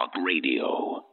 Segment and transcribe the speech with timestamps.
[0.00, 1.04] Talk Radio.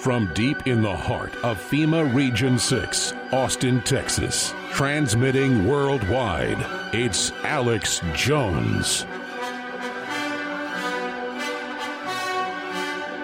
[0.00, 6.58] From deep in the heart of FEMA Region 6, Austin, Texas, transmitting worldwide,
[6.92, 9.06] it's Alex Jones.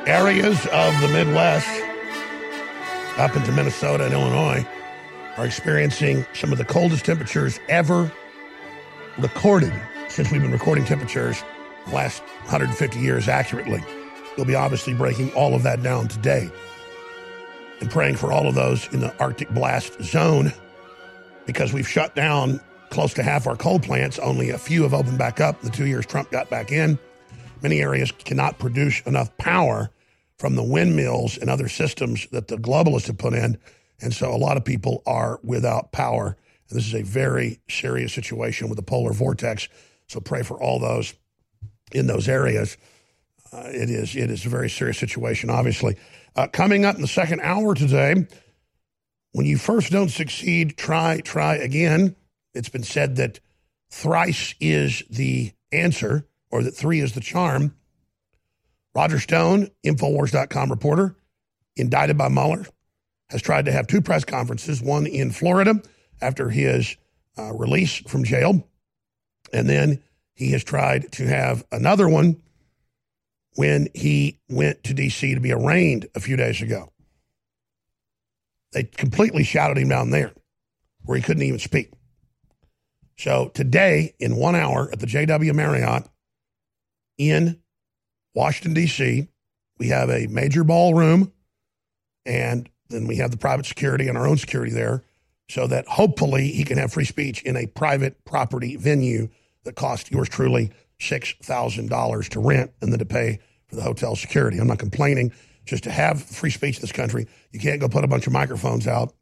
[0.07, 1.69] Areas of the Midwest,
[3.19, 4.65] up into Minnesota and Illinois,
[5.37, 8.13] are experiencing some of the coldest temperatures ever
[9.19, 9.73] recorded
[10.09, 11.43] since we've been recording temperatures
[11.89, 13.83] the last 150 years accurately.
[14.37, 16.53] We'll be obviously breaking all of that down today
[17.81, 20.53] and praying for all of those in the Arctic blast zone
[21.47, 24.21] because we've shut down close to half our coal plants.
[24.21, 25.63] Only a few have opened back up.
[25.63, 26.97] The two years Trump got back in,
[27.61, 29.91] many areas cannot produce enough power
[30.39, 33.59] from the windmills and other systems that the globalists have put in.
[34.01, 36.37] And so a lot of people are without power.
[36.69, 39.69] And this is a very serious situation with the polar vortex.
[40.09, 41.15] So pray for all those
[41.93, 42.77] in those areas.
[43.53, 45.97] Uh, it is it is a very serious situation, obviously.
[46.35, 48.27] Uh, coming up in the second hour today,
[49.33, 52.17] when you first don't succeed, try, try again.
[52.55, 53.41] It's been said that
[53.91, 57.75] thrice is the answer, or that three is the charm.
[58.97, 61.15] Roger Stone, Infowars.com reporter,
[61.77, 62.65] indicted by Mueller,
[63.29, 65.83] has tried to have two press conferences one in Florida
[66.23, 66.97] after his
[67.39, 68.67] uh, release from jail,
[69.53, 72.41] and then he has tried to have another one
[73.57, 75.35] when he went to D.C.
[75.35, 76.91] to be arraigned a few days ago.
[78.73, 80.33] They completely shouted him down there
[81.05, 81.93] where he couldn't even speak.
[83.19, 86.09] So today, in one hour at the JW Marriott
[87.19, 87.61] in
[88.37, 89.27] Washington, D.C.,
[89.79, 91.33] we have a major ballroom
[92.27, 95.03] and then we have the private security and our own security there
[95.49, 99.29] so that hopefully he can have free speech in a private property venue
[99.65, 103.39] that cost yours truly $6,000 to rent and then to pay
[103.69, 104.59] for the hotel security.
[104.59, 105.33] I'm not complaining.
[105.65, 108.33] Just to have free speech in this country, you can't go put a bunch of
[108.33, 109.15] microphones out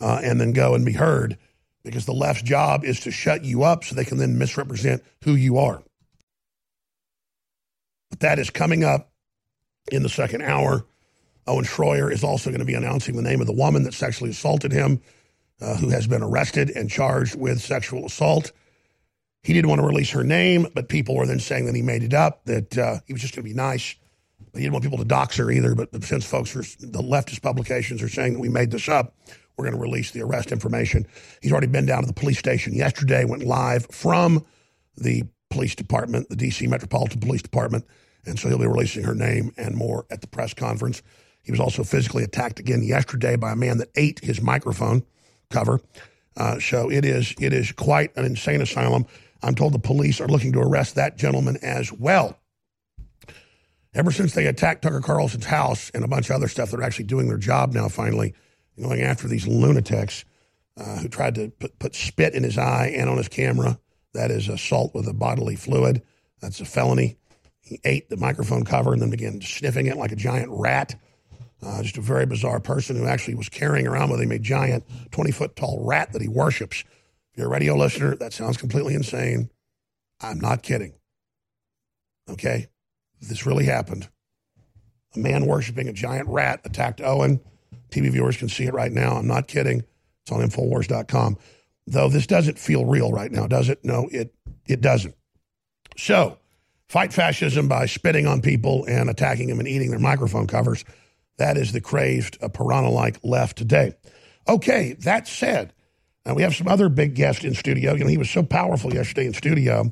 [0.00, 1.36] uh, and then go and be heard
[1.84, 5.34] because the left's job is to shut you up so they can then misrepresent who
[5.34, 5.82] you are.
[8.12, 9.10] But that is coming up
[9.90, 10.84] in the second hour.
[11.46, 14.30] Owen Schroyer is also going to be announcing the name of the woman that sexually
[14.30, 15.00] assaulted him,
[15.62, 18.52] uh, who has been arrested and charged with sexual assault.
[19.42, 22.02] He didn't want to release her name, but people were then saying that he made
[22.02, 23.96] it up, that uh, he was just going to be nice.
[24.52, 25.74] But he didn't want people to dox her either.
[25.74, 29.16] But since folks are, the leftist publications are saying that we made this up,
[29.56, 31.06] we're going to release the arrest information.
[31.40, 34.44] He's already been down to the police station yesterday, went live from
[34.98, 36.66] the police department, the D.C.
[36.66, 37.86] Metropolitan Police Department.
[38.24, 41.02] And so he'll be releasing her name and more at the press conference.
[41.42, 45.04] He was also physically attacked again yesterday by a man that ate his microphone
[45.50, 45.80] cover.
[46.36, 49.06] Uh, so it is it is quite an insane asylum.
[49.42, 52.38] I'm told the police are looking to arrest that gentleman as well.
[53.94, 57.04] Ever since they attacked Tucker Carlson's house and a bunch of other stuff, they're actually
[57.04, 58.34] doing their job now, finally,
[58.80, 60.24] going after these lunatics
[60.78, 63.78] uh, who tried to put, put spit in his eye and on his camera.
[64.14, 66.02] That is assault with a bodily fluid.
[66.40, 67.18] That's a felony.
[67.84, 70.94] Ate the microphone cover and then began sniffing it like a giant rat.
[71.64, 74.84] Uh, just a very bizarre person who actually was carrying around with him a giant
[75.12, 76.80] 20 foot tall rat that he worships.
[77.32, 79.50] If you're a radio listener, that sounds completely insane.
[80.20, 80.94] I'm not kidding.
[82.28, 82.66] Okay?
[83.20, 84.08] This really happened.
[85.14, 87.40] A man worshiping a giant rat attacked Owen.
[87.90, 89.16] TV viewers can see it right now.
[89.16, 89.84] I'm not kidding.
[90.22, 91.36] It's on Infowars.com.
[91.86, 93.84] Though this doesn't feel real right now, does it?
[93.84, 94.34] No, it,
[94.66, 95.14] it doesn't.
[95.96, 96.38] So,
[96.92, 100.84] fight fascism by spitting on people and attacking them and eating their microphone covers.
[101.38, 103.94] That is the crazed uh, piranha like left today.
[104.46, 105.72] Okay, that said,
[106.26, 107.94] uh, we have some other big guests in studio.
[107.94, 109.90] You know, he was so powerful yesterday in studio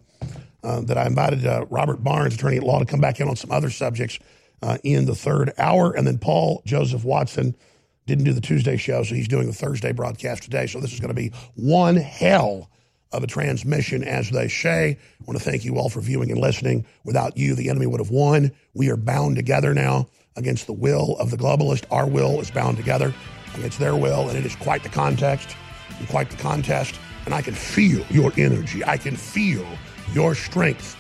[0.63, 3.37] uh, that I invited uh, Robert Barnes, attorney at law, to come back in on
[3.37, 4.19] some other subjects
[4.61, 5.97] uh, in the third hour.
[5.97, 7.57] And then Paul Joseph Watson
[8.05, 10.67] didn't do the Tuesday show, so he's doing the Thursday broadcast today.
[10.67, 12.71] So this is going to be one hell
[13.13, 14.97] of a transmission, as they say.
[15.21, 16.85] I want to thank you all for viewing and listening.
[17.05, 18.53] Without you, the enemy would have won.
[18.75, 21.85] We are bound together now against the will of the globalist.
[21.91, 23.13] Our will is bound together
[23.55, 25.57] against their will, and it is quite the context
[25.99, 26.99] and quite the contest.
[27.25, 28.85] And I can feel your energy.
[28.85, 29.67] I can feel
[30.13, 30.97] your strength.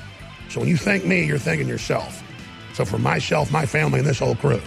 [0.48, 2.22] So when you thank me, you're thanking yourself.
[2.74, 4.60] So for myself, my family, and this whole crew,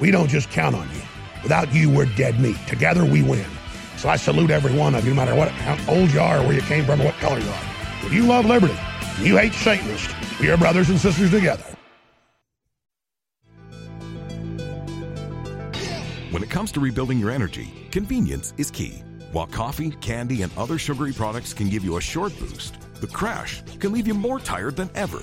[0.00, 1.02] we don't just count on you.
[1.42, 2.56] Without you, we're dead meat.
[2.66, 3.46] Together, we win.
[3.96, 6.52] So I salute every one of you, no matter what how old you are, where
[6.52, 7.64] you came from, or what color you are.
[8.04, 8.76] If you love liberty,
[9.20, 11.64] you hate Satanists, we are brothers and sisters together.
[16.30, 19.04] When it comes to rebuilding your energy, convenience is key.
[19.30, 23.62] While coffee, candy, and other sugary products can give you a short boost, the crash
[23.78, 25.22] can leave you more tired than ever.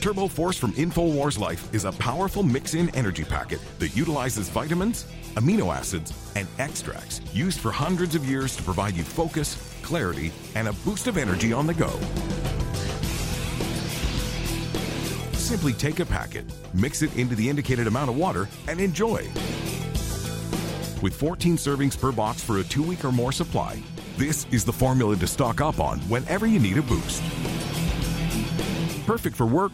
[0.00, 5.06] Turbo Force from InfoWars Life is a powerful mix in energy packet that utilizes vitamins,
[5.36, 10.68] amino acids, and extracts used for hundreds of years to provide you focus, clarity, and
[10.68, 11.92] a boost of energy on the go.
[15.38, 16.44] Simply take a packet,
[16.74, 19.28] mix it into the indicated amount of water, and enjoy.
[21.02, 23.80] With 14 servings per box for a two week or more supply,
[24.16, 27.22] this is the formula to stock up on whenever you need a boost.
[29.06, 29.72] Perfect for work,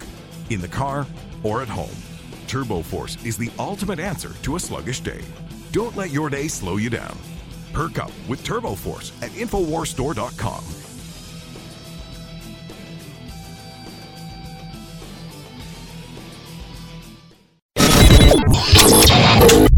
[0.50, 1.06] in the car,
[1.42, 1.96] or at home.
[2.48, 5.22] Turbo Force is the ultimate answer to a sluggish day.
[5.72, 7.18] Don't let your day slow you down.
[7.72, 10.62] Perk up with Turbo Force at InfoWarsStore.com.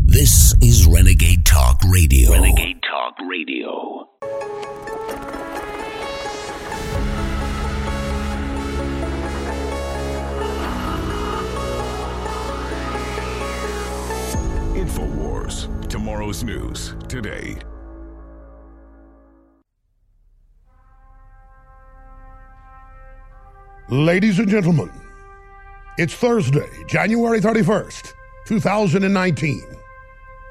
[0.07, 2.33] This is Renegade Talk Radio.
[2.33, 4.09] Renegade Talk Radio.
[16.05, 17.57] Tomorrow's news today.
[23.89, 24.91] Ladies and gentlemen,
[25.97, 28.13] it's Thursday, January 31st,
[28.45, 29.63] 2019.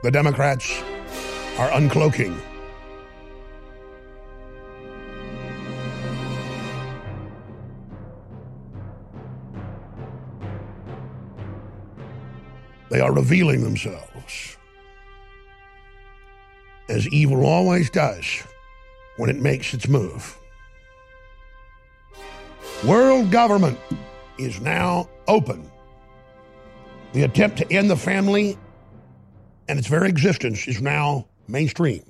[0.02, 0.82] The Democrats
[1.60, 2.36] are uncloaking.
[12.90, 14.13] They are revealing themselves.
[16.90, 18.44] As evil always does
[19.18, 20.38] when it makes its move.
[22.86, 23.80] World government
[24.38, 25.70] is now open.
[27.14, 28.58] The attempt to end the family
[29.68, 32.04] and its very existence is now mainstream.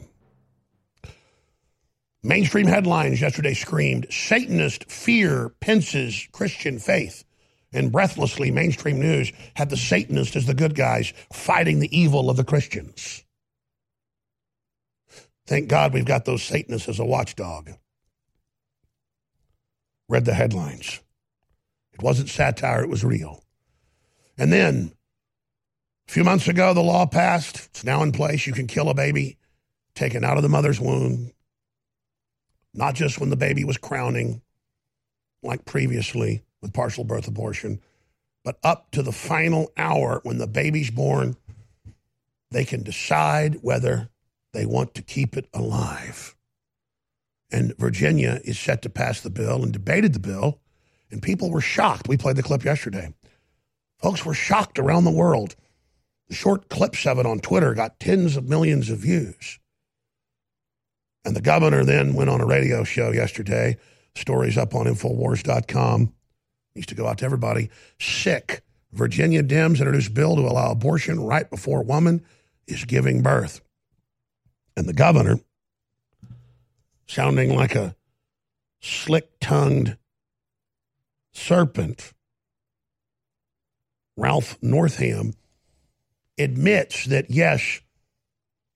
[2.23, 7.25] Mainstream headlines yesterday screamed Satanist fear Pence's Christian faith.
[7.73, 12.37] And breathlessly, mainstream news had the Satanists as the good guys fighting the evil of
[12.37, 13.22] the Christians.
[15.45, 17.71] Thank God we've got those Satanists as a watchdog.
[20.07, 20.99] Read the headlines.
[21.93, 23.43] It wasn't satire, it was real.
[24.37, 24.93] And then,
[26.07, 27.67] a few months ago, the law passed.
[27.67, 28.47] It's now in place.
[28.47, 29.37] You can kill a baby
[29.95, 31.31] taken out of the mother's womb,
[32.73, 34.41] not just when the baby was crowning,
[35.43, 37.79] like previously with partial birth abortion,
[38.43, 41.35] but up to the final hour when the baby's born,
[42.51, 44.09] they can decide whether
[44.53, 46.35] they want to keep it alive.
[47.51, 50.59] And Virginia is set to pass the bill and debated the bill,
[51.11, 52.07] and people were shocked.
[52.07, 53.13] We played the clip yesterday.
[53.99, 55.55] Folks were shocked around the world.
[56.29, 59.59] The short clips of it on Twitter got tens of millions of views.
[61.25, 63.77] And the governor then went on a radio show yesterday.
[64.15, 66.13] Stories up on Infowars.com.
[66.75, 67.69] Needs to go out to everybody.
[67.99, 68.61] Sick.
[68.91, 72.23] Virginia Dems introduced bill to allow abortion right before woman
[72.67, 73.61] is giving birth.
[74.75, 75.39] And the governor,
[77.07, 77.95] sounding like a
[78.79, 79.97] slick tongued
[81.31, 82.13] serpent,
[84.17, 85.33] Ralph Northam,
[86.37, 87.81] admits that yes,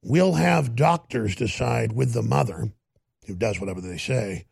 [0.03, 2.71] we'll have doctors decide with the mother,
[3.25, 4.45] who does whatever they say,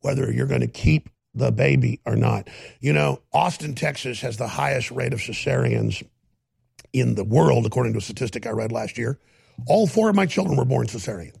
[0.00, 2.48] whether you're going to keep the baby or not.
[2.80, 6.02] You know, Austin, Texas has the highest rate of cesareans
[6.92, 9.18] in the world, according to a statistic I read last year.
[9.66, 11.36] All four of my children were born cesarean.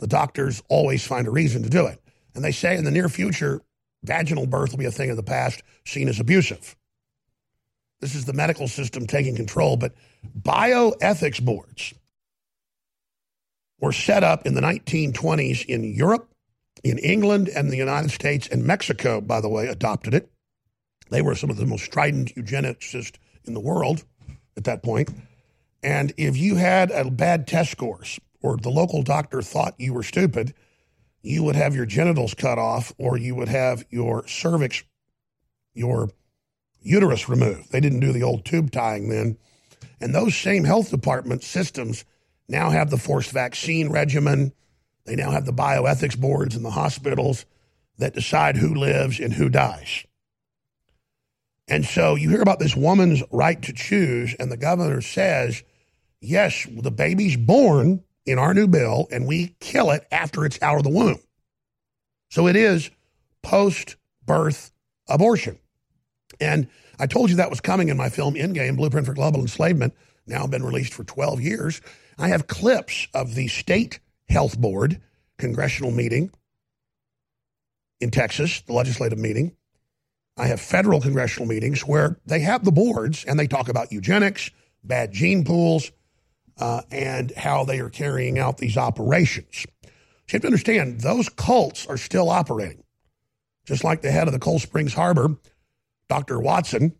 [0.00, 2.00] The doctors always find a reason to do it.
[2.34, 3.62] And they say in the near future,
[4.04, 6.76] vaginal birth will be a thing of the past, seen as abusive.
[8.00, 9.94] This is the medical system taking control, but
[10.40, 11.94] bioethics boards
[13.80, 16.32] were set up in the 1920s in Europe,
[16.84, 20.30] in England, and the United States, and Mexico, by the way, adopted it.
[21.10, 24.04] They were some of the most strident eugenicists in the world
[24.56, 25.10] at that point.
[25.82, 30.02] And if you had a bad test scores or the local doctor thought you were
[30.02, 30.54] stupid,
[31.22, 34.82] you would have your genitals cut off or you would have your cervix,
[35.74, 36.10] your
[36.80, 37.70] uterus removed.
[37.70, 39.38] They didn't do the old tube tying then.
[40.00, 42.04] And those same health department systems
[42.48, 44.52] now have the forced vaccine regimen.
[45.04, 47.44] They now have the bioethics boards in the hospitals
[47.98, 50.04] that decide who lives and who dies.
[51.66, 55.62] And so you hear about this woman's right to choose, and the governor says,
[56.20, 60.76] yes, the baby's born in our new bill, and we kill it after it's out
[60.76, 61.20] of the womb.
[62.30, 62.90] So it is
[63.42, 63.96] post
[64.26, 64.70] birth
[65.08, 65.58] abortion.
[66.40, 69.94] And I told you that was coming in my film Endgame Blueprint for Global Enslavement.
[70.26, 71.80] now been released for 12 years.
[72.18, 75.00] I have clips of the state health board
[75.38, 76.30] congressional meeting
[78.00, 79.56] in Texas, the legislative meeting.
[80.36, 84.50] I have federal congressional meetings where they have the boards and they talk about eugenics,
[84.84, 85.90] bad gene pools,
[86.58, 89.66] uh, and how they are carrying out these operations.
[89.82, 92.84] So you have to understand, those cults are still operating.
[93.64, 95.36] Just like the head of the Cold Springs Harbor,
[96.08, 96.40] Dr.
[96.40, 96.94] Watson,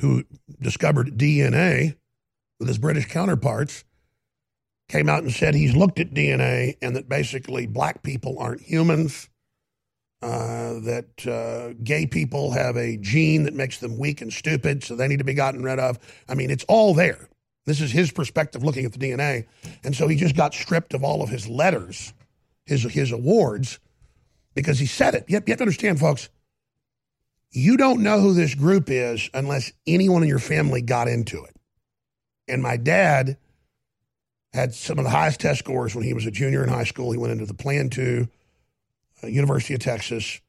[0.00, 0.24] who
[0.60, 1.96] discovered DNA
[2.58, 3.84] with his British counterparts,
[4.88, 9.28] came out and said he's looked at DNA and that basically black people aren't humans,
[10.22, 14.96] uh, that uh, gay people have a gene that makes them weak and stupid, so
[14.96, 15.98] they need to be gotten rid of.
[16.28, 17.28] I mean, it's all there.
[17.66, 19.46] This is his perspective looking at the DNA.
[19.84, 22.14] And so he just got stripped of all of his letters,
[22.64, 23.80] his, his awards,
[24.54, 25.24] because he said it.
[25.28, 26.30] You have, you have to understand, folks,
[27.50, 31.56] you don't know who this group is unless anyone in your family got into it.
[32.48, 33.36] And my dad
[34.52, 37.10] had some of the highest test scores when he was a junior in high school.
[37.10, 38.28] He went into the Plan 2,
[39.22, 40.40] uh, University of Texas.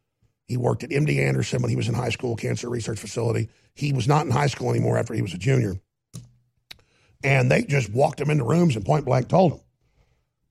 [0.47, 3.49] He worked at MD Anderson when he was in high school, cancer research facility.
[3.73, 5.79] He was not in high school anymore after he was a junior.
[7.23, 9.59] And they just walked him into rooms and point blank told him.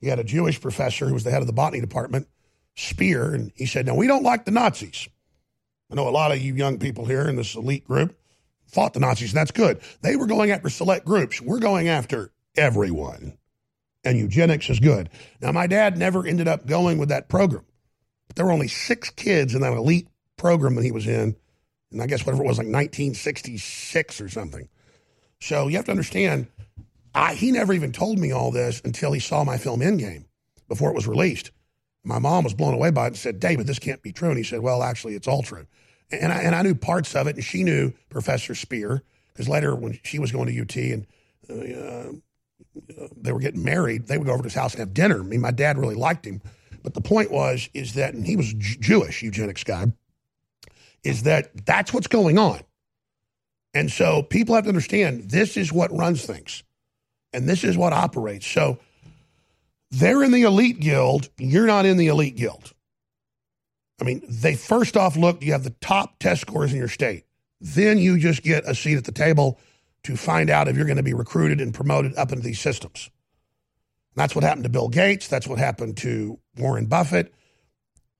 [0.00, 2.28] He had a Jewish professor who was the head of the botany department,
[2.74, 5.08] Speer, and he said, Now, we don't like the Nazis.
[5.90, 8.18] I know a lot of you young people here in this elite group
[8.66, 9.80] fought the Nazis, and that's good.
[10.02, 11.40] They were going after select groups.
[11.40, 13.38] We're going after everyone.
[14.04, 15.10] And eugenics is good.
[15.40, 17.64] Now, my dad never ended up going with that program.
[18.28, 21.36] But there were only six kids in that elite program that he was in.
[21.90, 24.68] And I guess whatever it was, like 1966 or something.
[25.40, 26.48] So you have to understand,
[27.16, 30.26] I, he never even told me all this until he saw my film Endgame
[30.68, 31.50] before it was released.
[32.04, 34.28] My mom was blown away by it and said, David, this can't be true.
[34.28, 35.66] And he said, Well, actually, it's all true.
[36.12, 39.74] And I, and I knew parts of it, and she knew Professor Spear, because later
[39.74, 41.06] when she was going to UT and
[41.50, 42.12] uh,
[43.16, 45.20] they were getting married, they would go over to his house and have dinner.
[45.20, 46.42] I mean, my dad really liked him.
[46.82, 49.86] But the point was, is that, and he was Jewish, eugenics guy,
[51.02, 52.60] is that that's what's going on.
[53.74, 56.62] And so people have to understand this is what runs things
[57.36, 58.46] and this is what operates.
[58.46, 58.78] So
[59.90, 62.72] they're in the elite guild, you're not in the elite guild.
[64.00, 67.24] I mean, they first off look, you have the top test scores in your state.
[67.60, 69.58] Then you just get a seat at the table
[70.04, 73.10] to find out if you're going to be recruited and promoted up into these systems.
[74.14, 75.28] That's what happened to Bill Gates.
[75.28, 77.34] That's what happened to Warren Buffett.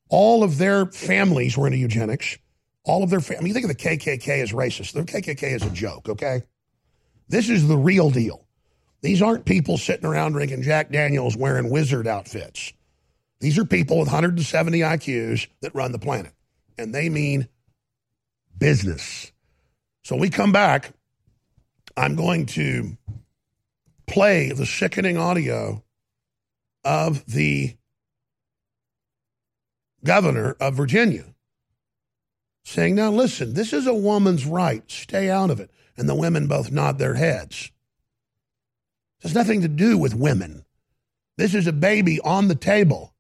[0.09, 2.37] All of their families were into eugenics.
[2.85, 3.39] All of their family.
[3.39, 4.93] I mean, you think of the KKK as racist.
[4.93, 6.43] The KKK is a joke, okay?
[7.29, 8.46] This is the real deal.
[9.03, 12.73] These aren't people sitting around drinking Jack Daniels wearing wizard outfits.
[13.41, 16.33] These are people with 170 IQs that run the planet,
[16.79, 17.49] and they mean
[18.59, 19.33] business.
[20.03, 20.93] So we come back.
[21.97, 22.97] I'm going to
[24.07, 25.83] play the sickening audio
[26.85, 27.77] of the
[30.05, 31.35] governor of Virginia
[32.65, 34.89] saying, Now listen, this is a woman's right.
[34.91, 35.71] Stay out of it.
[35.97, 37.71] And the women both nod their heads.
[39.21, 40.65] It has nothing to do with women.
[41.39, 43.15] This is a baby on the table.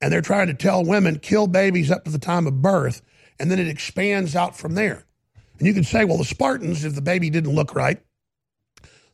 [0.00, 3.02] And they're trying to tell women kill babies up to the time of birth,
[3.38, 5.06] and then it expands out from there.
[5.58, 8.00] And you can say, well, the Spartans, if the baby didn't look right,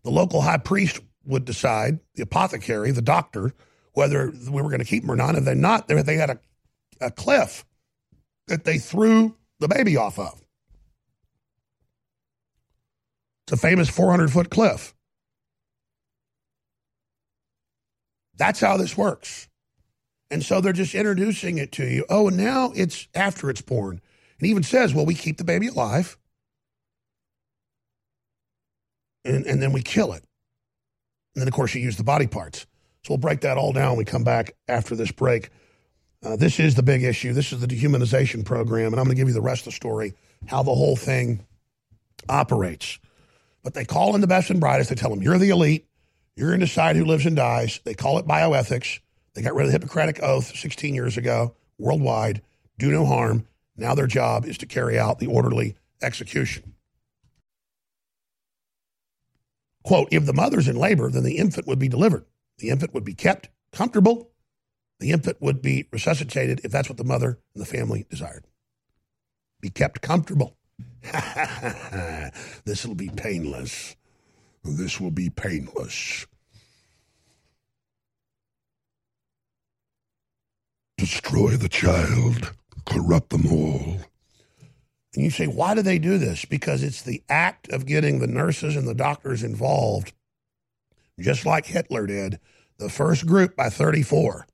[0.02, 3.52] the local high priest would decide, the apothecary, the doctor,
[3.92, 5.34] whether we were going to keep them or not.
[5.36, 6.40] If they're not, they had a,
[7.00, 7.64] a cliff
[8.46, 10.39] that they threw the baby off of.
[13.52, 14.94] A famous 400 foot cliff.
[18.36, 19.48] That's how this works.
[20.30, 22.04] And so they're just introducing it to you.
[22.08, 24.00] Oh, and now it's after it's born.
[24.38, 26.16] And even says, well, we keep the baby alive
[29.24, 30.24] and, and then we kill it.
[31.34, 32.66] And then, of course, you use the body parts.
[33.04, 35.50] So we'll break that all down when we come back after this break.
[36.22, 37.32] Uh, this is the big issue.
[37.32, 38.92] This is the dehumanization program.
[38.92, 40.14] And I'm going to give you the rest of the story,
[40.46, 41.46] how the whole thing
[42.28, 42.98] operates.
[43.62, 44.90] But they call in the best and brightest.
[44.90, 45.86] They tell them, you're the elite.
[46.36, 47.80] You're going to decide who lives and dies.
[47.84, 49.00] They call it bioethics.
[49.34, 52.42] They got rid of the Hippocratic Oath 16 years ago, worldwide.
[52.78, 53.46] Do no harm.
[53.76, 56.74] Now their job is to carry out the orderly execution.
[59.82, 62.24] Quote, if the mother's in labor, then the infant would be delivered.
[62.58, 64.30] The infant would be kept comfortable.
[64.98, 68.46] The infant would be resuscitated if that's what the mother and the family desired.
[69.60, 70.56] Be kept comfortable.
[72.64, 73.96] this will be painless.
[74.64, 76.26] This will be painless.
[80.98, 82.52] Destroy the child,
[82.84, 83.96] corrupt them all.
[85.14, 86.44] And you say, why do they do this?
[86.44, 90.12] Because it's the act of getting the nurses and the doctors involved,
[91.18, 92.38] just like Hitler did.
[92.78, 94.46] The first group by 34.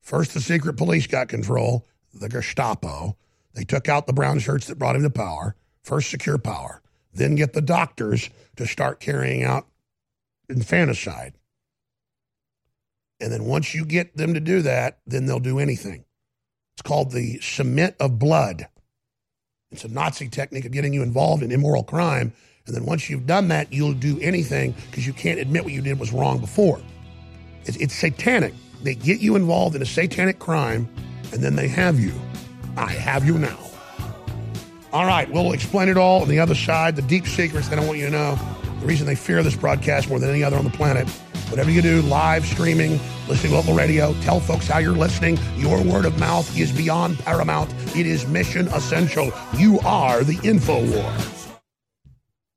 [0.00, 3.16] First, the secret police got control, the Gestapo.
[3.54, 5.56] They took out the brown shirts that brought him to power.
[5.82, 6.82] First, secure power.
[7.12, 9.66] Then get the doctors to start carrying out
[10.48, 11.34] infanticide.
[13.20, 16.04] And then once you get them to do that, then they'll do anything.
[16.74, 18.66] It's called the cement of blood.
[19.70, 22.32] It's a Nazi technique of getting you involved in immoral crime.
[22.66, 25.82] And then once you've done that, you'll do anything because you can't admit what you
[25.82, 26.80] did was wrong before.
[27.64, 28.54] It's, it's satanic.
[28.82, 30.88] They get you involved in a satanic crime
[31.32, 32.12] and then they have you.
[32.76, 33.58] I have you now.
[34.92, 37.86] All right, we'll explain it all on the other side, the deep secrets they don't
[37.86, 38.38] want you to know,
[38.80, 41.08] the reason they fear this broadcast more than any other on the planet.
[41.48, 42.98] Whatever you do, live streaming,
[43.28, 45.38] listening to local radio, tell folks how you're listening.
[45.56, 47.72] Your word of mouth is beyond paramount.
[47.96, 49.32] It is mission essential.
[49.56, 51.41] You are the InfoWar.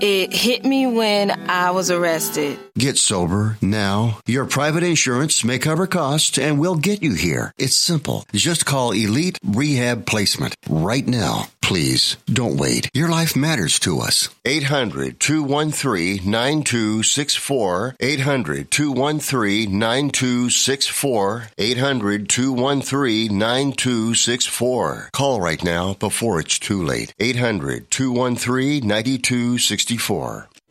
[0.00, 2.58] It hit me when I was arrested.
[2.76, 4.18] Get sober now.
[4.26, 7.54] Your private insurance may cover costs and we'll get you here.
[7.56, 8.26] It's simple.
[8.34, 11.48] Just call Elite Rehab Placement right now.
[11.62, 12.88] Please don't wait.
[12.94, 14.28] Your life matters to us.
[14.44, 17.96] 800 213 9264.
[17.98, 21.48] 800 213 9264.
[21.58, 25.08] 800 213 9264.
[25.12, 27.12] Call right now before it's too late.
[27.18, 29.85] 800 213 9264.
[29.86, 30.48] 64.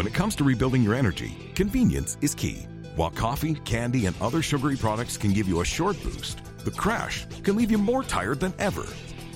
[0.00, 2.66] When it comes to rebuilding your energy, convenience is key.
[2.96, 7.26] While coffee, candy, and other sugary products can give you a short boost, the crash
[7.42, 8.86] can leave you more tired than ever.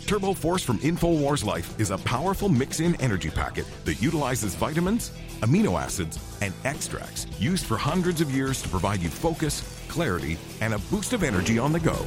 [0.07, 5.11] Turbo Force from InfoWars Life is a powerful mix in energy packet that utilizes vitamins,
[5.40, 10.72] amino acids, and extracts used for hundreds of years to provide you focus, clarity, and
[10.72, 12.07] a boost of energy on the go.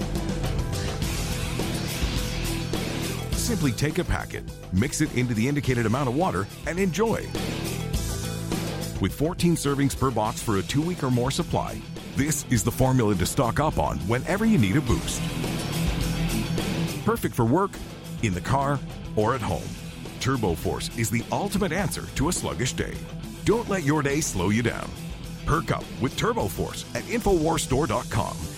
[3.33, 7.23] Simply take a packet, mix it into the indicated amount of water, and enjoy.
[8.99, 11.79] With 14 servings per box for a two week or more supply,
[12.15, 15.21] this is the formula to stock up on whenever you need a boost.
[17.05, 17.71] Perfect for work,
[18.23, 18.79] in the car,
[19.15, 19.69] or at home.
[20.19, 22.95] Turbo Force is the ultimate answer to a sluggish day.
[23.45, 24.89] Don't let your day slow you down.
[25.45, 28.56] Perk up with Turbo Force at InfoWarsStore.com.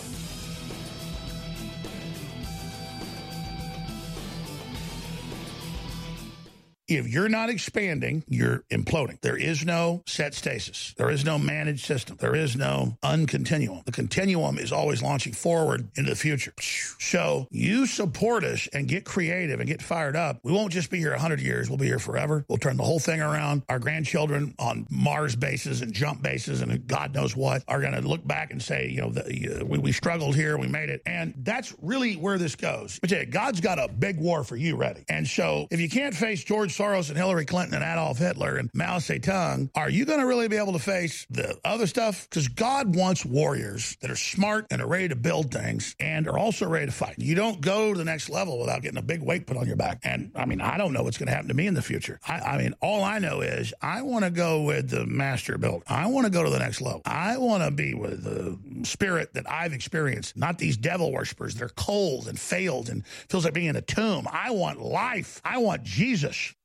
[6.90, 9.22] If you're not expanding, you're imploding.
[9.22, 10.96] There is no set stasis.
[10.98, 12.18] There is no managed system.
[12.20, 13.86] There is no uncontinuum.
[13.86, 16.52] The continuum is always launching forward into the future.
[16.98, 20.40] So you support us and get creative and get fired up.
[20.44, 21.70] We won't just be here 100 years.
[21.70, 22.44] We'll be here forever.
[22.48, 23.62] We'll turn the whole thing around.
[23.70, 28.02] Our grandchildren on Mars bases and jump bases and God knows what are going to
[28.02, 31.04] look back and say, you know, the, uh, we, we struggled here, we made it.
[31.06, 32.98] And that's really where this goes.
[33.00, 35.04] But God's got a big war for you ready.
[35.08, 38.70] And so if you can't face George Soros and Hillary Clinton and Adolf Hitler and
[38.74, 42.26] Mao Zedong, are you going to really be able to face the other stuff?
[42.30, 46.38] Because God wants warriors that are smart and are ready to build things and are
[46.38, 47.16] also ready to fight.
[47.18, 49.76] You don't go to the next level without getting a big weight put on your
[49.76, 50.00] back.
[50.04, 52.18] And I mean, I don't know what's going to happen to me in the future.
[52.26, 55.84] I, I mean, all I know is I want to go with the master build.
[55.86, 57.02] I want to go to the next level.
[57.04, 61.56] I want to be with the spirit that I've experienced, not these devil worshippers.
[61.56, 64.30] They're cold and failed and feels like being in a tomb.
[64.32, 65.42] I want life.
[65.44, 66.56] I want Jesus.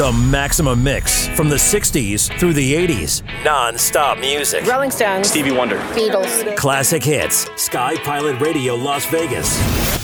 [0.00, 3.22] The Maximum Mix from the 60s through the 80s.
[3.44, 4.64] Non stop music.
[4.64, 5.28] Rolling Stones.
[5.28, 5.76] Stevie Wonder.
[5.92, 6.56] Beatles.
[6.56, 7.50] Classic hits.
[7.60, 9.58] Sky Pilot Radio Las Vegas.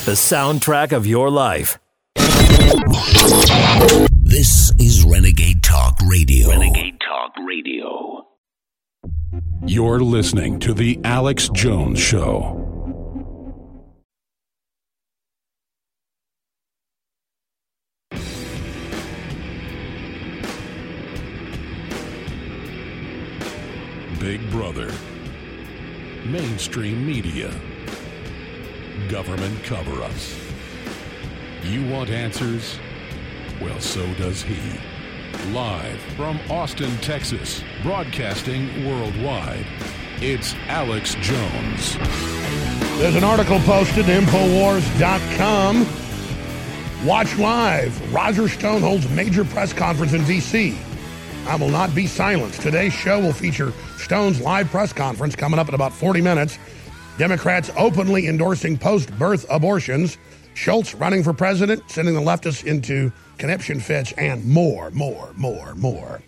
[0.04, 1.78] The soundtrack of your life.
[4.22, 6.50] This is Renegade Talk Radio.
[6.50, 8.26] Renegade Talk Radio.
[9.64, 12.75] You're listening to The Alex Jones Show.
[24.26, 24.92] Big Brother,
[26.24, 27.48] mainstream media,
[29.08, 30.36] government cover ups.
[31.62, 32.76] You want answers?
[33.62, 34.80] Well, so does he.
[35.52, 39.64] Live from Austin, Texas, broadcasting worldwide,
[40.20, 41.96] it's Alex Jones.
[42.98, 45.86] There's an article posted at Infowars.com.
[47.06, 48.12] Watch live.
[48.12, 50.76] Roger Stone holds major press conference in D.C.
[51.46, 52.60] I will not be silenced.
[52.60, 56.58] Today's show will feature Stone's live press conference coming up in about 40 minutes.
[57.18, 60.18] Democrats openly endorsing post birth abortions.
[60.54, 66.22] Schultz running for president, sending the leftists into conniption fits, and more, more, more, more.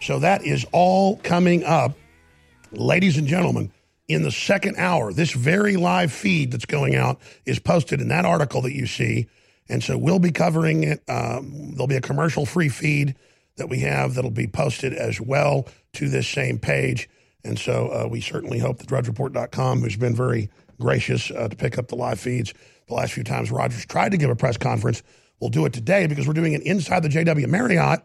[0.00, 1.92] So that is all coming up,
[2.72, 3.72] ladies and gentlemen,
[4.06, 5.12] in the second hour.
[5.12, 9.28] This very live feed that's going out is posted in that article that you see.
[9.68, 11.02] And so we'll be covering it.
[11.08, 13.16] Um, there'll be a commercial free feed
[13.58, 17.08] that we have that'll be posted as well to this same page.
[17.44, 21.78] And so uh, we certainly hope that drudgereport.com, who's been very gracious uh, to pick
[21.78, 22.54] up the live feeds
[22.88, 25.02] the last few times Rogers tried to give a press conference,
[25.40, 28.00] will do it today because we're doing it inside the JW Marriott,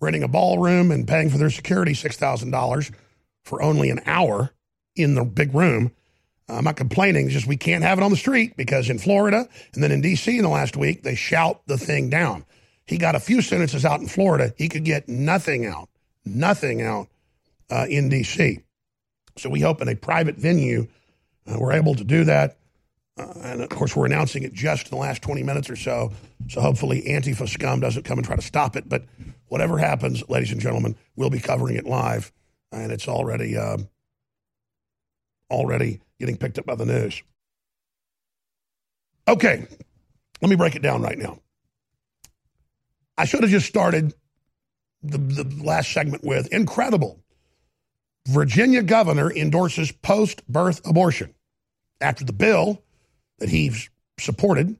[0.00, 2.92] renting a ballroom and paying for their security $6,000
[3.44, 4.50] for only an hour
[4.96, 5.92] in the big room.
[6.48, 9.82] I'm not complaining, just we can't have it on the street because in Florida and
[9.82, 10.36] then in D.C.
[10.36, 12.44] in the last week, they shout the thing down.
[12.86, 14.52] He got a few sentences out in Florida.
[14.56, 15.88] He could get nothing out,
[16.24, 17.08] nothing out
[17.70, 18.60] uh, in D.C.
[19.38, 20.88] So we hope in a private venue
[21.46, 22.56] uh, we're able to do that.
[23.18, 26.12] Uh, and of course, we're announcing it just in the last 20 minutes or so.
[26.48, 28.88] So hopefully, Antifa scum doesn't come and try to stop it.
[28.88, 29.04] But
[29.48, 32.32] whatever happens, ladies and gentlemen, we'll be covering it live.
[32.70, 33.78] And it's already, uh,
[35.50, 37.22] already getting picked up by the news.
[39.28, 39.66] Okay,
[40.40, 41.38] let me break it down right now.
[43.18, 44.14] I should have just started
[45.02, 47.20] the, the last segment with incredible.
[48.28, 51.34] Virginia governor endorses post birth abortion
[52.00, 52.82] after the bill
[53.38, 54.76] that he's supported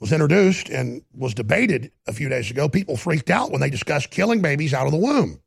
[0.00, 2.68] was introduced and was debated a few days ago.
[2.68, 5.40] People freaked out when they discussed killing babies out of the womb.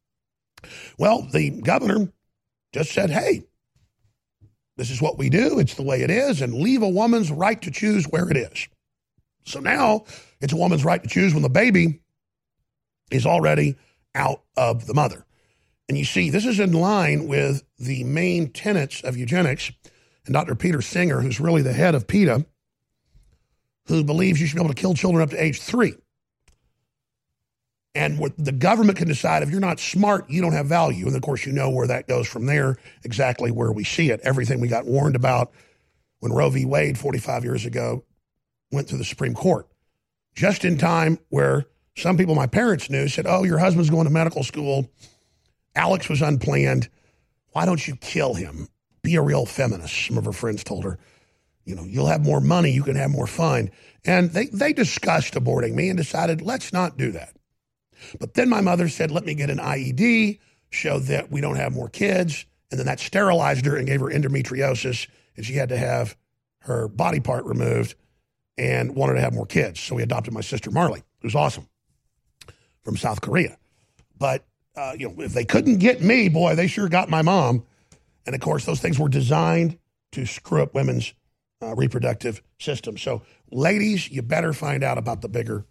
[0.98, 2.08] Well, the governor
[2.74, 3.44] just said, hey,
[4.78, 5.60] this is what we do.
[5.60, 8.68] It's the way it is, and leave a woman's right to choose where it is.
[9.46, 10.06] So now
[10.42, 12.02] it's a woman's right to choose when the baby
[13.12, 13.76] is already
[14.14, 15.26] out of the mother.
[15.88, 19.72] And you see, this is in line with the main tenets of eugenics.
[20.26, 20.56] And Dr.
[20.56, 22.46] Peter Singer, who's really the head of PETA,
[23.88, 25.94] who believes you should be able to kill children up to age three.
[27.94, 31.06] And what the government can decide if you're not smart, you don't have value.
[31.08, 34.20] And of course, you know where that goes from there, exactly where we see it.
[34.24, 35.54] Everything we got warned about
[36.20, 36.66] when Roe v.
[36.66, 38.04] Wade 45 years ago
[38.72, 39.68] went through the Supreme Court.
[40.34, 44.12] Just in time where some people my parents knew said, Oh, your husband's going to
[44.12, 44.90] medical school.
[45.76, 46.90] Alex was unplanned.
[47.52, 48.68] Why don't you kill him?
[49.02, 50.98] Be a real feminist, some of her friends told her.
[51.64, 53.72] You know, you'll have more money, you can have more fun.
[54.04, 57.36] And they, they discussed aborting me and decided, let's not do that.
[58.20, 61.74] But then my mother said, let me get an IUD, show that we don't have
[61.74, 62.46] more kids.
[62.70, 66.16] And then that sterilized her and gave her endometriosis, and she had to have
[66.60, 67.96] her body part removed
[68.58, 69.80] and wanted to have more kids.
[69.80, 71.68] So we adopted my sister Marley, who's awesome
[72.86, 73.58] from South Korea.
[74.18, 74.46] But
[74.78, 77.66] uh, you know, if they couldn't get me, boy, they sure got my mom.
[78.26, 79.78] And of course, those things were designed
[80.14, 81.14] to screw up women's
[81.62, 82.98] uh, reproductive system.
[82.98, 83.22] So,
[83.52, 85.66] ladies, you better find out about the bigger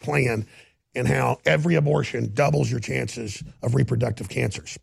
[0.00, 0.46] plan
[0.94, 4.78] and how every abortion doubles your chances of reproductive cancers.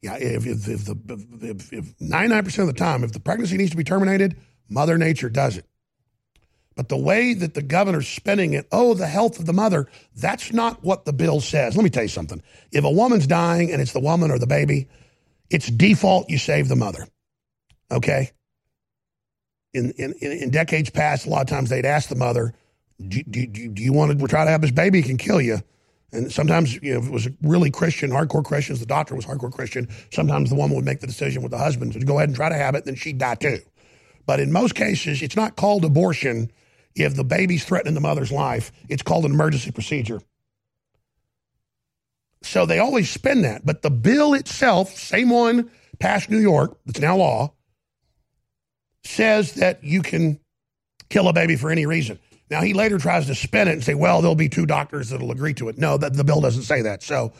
[0.00, 0.96] Yeah, if, if, if the
[1.42, 4.36] if, if 99% of the time, if the pregnancy needs to be terminated,
[4.68, 5.64] Mother Nature does it.
[6.74, 10.52] But the way that the governor's spending it, oh, the health of the mother, that's
[10.52, 11.76] not what the bill says.
[11.76, 12.42] Let me tell you something.
[12.70, 14.88] If a woman's dying and it's the woman or the baby,
[15.50, 17.06] it's default you save the mother.
[17.90, 18.30] Okay?
[19.74, 22.54] In, in, in decades past, a lot of times they'd ask the mother,
[23.06, 25.00] do, do, do, do you want to try to have this baby?
[25.00, 25.58] It can kill you.
[26.12, 29.52] And sometimes, you know, if it was really Christian, hardcore Christians, the doctor was hardcore
[29.52, 32.36] Christian, sometimes the woman would make the decision with the husband to go ahead and
[32.36, 33.60] try to have it, then she'd die too.
[34.26, 36.50] But in most cases, it's not called abortion
[36.94, 38.72] if the baby's threatening the mother's life.
[38.88, 40.20] It's called an emergency procedure.
[42.42, 43.64] So they always spend that.
[43.64, 47.54] But the bill itself, same one passed New York, that's now law,
[49.04, 50.40] says that you can
[51.08, 52.18] kill a baby for any reason.
[52.50, 55.30] Now, he later tries to spin it and say, well, there'll be two doctors that'll
[55.30, 55.78] agree to it.
[55.78, 57.02] No, the bill doesn't say that.
[57.02, 57.32] So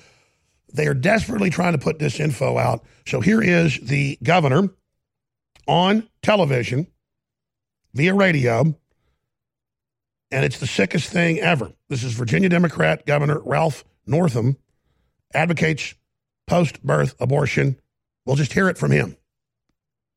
[0.72, 2.84] they are desperately trying to put this info out.
[3.06, 4.70] So here is the governor
[5.66, 6.86] on television
[7.92, 8.74] via radio,
[10.32, 11.72] and it's the sickest thing ever.
[11.88, 14.56] This is Virginia Democrat Governor Ralph Northam
[15.34, 15.94] advocates
[16.46, 17.78] post birth abortion.
[18.24, 19.16] We'll just hear it from him.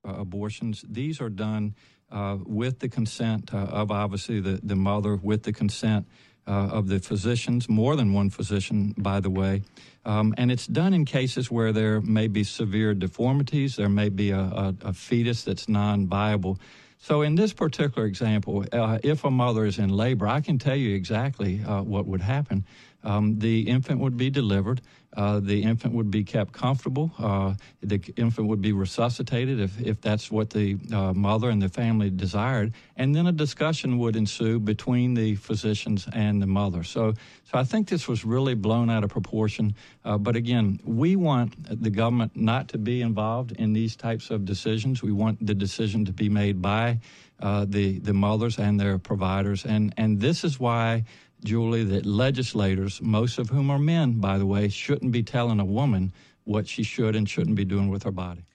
[0.08, 1.76] Uh, abortions, these are done
[2.12, 6.08] uh, with the consent uh, of obviously the, the mother, with the consent
[6.48, 9.64] uh, of the physicians, more than one physician, by the way.
[10.06, 14.30] Um, and it's done in cases where there may be severe deformities, there may be
[14.30, 16.60] a, a, a fetus that's non viable.
[17.08, 20.76] So, in this particular example, uh, if a mother is in labor, I can tell
[20.76, 22.66] you exactly uh, what would happen.
[23.06, 24.82] Um, the infant would be delivered.
[25.16, 27.10] Uh, the infant would be kept comfortable.
[27.18, 31.70] Uh, the infant would be resuscitated if, if that's what the uh, mother and the
[31.70, 32.74] family desired.
[32.98, 36.84] And then a discussion would ensue between the physicians and the mother.
[36.84, 37.14] So,
[37.46, 39.76] so I think this was really blown out of proportion.
[40.04, 44.44] Uh, but again, we want the government not to be involved in these types of
[44.44, 45.02] decisions.
[45.02, 47.00] We want the decision to be made by
[47.40, 49.66] uh, the, the mothers and their providers.
[49.66, 51.04] And, and this is why
[51.44, 55.66] Julie, that legislators, most of whom are men, by the way, shouldn't be telling a
[55.66, 58.46] woman what she should and shouldn't be doing with her body.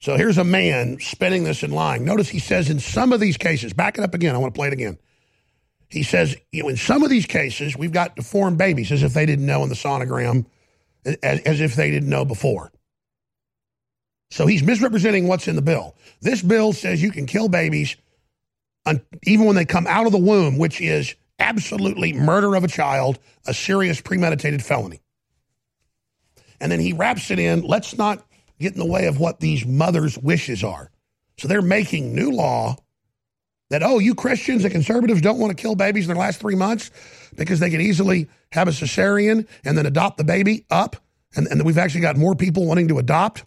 [0.00, 2.04] So here's a man spinning this and lying.
[2.04, 4.58] Notice he says in some of these cases, back it up again, I want to
[4.58, 4.98] play it again.
[5.88, 9.14] He says, you know, in some of these cases, we've got deformed babies as if
[9.14, 10.46] they didn't know in the sonogram,
[11.04, 12.72] as, as if they didn't know before.
[14.30, 15.94] So he's misrepresenting what's in the bill.
[16.22, 17.96] This bill says you can kill babies
[19.24, 23.18] even when they come out of the womb, which is absolutely murder of a child,
[23.46, 25.00] a serious premeditated felony.
[26.60, 28.24] And then he wraps it in let's not
[28.60, 30.90] get in the way of what these mothers' wishes are.
[31.38, 32.76] So they're making new law
[33.70, 36.54] that, oh, you Christians and conservatives don't want to kill babies in their last three
[36.54, 36.90] months
[37.36, 40.96] because they can easily have a cesarean and then adopt the baby up.
[41.34, 43.44] And, and we've actually got more people wanting to adopt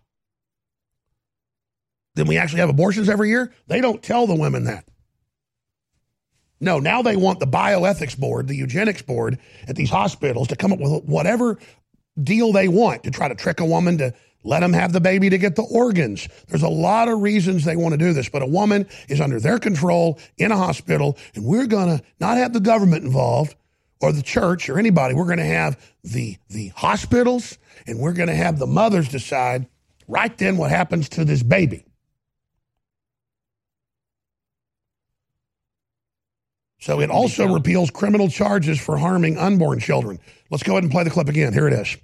[2.15, 3.53] than we actually have abortions every year.
[3.67, 4.85] They don't tell the women that.
[6.59, 9.37] No, now they want the bioethics board, the eugenics board
[9.67, 11.57] at these hospitals to come up with whatever
[12.21, 14.13] deal they want to try to trick a woman to
[14.43, 16.29] let them have the baby to get the organs.
[16.47, 19.39] There's a lot of reasons they want to do this, but a woman is under
[19.39, 23.55] their control in a hospital, and we're going to not have the government involved
[24.01, 25.15] or the church or anybody.
[25.15, 29.67] We're going to have the, the hospitals, and we're going to have the mothers decide
[30.07, 31.85] right then what happens to this baby.
[36.85, 40.19] So it also repeals criminal charges for harming unborn children.
[40.51, 41.51] Let's go ahead and play the clip again.
[41.51, 41.97] Here it is.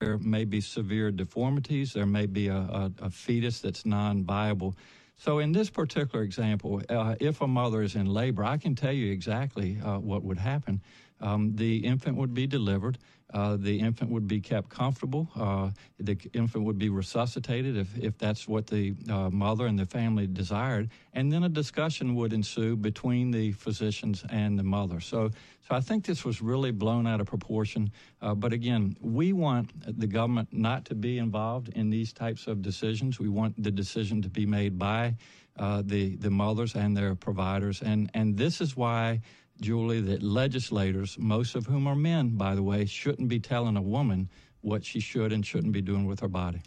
[0.00, 1.92] There may be severe deformities.
[1.92, 4.74] There may be a, a, a fetus that's non viable.
[5.16, 8.92] So, in this particular example, uh, if a mother is in labor, I can tell
[8.92, 10.80] you exactly uh, what would happen.
[11.20, 12.96] Um, the infant would be delivered.
[13.34, 15.28] Uh, the infant would be kept comfortable.
[15.36, 19.84] Uh, the infant would be resuscitated if, if that's what the uh, mother and the
[19.84, 20.88] family desired.
[21.12, 25.00] And then a discussion would ensue between the physicians and the mother.
[25.00, 25.30] So,
[25.68, 27.92] so I think this was really blown out of proportion.
[28.22, 32.62] Uh, but again, we want the government not to be involved in these types of
[32.62, 33.18] decisions.
[33.18, 35.16] We want the decision to be made by
[35.58, 37.82] uh, the, the mothers and their providers.
[37.82, 39.20] And, and this is why
[39.60, 43.82] Julie, that legislators, most of whom are men, by the way, shouldn't be telling a
[43.82, 44.28] woman
[44.60, 46.60] what she should and shouldn't be doing with her body.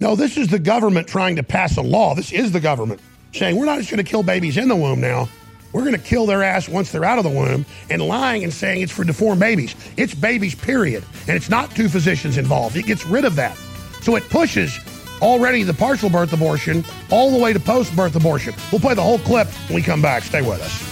[0.00, 2.14] No, this is the government trying to pass a law.
[2.14, 3.00] This is the government
[3.32, 5.28] saying we're not just going to kill babies in the womb now.
[5.72, 8.52] We're going to kill their ass once they're out of the womb and lying and
[8.52, 9.74] saying it's for deformed babies.
[9.96, 11.02] It's babies, period.
[11.26, 12.76] And it's not two physicians involved.
[12.76, 13.56] It gets rid of that.
[14.02, 14.78] So it pushes
[15.22, 18.52] already the partial birth abortion all the way to post birth abortion.
[18.70, 20.24] We'll play the whole clip when we come back.
[20.24, 20.91] Stay with us.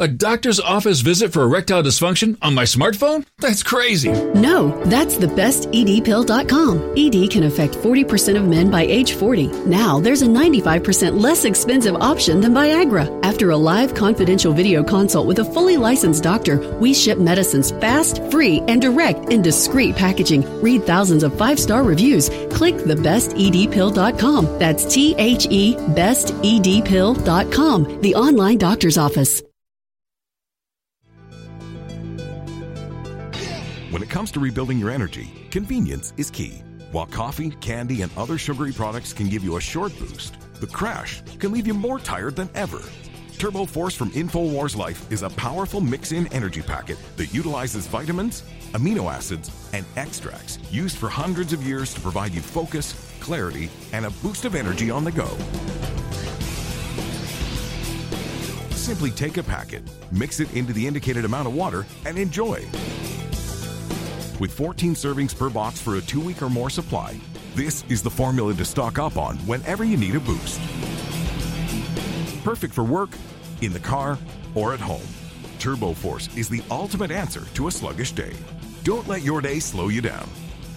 [0.00, 3.26] A doctor's office visit for erectile dysfunction on my smartphone?
[3.38, 4.10] That's crazy.
[4.32, 6.94] No, that's the best EDpill.com.
[6.96, 9.48] ED can affect 40% of men by age 40.
[9.66, 13.22] Now there's a 95% less expensive option than Viagra.
[13.22, 18.22] After a live confidential video consult with a fully licensed doctor, we ship medicines fast,
[18.30, 20.62] free, and direct in discreet packaging.
[20.62, 22.30] Read thousands of five-star reviews.
[22.50, 24.58] Click thebestedpill.com.
[24.58, 26.30] That's T H E bestedpill.com,
[28.00, 29.42] the online doctor's office.
[33.90, 36.62] When it comes to rebuilding your energy, convenience is key.
[36.92, 41.24] While coffee, candy, and other sugary products can give you a short boost, the crash
[41.40, 42.80] can leave you more tired than ever.
[43.36, 48.44] Turbo Force from InfoWars Life is a powerful mix in energy packet that utilizes vitamins,
[48.74, 54.06] amino acids, and extracts used for hundreds of years to provide you focus, clarity, and
[54.06, 55.36] a boost of energy on the go.
[58.70, 62.64] Simply take a packet, mix it into the indicated amount of water, and enjoy.
[64.40, 67.20] With 14 servings per box for a two week or more supply,
[67.54, 70.58] this is the formula to stock up on whenever you need a boost.
[72.42, 73.10] Perfect for work,
[73.60, 74.18] in the car,
[74.54, 75.06] or at home.
[75.58, 78.32] Turbo Force is the ultimate answer to a sluggish day.
[78.82, 80.26] Don't let your day slow you down.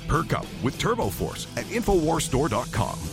[0.09, 3.12] Perk up with Turbo Force at InfoWarsStore.com.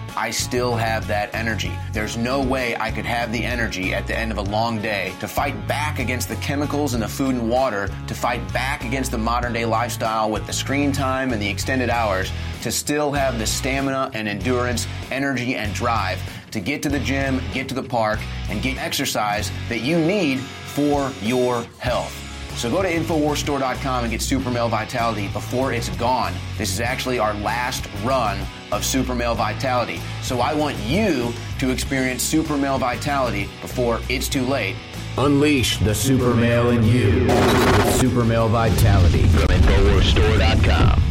[0.15, 1.71] I still have that energy.
[1.93, 5.13] There's no way I could have the energy at the end of a long day
[5.19, 9.11] to fight back against the chemicals in the food and water, to fight back against
[9.11, 13.39] the modern day lifestyle with the screen time and the extended hours, to still have
[13.39, 16.19] the stamina and endurance, energy and drive
[16.51, 18.19] to get to the gym, get to the park,
[18.49, 22.17] and get exercise that you need for your health.
[22.57, 26.33] So go to InfoWarsStore.com and get Super Male Vitality before it's gone.
[26.57, 28.37] This is actually our last run
[28.71, 29.99] of Super Male Vitality.
[30.21, 34.75] So I want you to experience Super Male Vitality before it's too late.
[35.17, 41.03] Unleash the super male in you with Super Male Vitality from InfoWarsStore.com.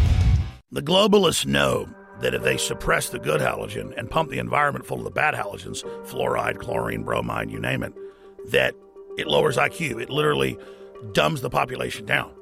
[0.73, 1.88] The globalists know
[2.20, 5.35] that if they suppress the good halogen and pump the environment full of the bad
[5.35, 7.92] halogens, fluoride, chlorine, bromide, you name it,
[8.51, 8.75] that
[9.18, 10.01] it lowers IQ.
[10.01, 10.57] It literally
[11.12, 12.33] dumbs the population down.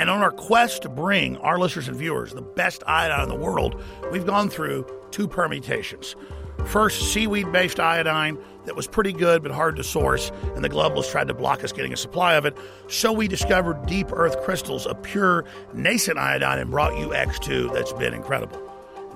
[0.00, 3.34] And on our quest to bring our listeners and viewers the best iodine in the
[3.34, 3.78] world,
[4.10, 6.16] we've gone through two permutations.
[6.64, 11.10] First, seaweed based iodine that was pretty good but hard to source, and the globalists
[11.10, 12.56] tried to block us getting a supply of it.
[12.88, 17.92] So we discovered deep earth crystals of pure nascent iodine and brought you X2 that's
[17.92, 18.58] been incredible.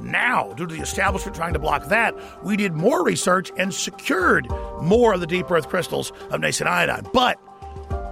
[0.02, 4.50] Now, due to the establishment trying to block that, we did more research and secured
[4.82, 7.06] more of the deep earth crystals of nascent iodine.
[7.14, 7.40] But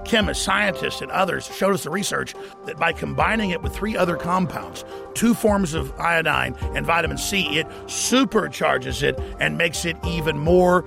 [0.05, 2.35] chemists, scientists, and others showed us the research
[2.67, 4.85] that by combining it with three other compounds,
[5.15, 10.83] two forms of iodine and vitamin C, it supercharges it and makes it even more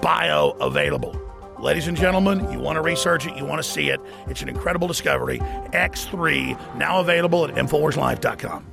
[0.00, 1.20] bioavailable.
[1.58, 4.00] Ladies and gentlemen, you want to research it, you want to see it.
[4.28, 5.38] It's an incredible discovery.
[5.38, 8.66] X3, now available at InfoWarsLife.com.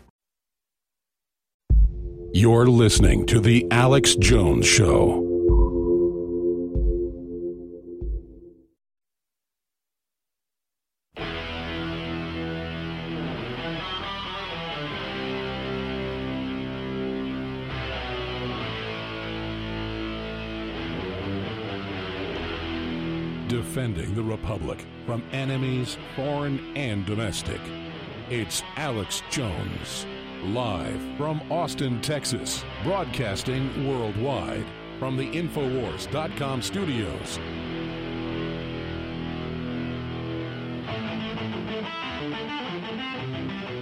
[2.36, 5.33] You're listening to The Alex Jones Show.
[23.63, 27.62] Defending the Republic from enemies, foreign and domestic.
[28.30, 30.06] It's Alex Jones.
[30.43, 34.65] Live from Austin, Texas, broadcasting worldwide
[34.99, 37.39] from the Infowars.com studios.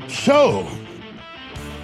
[0.07, 0.69] So,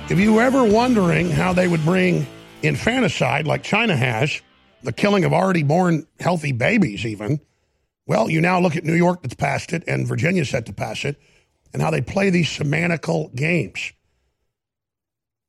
[0.10, 2.28] if you were ever wondering how they would bring
[2.62, 4.40] infanticide, like China has,
[4.84, 7.42] the killing of already born healthy babies, even,
[8.08, 11.06] well, you now look at New York that's passed it and Virginia set to pass
[11.06, 11.20] it,
[11.74, 13.92] and how they play these semantical games.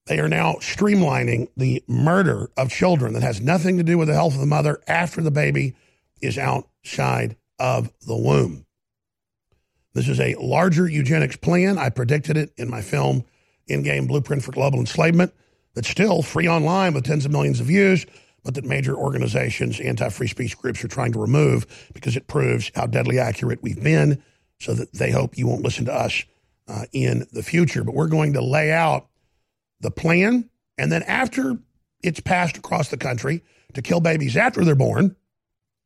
[0.06, 4.14] They are now streamlining the murder of children that has nothing to do with the
[4.14, 5.74] health of the mother after the baby
[6.20, 8.66] is outside of the womb.
[9.94, 11.78] This is a larger eugenics plan.
[11.78, 13.24] I predicted it in my film,
[13.68, 15.32] Endgame Blueprint for Global Enslavement,
[15.74, 18.06] that's still free online with tens of millions of views,
[18.44, 22.70] but that major organizations, anti free speech groups are trying to remove because it proves
[22.74, 24.22] how deadly accurate we've been
[24.60, 26.24] so that they hope you won't listen to us
[26.66, 27.84] uh, in the future.
[27.84, 29.08] But we're going to lay out
[29.80, 30.48] the plan.
[30.76, 31.58] And then after
[32.02, 33.42] it's passed across the country
[33.74, 35.16] to kill babies after they're born,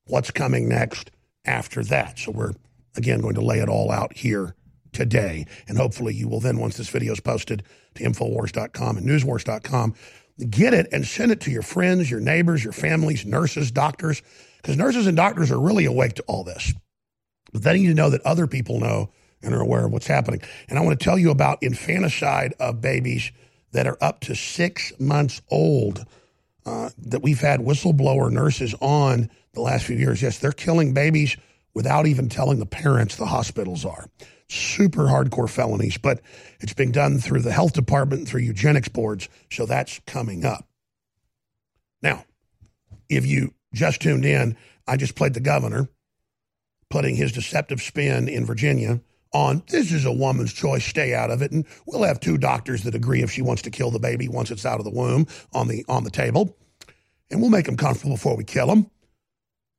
[0.06, 1.10] what's coming next
[1.44, 2.18] after that?
[2.18, 2.52] So we're,
[2.96, 4.54] again, going to lay it all out here
[4.92, 5.46] today.
[5.66, 7.62] And hopefully you will then, once this video is posted
[7.94, 9.94] to Infowars.com and Newswars.com,
[10.50, 14.22] get it and send it to your friends, your neighbors, your families, nurses, doctors,
[14.56, 16.72] because nurses and doctors are really awake to all this.
[17.52, 19.10] But they need to know that other people know
[19.42, 20.40] and are aware of what's happening.
[20.68, 23.32] And I want to tell you about infanticide of babies
[23.72, 26.04] that are up to six months old
[26.64, 30.22] uh, that we've had whistleblower nurses on the last few years.
[30.22, 31.36] Yes, they're killing babies
[31.74, 34.06] without even telling the parents the hospitals are.
[34.52, 36.20] Super hardcore felonies, but
[36.60, 39.28] it's being done through the health department, through eugenics boards.
[39.50, 40.68] So that's coming up.
[42.02, 42.24] Now,
[43.08, 45.88] if you just tuned in, I just played the governor
[46.90, 49.00] putting his deceptive spin in Virginia
[49.32, 51.50] on this is a woman's choice, stay out of it.
[51.52, 54.50] And we'll have two doctors that agree if she wants to kill the baby once
[54.50, 56.54] it's out of the womb on the on the table.
[57.30, 58.90] And we'll make them comfortable before we kill them.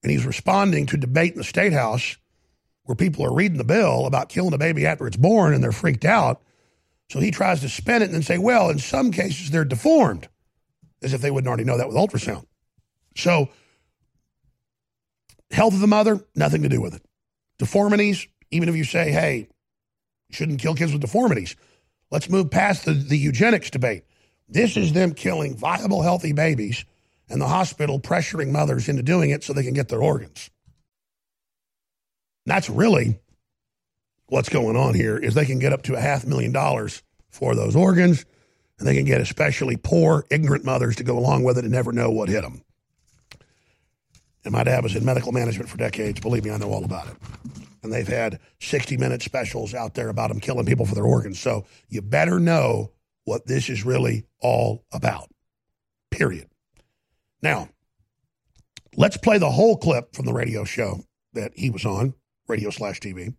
[0.01, 2.17] And he's responding to debate in the state house
[2.85, 5.71] where people are reading the bill about killing a baby after it's born and they're
[5.71, 6.41] freaked out.
[7.09, 10.27] So he tries to spin it and then say, well, in some cases they're deformed,
[11.01, 12.45] as if they wouldn't already know that with ultrasound.
[13.15, 13.49] So
[15.51, 17.05] health of the mother, nothing to do with it.
[17.59, 19.47] Deformities, even if you say, hey,
[20.31, 21.55] shouldn't kill kids with deformities,
[22.09, 24.03] let's move past the, the eugenics debate.
[24.49, 26.85] This is them killing viable, healthy babies
[27.29, 30.49] and the hospital pressuring mothers into doing it so they can get their organs.
[32.45, 33.19] That's really
[34.27, 37.55] what's going on here is they can get up to a half million dollars for
[37.55, 38.25] those organs
[38.79, 41.91] and they can get especially poor, ignorant mothers to go along with it and never
[41.91, 42.61] know what hit them.
[44.43, 46.19] And my dad was in medical management for decades.
[46.19, 47.15] Believe me, I know all about it
[47.83, 51.39] and they've had 60 minute specials out there about them killing people for their organs.
[51.39, 52.91] So you better know
[53.25, 55.29] what this is really all about.
[56.09, 56.47] Period.
[57.41, 57.69] Now,
[58.95, 61.01] let's play the whole clip from the radio show
[61.33, 62.13] that he was on,
[62.47, 63.35] radio slash TV,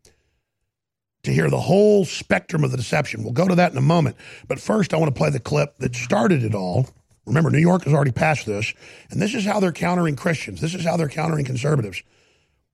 [1.25, 3.23] to hear the whole spectrum of the deception.
[3.23, 4.17] We'll go to that in a moment.
[4.47, 6.89] But first, I want to play the clip that started it all.
[7.27, 8.75] Remember, New York has already passed this,
[9.11, 10.61] and this is how they're countering Christians.
[10.61, 12.03] This is how they're countering conservatives.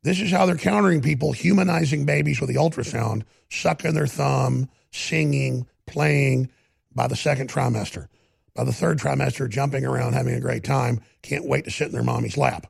[0.03, 5.67] This is how they're countering people humanizing babies with the ultrasound, sucking their thumb, singing,
[5.87, 6.51] playing
[6.93, 8.09] by the second trimester.
[8.55, 11.93] By the third trimester, jumping around, having a great time, can't wait to sit in
[11.93, 12.67] their mommy's lap.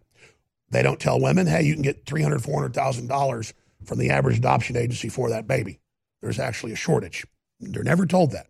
[0.70, 2.40] They don't tell women, hey, you can get $300,000,
[2.72, 3.52] $400,000
[3.84, 5.80] from the average adoption agency for that baby.
[6.22, 7.26] There's actually a shortage.
[7.60, 8.46] They're never told that.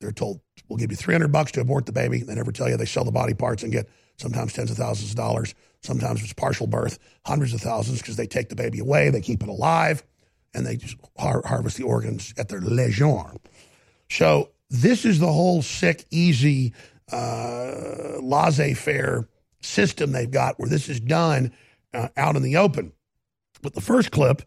[0.00, 2.18] They're told, we'll give you 300 bucks to abort the baby.
[2.22, 3.88] They never tell you they sell the body parts and get
[4.18, 5.54] sometimes tens of thousands of dollars.
[5.82, 9.42] Sometimes it's partial birth, hundreds of thousands because they take the baby away, they keep
[9.42, 10.02] it alive,
[10.54, 13.22] and they just har- harvest the organs at their leisure.
[14.10, 16.72] So this is the whole sick, easy,
[17.12, 19.28] uh, laissez-faire
[19.64, 21.52] system they've got where this is done
[21.92, 22.92] uh, out in the open.
[23.62, 24.42] But the first clip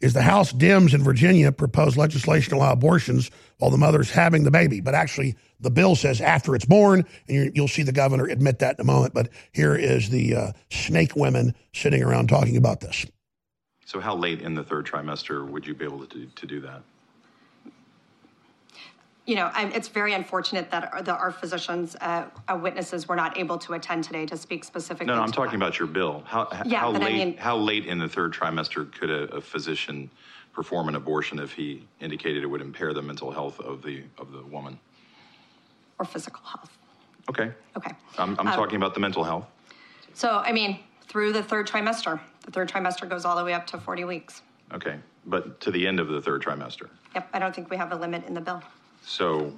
[0.00, 4.44] is the House Dems in Virginia proposed legislation to allow abortions while the mother's having
[4.44, 4.80] the baby.
[4.80, 8.60] But actually, the bill says after it's born, and you will see the governor admit
[8.60, 9.12] that in a moment.
[9.12, 13.04] But here is the uh, snake women sitting around talking about this.
[13.84, 16.82] So, how late in the third trimester would you be able to, to do that?
[19.30, 23.38] You know, it's very unfortunate that our, the, our physicians, uh, uh, witnesses, were not
[23.38, 25.06] able to attend today to speak specifically.
[25.06, 25.66] No, no I'm talking that.
[25.66, 26.24] about your bill.
[26.26, 27.14] How, Yeah, how but I late?
[27.14, 30.10] mean- how late in the third trimester could a, a physician
[30.52, 34.32] perform an abortion if he indicated it would impair the mental health of the of
[34.32, 34.76] the woman?
[36.00, 36.76] or physical health.
[37.28, 37.92] Okay, Okay.
[38.18, 39.46] I'm, I'm Um, talking about the mental health.
[40.14, 43.66] So, I mean, through the third trimester, the third trimester goes all the way up
[43.68, 44.40] to 40 weeks.
[44.72, 46.88] Okay, but to the end of the third trimester.
[47.14, 48.60] Yep, I don't think we have a limit in the bill.
[49.02, 49.52] So,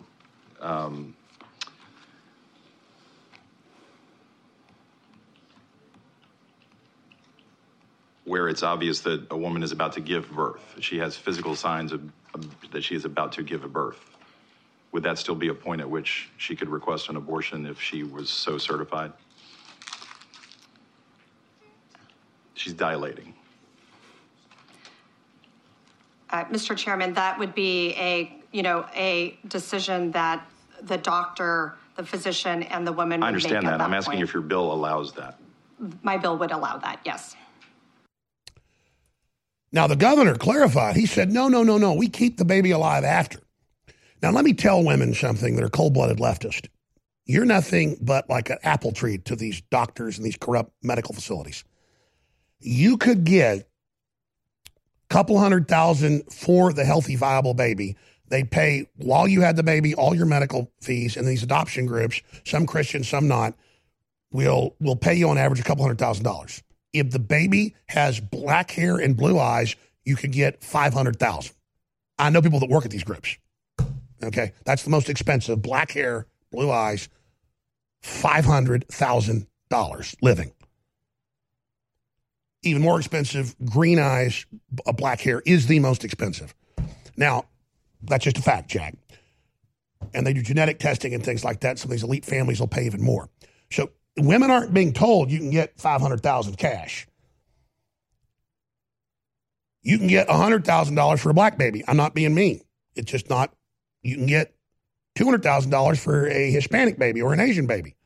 [0.61, 1.15] um,
[8.25, 11.93] where it's obvious that a woman is about to give birth, she has physical signs
[11.93, 12.03] of,
[12.35, 14.01] of, that she is about to give a birth.
[14.93, 18.03] Would that still be a point at which she could request an abortion if she
[18.03, 19.13] was so certified?
[22.55, 23.35] She's dilating.
[26.31, 26.77] Uh, Mr.
[26.77, 30.47] Chairman, that would be a, you know, a decision that
[30.83, 33.81] the doctor, the physician, and the woman I would understand make that.
[33.81, 34.25] at I'm asking point.
[34.25, 35.39] if your bill allows that.
[36.03, 37.35] My bill would allow that, yes.
[39.73, 40.97] Now, the governor clarified.
[40.97, 41.95] He said, no, no, no, no.
[41.95, 43.41] We keep the baby alive after.
[44.23, 46.69] Now, let me tell women something that are cold blooded leftists.
[47.25, 51.65] You're nothing but like an apple tree to these doctors and these corrupt medical facilities.
[52.61, 53.65] You could get a
[55.09, 57.97] couple hundred thousand for the healthy, viable baby.
[58.33, 62.23] They'd pay while you had the baby all your medical fees, and these adoption groups,
[62.47, 63.53] some Christian, some not,
[64.33, 66.63] will will pay you on average a couple hundred thousand dollars.
[66.95, 69.77] If the baby has black hair and blue eyes,
[70.07, 71.55] you could get five hundred thousand.
[72.19, 73.37] I know people that work at these groups.
[74.25, 75.61] Okay, that's the most expensive.
[75.61, 77.11] Black hair, blue eyes,
[78.01, 80.53] five hundred thousand dollars living.
[82.63, 84.47] Even more expensive, green eyes,
[84.87, 86.55] uh, black hair is the most expensive.
[87.15, 87.45] Now,
[88.03, 88.95] that's just a fact, Jack.
[90.15, 91.79] And they do genetic testing and things like that.
[91.79, 93.29] Some of these elite families will pay even more.
[93.71, 97.07] So women aren't being told you can get 500,000 cash.
[99.83, 101.83] You can get $100,000 for a black baby.
[101.89, 102.63] I'm not being mean.
[102.95, 103.55] It's just not,
[104.03, 104.55] you can get
[105.19, 107.97] $200,000 for a Hispanic baby or an Asian baby.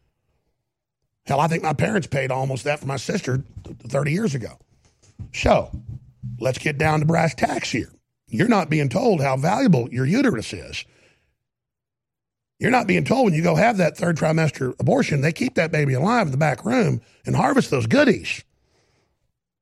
[1.27, 3.43] Hell, I think my parents paid almost that for my sister
[3.89, 4.59] 30 years ago.
[5.33, 5.71] So
[6.39, 7.91] let's get down to brass tacks here.
[8.29, 10.85] You're not being told how valuable your uterus is.
[12.59, 15.71] You're not being told when you go have that third trimester abortion, they keep that
[15.71, 18.43] baby alive in the back room and harvest those goodies.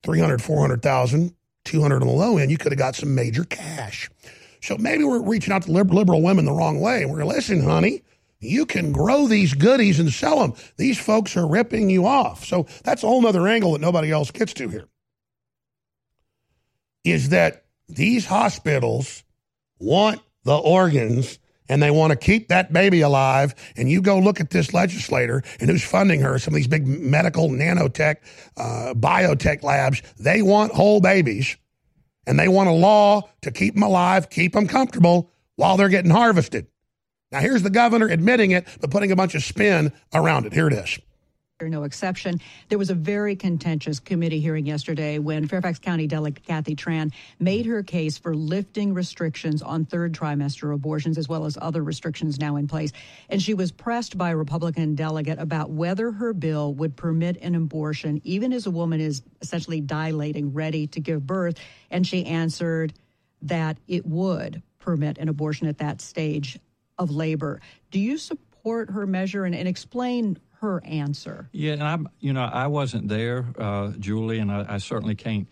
[0.04, 1.34] 300, 400,000,
[1.64, 4.08] 200 on the low end, you could have got some major cash.
[4.60, 7.04] So maybe we're reaching out to liberal women the wrong way.
[7.04, 8.02] We're listen, honey,
[8.40, 10.54] you can grow these goodies and sell them.
[10.76, 12.44] These folks are ripping you off.
[12.44, 14.84] So that's a whole other angle that nobody else gets to here.
[17.02, 19.24] Is that these hospitals
[19.78, 23.54] want the organs and they want to keep that baby alive.
[23.76, 26.86] And you go look at this legislator and who's funding her, some of these big
[26.86, 28.16] medical nanotech,
[28.56, 31.56] uh, biotech labs, they want whole babies
[32.26, 36.10] and they want a law to keep them alive, keep them comfortable while they're getting
[36.10, 36.66] harvested.
[37.32, 40.52] Now, here's the governor admitting it, but putting a bunch of spin around it.
[40.52, 40.98] Here it is.
[41.62, 42.40] No exception.
[42.68, 47.64] There was a very contentious committee hearing yesterday when Fairfax County Delegate Kathy Tran made
[47.66, 52.56] her case for lifting restrictions on third trimester abortions as well as other restrictions now
[52.56, 52.90] in place.
[53.28, 57.54] And she was pressed by a Republican delegate about whether her bill would permit an
[57.54, 61.56] abortion even as a woman is essentially dilating, ready to give birth.
[61.88, 62.94] And she answered
[63.42, 66.58] that it would permit an abortion at that stage
[66.98, 67.60] of labor.
[67.92, 71.48] Do you support her measure and, and explain her answer?
[71.52, 75.46] Yeah, and I'm, you know, I wasn't there, uh, Julie, and I, I certainly can't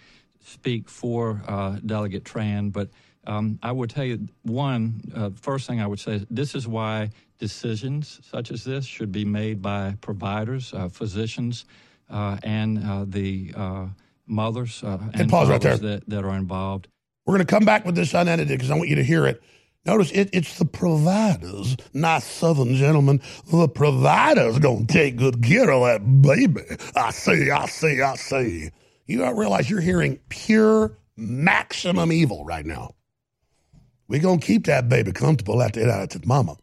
[0.44, 2.88] speak for uh, Delegate Tran, but
[3.26, 6.66] um, I would tell you one uh, first thing I would say is this is
[6.66, 11.64] why decisions such as this should be made by providers, uh, physicians,
[12.10, 13.86] uh, and uh, the uh,
[14.26, 15.76] mothers uh, and pause right there.
[15.76, 16.88] that, that are involved.
[17.26, 19.42] We're going to come back with this unedited because I want you to hear it.
[19.84, 23.20] Notice it, it's the providers, not Southern gentlemen.
[23.50, 26.62] The providers to take good care of that baby.
[26.94, 28.70] I see, I see, I see.
[29.06, 32.94] You don't realize you're hearing pure maximum evil right now.
[34.08, 36.56] we to keep that baby comfortable after it out to mama.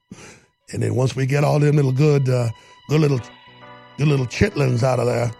[0.72, 2.49] And then once we get all them little good, uh,
[2.89, 3.20] good little,
[3.97, 5.32] good little chitlins out of there,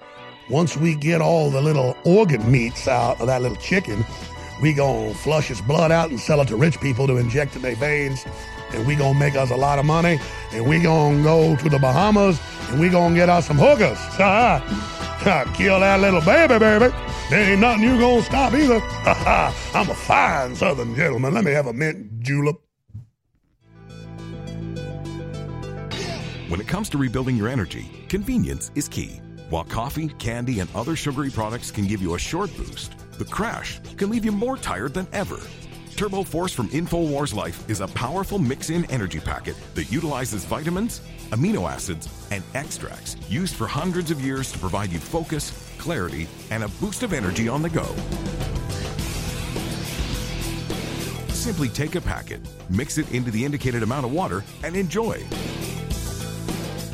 [0.50, 4.04] once we get all the little organ meats out of that little chicken,
[4.62, 7.62] we gonna flush his blood out and sell it to rich people to inject in
[7.62, 8.26] their veins.
[8.74, 10.20] And we gonna make us a lot of money.
[10.52, 12.40] And we gonna go to the Bahamas
[12.70, 13.98] and we gonna get us some hookers.
[15.56, 16.94] Kill that little baby, baby.
[17.30, 18.80] There ain't nothing you gonna stop either.
[19.76, 21.34] I'm a fine Southern gentleman.
[21.34, 22.56] Let me have a mint julep.
[26.50, 29.22] When it comes to rebuilding your energy, convenience is key.
[29.52, 33.80] While coffee, candy, and other sugary products can give you a short boost, the crash
[33.98, 35.40] can leave you more tired than ever.
[35.96, 41.02] Turbo Force from InfoWars Life is a powerful mix in energy packet that utilizes vitamins,
[41.32, 46.64] amino acids, and extracts used for hundreds of years to provide you focus, clarity, and
[46.64, 47.86] a boost of energy on the go.
[51.34, 52.40] Simply take a packet,
[52.70, 55.22] mix it into the indicated amount of water, and enjoy.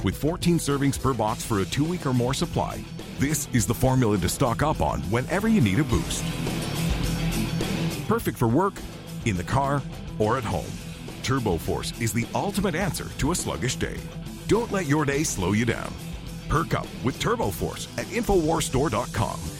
[0.03, 2.83] With 14 servings per box for a two week or more supply,
[3.19, 6.23] this is the formula to stock up on whenever you need a boost.
[8.07, 8.73] Perfect for work,
[9.25, 9.81] in the car,
[10.19, 10.71] or at home.
[11.23, 13.97] Turbo Force is the ultimate answer to a sluggish day.
[14.47, 15.91] Don't let your day slow you down.
[16.49, 19.54] Perk up with Turbo Force at InfoWarsStore.com.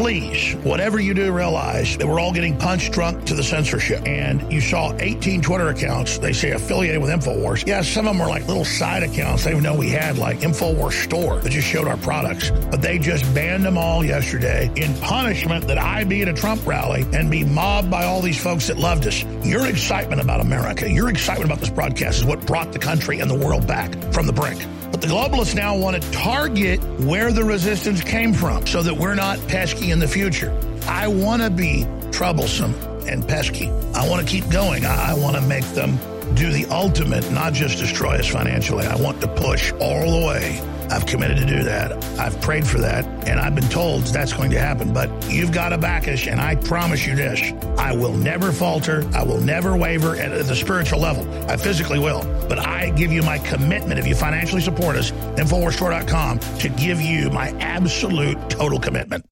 [0.00, 4.02] please, whatever you do, realize that we're all getting punched drunk to the censorship.
[4.06, 7.66] And you saw 18 Twitter accounts, they say affiliated with InfoWars.
[7.66, 9.44] Yeah, some of them were like little side accounts.
[9.44, 12.50] They know we had like InfoWars store that just showed our products.
[12.70, 16.66] But they just banned them all yesterday in punishment that I be at a Trump
[16.66, 19.22] rally and be mobbed by all these folks that loved us.
[19.44, 23.30] Your excitement about America, your excitement about this broadcast is what brought the country and
[23.30, 24.66] the world back from the brink.
[24.90, 29.14] But the globalists now want to target where the resistance came from so that we're
[29.14, 30.56] not pesky in the future.
[30.86, 32.74] I want to be troublesome
[33.06, 33.70] and pesky.
[33.94, 34.84] I want to keep going.
[34.84, 35.98] I, want to make them
[36.34, 38.86] do the ultimate, not just destroy us financially.
[38.86, 40.60] I want to push all the way.
[40.90, 41.92] I've committed to do that.
[42.18, 44.92] I've prayed for that, and I've been told that's going to happen.
[44.92, 49.08] But you've got to back us, and I promise you this I will never falter.
[49.14, 51.26] I will never waver at the spiritual level.
[51.50, 52.22] I physically will.
[52.48, 57.30] But I give you my commitment, if you financially support us, InfoWarsStore.com, to give you
[57.30, 59.24] my absolute total commitment.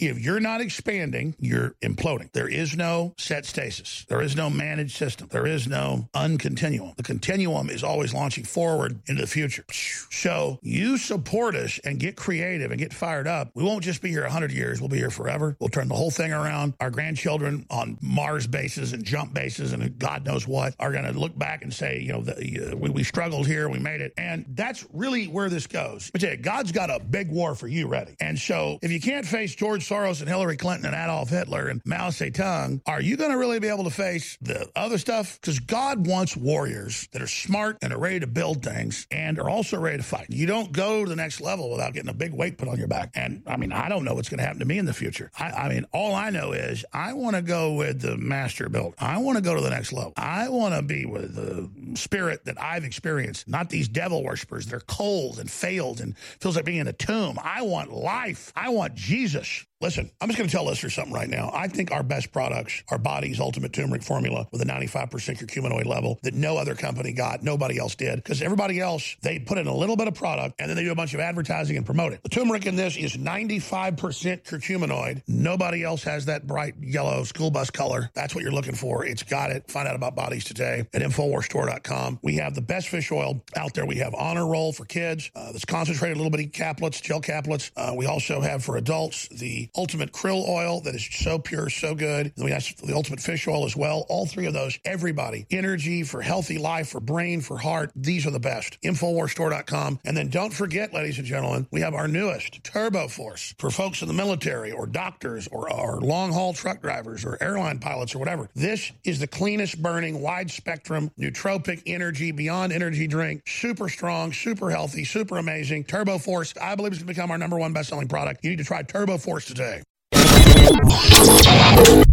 [0.00, 2.32] If you're not expanding, you're imploding.
[2.32, 4.04] There is no set stasis.
[4.08, 5.28] There is no managed system.
[5.30, 6.96] There is no uncontinuum.
[6.96, 9.64] The continuum is always launching forward into the future.
[10.10, 13.52] So you support us and get creative and get fired up.
[13.54, 14.80] We won't just be here 100 years.
[14.80, 15.56] We'll be here forever.
[15.60, 16.74] We'll turn the whole thing around.
[16.80, 21.12] Our grandchildren on Mars bases and jump bases and God knows what are going to
[21.12, 24.12] look back and say, you know, the, uh, we, we struggled here, we made it.
[24.18, 26.10] And that's really where this goes.
[26.10, 28.16] But God's got a big war for you ready.
[28.18, 31.82] And so if you can't face George Soros and Hillary Clinton and Adolf Hitler and
[31.84, 35.38] Mao Zedong, are you going to really be able to face the other stuff?
[35.40, 39.48] Because God wants warriors that are smart and are ready to build things and are
[39.48, 40.26] also ready to fight.
[40.30, 42.88] You don't go to the next level without getting a big weight put on your
[42.88, 43.10] back.
[43.14, 45.30] And I mean, I don't know what's going to happen to me in the future.
[45.38, 48.94] I, I mean, all I know is I want to go with the master build.
[48.98, 50.14] I want to go to the next level.
[50.16, 54.66] I want to be with the spirit that I've experienced, not these devil worshippers.
[54.66, 57.38] They're cold and failed and feels like being in a tomb.
[57.42, 58.52] I want life.
[58.56, 59.66] I want Jesus.
[59.80, 61.50] Listen, I'm just going to tell listeners something right now.
[61.52, 66.18] I think our best products are Body's Ultimate Turmeric Formula with a 95% curcuminoid level
[66.22, 68.16] that no other company got, nobody else did.
[68.16, 70.92] Because everybody else, they put in a little bit of product and then they do
[70.92, 72.22] a bunch of advertising and promote it.
[72.22, 73.98] The turmeric in this is 95%
[74.44, 75.22] curcuminoid.
[75.26, 78.10] Nobody else has that bright yellow school bus color.
[78.14, 79.04] That's what you're looking for.
[79.04, 79.70] It's got it.
[79.70, 82.20] Find out about Bodies today at InfoWarsStore.com.
[82.22, 83.84] We have the best fish oil out there.
[83.84, 87.70] We have Honor Roll for kids uh, that's concentrated little bitty caplets, gel caplets.
[87.76, 91.94] Uh, we also have for adults the Ultimate Krill Oil that is so pure, so
[91.94, 92.32] good.
[92.36, 94.06] We have the Ultimate Fish Oil as well.
[94.08, 95.46] All three of those, everybody.
[95.50, 97.90] Energy for healthy life, for brain, for heart.
[97.94, 98.78] These are the best.
[98.82, 100.00] InfoWarsStore.com.
[100.04, 104.02] And then don't forget, ladies and gentlemen, we have our newest Turbo Force for folks
[104.02, 108.18] in the military or doctors or, or long haul truck drivers or airline pilots or
[108.18, 108.48] whatever.
[108.54, 113.42] This is the cleanest burning, wide spectrum, nootropic energy, beyond energy drink.
[113.46, 115.84] Super strong, super healthy, super amazing.
[115.84, 118.44] Turbo Force, I believe, is going to become our number one best selling product.
[118.44, 119.82] You need to try Turbo Force today.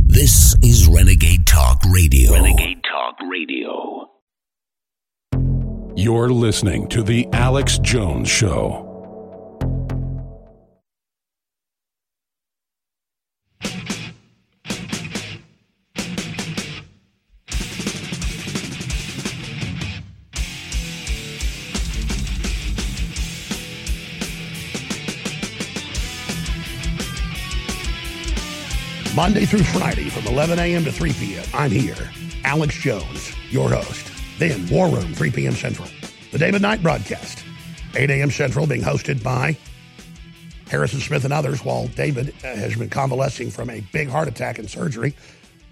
[0.08, 2.34] This is Renegade Talk Radio.
[2.34, 4.10] Renegade Talk Radio.
[5.96, 8.91] You're listening to The Alex Jones Show.
[29.16, 30.86] Monday through Friday from 11 a.m.
[30.86, 31.44] to 3 p.m.
[31.54, 32.10] I'm here,
[32.46, 34.10] Alex Jones, your host.
[34.40, 35.54] Then War Room, 3 p.m.
[35.54, 35.90] Central.
[36.32, 37.44] The David Knight broadcast,
[37.94, 38.32] 8 a.m.
[38.32, 39.58] Central, being hosted by
[40.70, 44.60] Harrison Smith and others, while David uh, has been convalescing from a big heart attack
[44.60, 45.14] and surgery.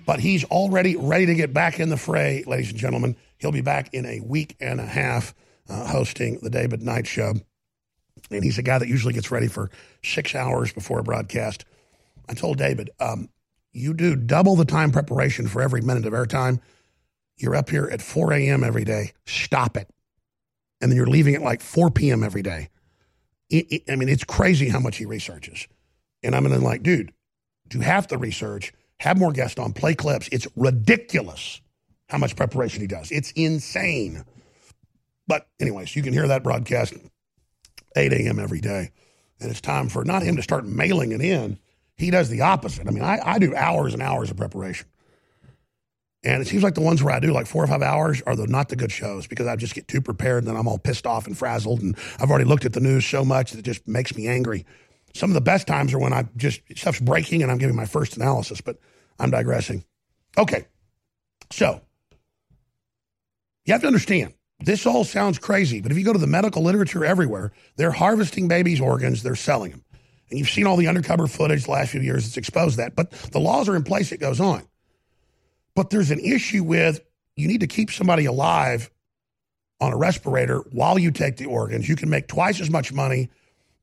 [0.06, 3.16] But he's already ready to get back in the fray, ladies and gentlemen.
[3.38, 5.34] He'll be back in a week and a half
[5.70, 7.36] uh, hosting the David Knight Show.
[8.32, 9.70] And he's a guy that usually gets ready for
[10.04, 11.64] six hours before a broadcast.
[12.30, 13.30] I told David, um,
[13.74, 16.62] you do double the time preparation for every minute of airtime.
[17.38, 18.64] You're up here at 4 a.m.
[18.64, 19.14] every day.
[19.26, 19.90] Stop it.
[20.80, 22.24] And then you're leaving at like 4 p.m.
[22.24, 22.70] every day.
[23.50, 25.68] It, it, I mean, it's crazy how much he researches.
[26.22, 27.12] And I'm to like, dude,
[27.68, 30.30] do half the research, have more guests on, play clips.
[30.32, 31.62] It's ridiculous
[32.10, 33.12] how much preparation he does.
[33.12, 34.24] It's insane.
[35.28, 36.94] But, anyways, you can hear that broadcast
[37.96, 38.40] 8 a.m.
[38.40, 38.92] every day.
[39.40, 41.58] And it's time for not him to start mailing it in
[42.00, 42.88] he does the opposite.
[42.88, 44.88] I mean, I, I do hours and hours of preparation.
[46.24, 48.36] And it seems like the ones where I do like four or five hours are
[48.36, 50.78] the not the good shows because I just get too prepared and then I'm all
[50.78, 51.82] pissed off and frazzled.
[51.82, 54.66] And I've already looked at the news so much that it just makes me angry.
[55.14, 57.86] Some of the best times are when I just stuff's breaking and I'm giving my
[57.86, 58.78] first analysis, but
[59.20, 59.84] I'm digressing.
[60.38, 60.66] Okay.
[61.52, 61.82] So
[63.66, 66.64] you have to understand this all sounds crazy, but if you go to the medical
[66.64, 69.84] literature everywhere, they're harvesting babies' organs, they're selling them.
[70.30, 72.96] And you've seen all the undercover footage the last few years that's exposed that.
[72.96, 74.68] But the laws are in place, it goes on.
[75.76, 77.00] But there's an issue with
[77.36, 78.92] you need to keep somebody alive
[79.80, 81.88] on a respirator while you take the organs.
[81.88, 83.30] You can make twice as much money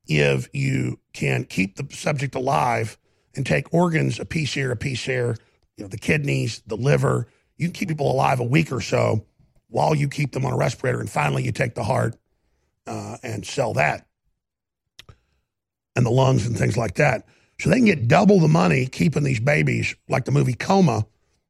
[0.05, 2.97] if you can keep the subject alive
[3.35, 5.35] and take organs a piece here, a piece here,
[5.75, 7.27] you know, the kidneys, the liver.
[7.57, 9.25] You can keep people alive a week or so
[9.69, 10.99] while you keep them on a respirator.
[10.99, 12.15] And finally, you take the heart
[12.85, 14.06] uh, and sell that
[15.97, 17.25] and the lungs and things like that.
[17.59, 21.05] So they can get double the money keeping these babies, like the movie Coma,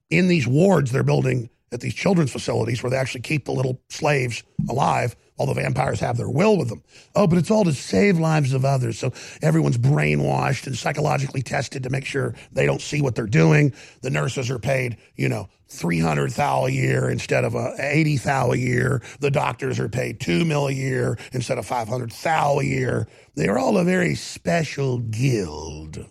[0.09, 3.81] in these wards they're building at these children's facilities where they actually keep the little
[3.89, 6.83] slaves alive while the vampires have their will with them.
[7.15, 8.99] Oh, but it's all to save lives of others.
[8.99, 13.73] So everyone's brainwashed and psychologically tested to make sure they don't see what they're doing.
[14.01, 18.51] The nurses are paid, you know, 300 thou a year instead of a 80 thou
[18.51, 19.01] a year.
[19.19, 23.07] The doctors are paid 2 mil a year instead of 500 thou a year.
[23.35, 26.05] They're all a very special guild.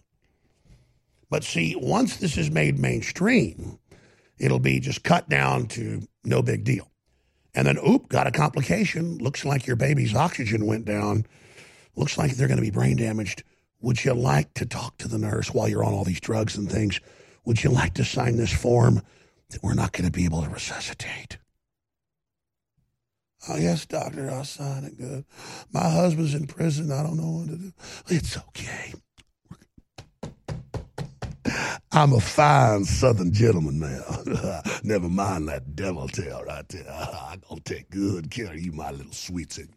[1.28, 3.78] But see, once this is made mainstream,
[4.38, 6.88] it'll be just cut down to no big deal.
[7.56, 9.16] And then, oop, got a complication.
[9.16, 11.24] Looks like your baby's oxygen went down.
[11.96, 13.42] Looks like they're going to be brain damaged.
[13.80, 16.70] Would you like to talk to the nurse while you're on all these drugs and
[16.70, 17.00] things?
[17.46, 19.00] Would you like to sign this form
[19.50, 21.38] that we're not going to be able to resuscitate?
[23.48, 24.98] Oh, yes, doctor, I'll sign it.
[24.98, 25.24] Good.
[25.72, 26.92] My husband's in prison.
[26.92, 27.72] I don't know what to do.
[28.08, 28.92] It's okay.
[31.92, 34.62] I'm a fine Southern gentleman now.
[34.84, 36.86] Never mind that devil tail right there.
[36.90, 39.68] I'm going to take good care of you, my little sweetie.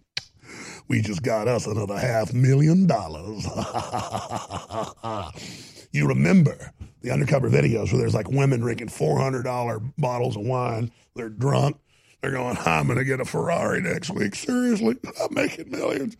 [0.87, 3.45] We just got us another half million dollars.
[5.91, 10.91] you remember the undercover videos where there's like women drinking $400 bottles of wine.
[11.15, 11.77] They're drunk.
[12.21, 14.35] They're going, I'm going to get a Ferrari next week.
[14.35, 16.17] Seriously, I'm making millions.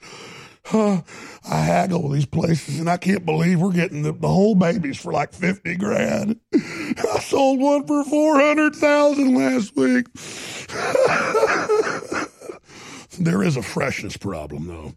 [0.72, 1.04] I
[1.46, 5.34] haggle these places, and I can't believe we're getting the, the whole babies for like
[5.34, 6.40] fifty grand.
[6.54, 10.06] I sold one for four hundred thousand last week.
[13.20, 14.94] there is a freshness problem, though.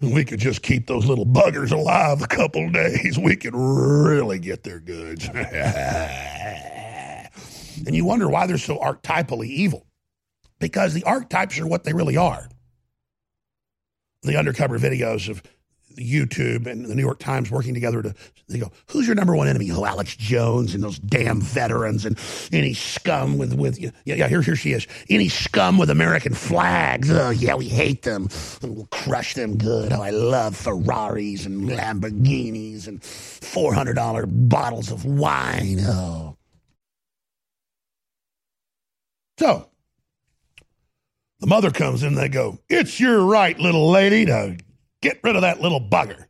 [0.00, 4.62] we could just keep those little buggers alive a couple days, we could really get
[4.62, 5.28] their goods.
[5.32, 7.28] and
[7.86, 9.86] you wonder why they're so archetypally evil.
[10.58, 12.46] Because the archetypes are what they really are
[14.22, 15.42] the undercover videos of
[15.96, 18.14] YouTube and the New York Times working together to
[18.48, 19.70] they go, who's your number one enemy?
[19.70, 22.18] Oh, Alex Jones and those damn veterans and
[22.52, 27.10] any scum with with yeah yeah here here she is any scum with American flags.
[27.10, 28.28] Oh yeah, we hate them
[28.62, 29.92] and we'll crush them good.
[29.92, 35.78] Oh, I love Ferraris and Lamborghinis and four hundred dollar bottles of wine.
[35.80, 36.36] Oh,
[39.38, 39.69] so
[41.40, 44.58] the mother comes in, they go, It's your right, little lady, to
[45.02, 46.26] get rid of that little bugger.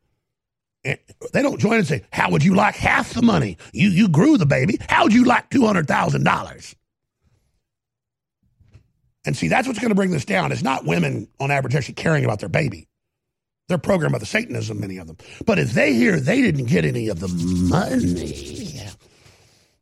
[0.84, 0.98] And
[1.32, 3.58] they don't join and say, How would you like half the money?
[3.72, 4.78] You, you grew the baby.
[4.88, 6.74] How would you like $200,000?
[9.26, 10.50] And see, that's what's going to bring this down.
[10.50, 12.88] It's not women on average actually caring about their baby.
[13.68, 15.16] They're programmed by the Satanism, many of them.
[15.44, 18.69] But if they hear they didn't get any of the money,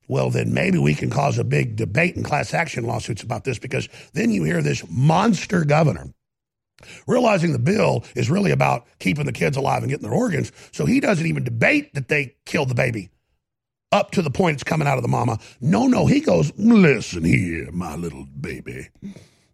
[0.09, 3.59] well, then maybe we can cause a big debate and class action lawsuits about this
[3.59, 6.13] because then you hear this monster governor
[7.07, 10.53] realizing the bill is really about keeping the kids alive and getting their organs.
[10.73, 13.11] So he doesn't even debate that they killed the baby
[13.91, 15.39] up to the point it's coming out of the mama.
[15.61, 18.89] No, no, he goes, listen here, my little baby.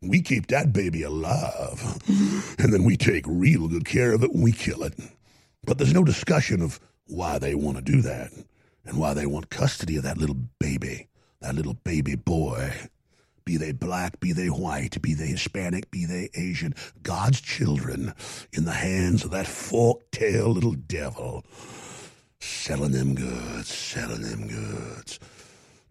[0.02, 1.98] We keep that baby alive,
[2.58, 4.92] and then we take real good care of it when we kill it.
[5.66, 8.30] But there's no discussion of why they want to do that
[8.84, 11.08] and why they want custody of that little baby,
[11.40, 12.72] that little baby boy.
[13.44, 18.14] Be they black, be they white, be they Hispanic, be they Asian, God's children
[18.52, 21.44] in the hands of that fork tailed little devil.
[22.40, 25.18] Selling them goods, selling them goods.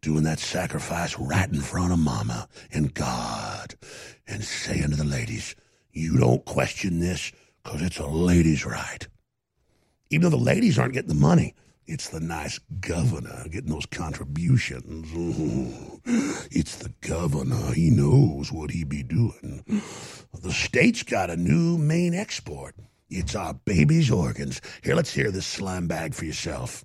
[0.02, 3.76] Doing that sacrifice right in front of Mama and God
[4.28, 5.56] and saying to the ladies,
[5.92, 7.32] You don't question this
[7.64, 9.08] because it's a lady's right.
[10.10, 15.12] Even though the ladies aren't getting the money, it's the nice governor getting those contributions.
[15.14, 16.02] Ooh,
[16.52, 17.74] it's the governor.
[17.74, 19.64] He knows what he be doing.
[20.34, 22.76] The state's got a new main export.
[23.10, 24.62] It's our baby's organs.
[24.84, 26.84] Here, let's hear this slime bag for yourself.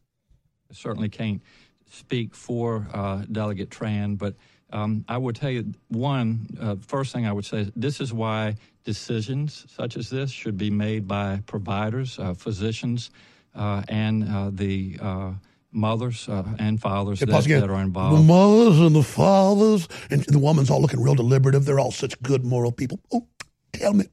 [0.71, 1.43] I certainly can't
[1.91, 4.35] speak for uh, Delegate Tran, but
[4.71, 8.13] um, I would tell you one uh, first thing I would say is this is
[8.13, 13.11] why decisions such as this should be made by providers, uh, physicians,
[13.89, 15.33] and uh, the uh,
[15.73, 18.19] mothers uh, and fathers that, that, are involved.
[18.19, 21.65] The mothers and the fathers, and the woman's all looking real deliberative.
[21.65, 23.01] They're all such good moral people.
[23.13, 23.27] Oh,
[23.73, 24.07] tell me.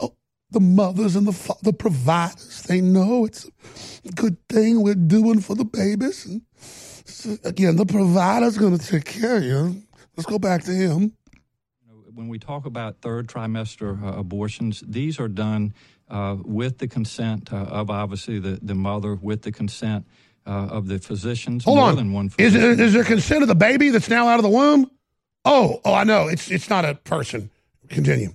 [0.00, 0.14] Oh,
[0.50, 2.62] the mothers and the fa- the providers.
[2.62, 3.44] They know it's
[4.04, 6.26] a good thing we're doing for the babies.
[6.26, 6.42] And
[7.04, 9.82] so, again, the provider's going to take care of you.
[10.16, 11.12] Let's go back to him.
[12.14, 15.72] When we talk about third trimester uh, abortions, these are done
[16.10, 20.06] uh, with the consent uh, of obviously the, the mother, with the consent
[20.46, 21.64] uh, of the physicians.
[21.64, 21.96] Hold more on.
[21.96, 22.92] than one Is, physician.
[22.92, 24.90] there consent of the baby that's now out of the womb?
[25.44, 26.28] Oh, oh, I know.
[26.28, 27.50] It's it's not a person.
[27.88, 28.34] Continue.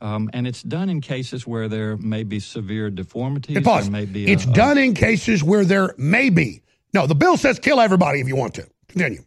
[0.00, 3.60] Um, and it's done in cases where there may be severe deformities.
[3.62, 3.84] Pause.
[3.84, 6.60] There may be It's a- a- done in cases where there may be.
[6.92, 8.66] No, the bill says kill everybody if you want to.
[8.88, 9.22] Continue.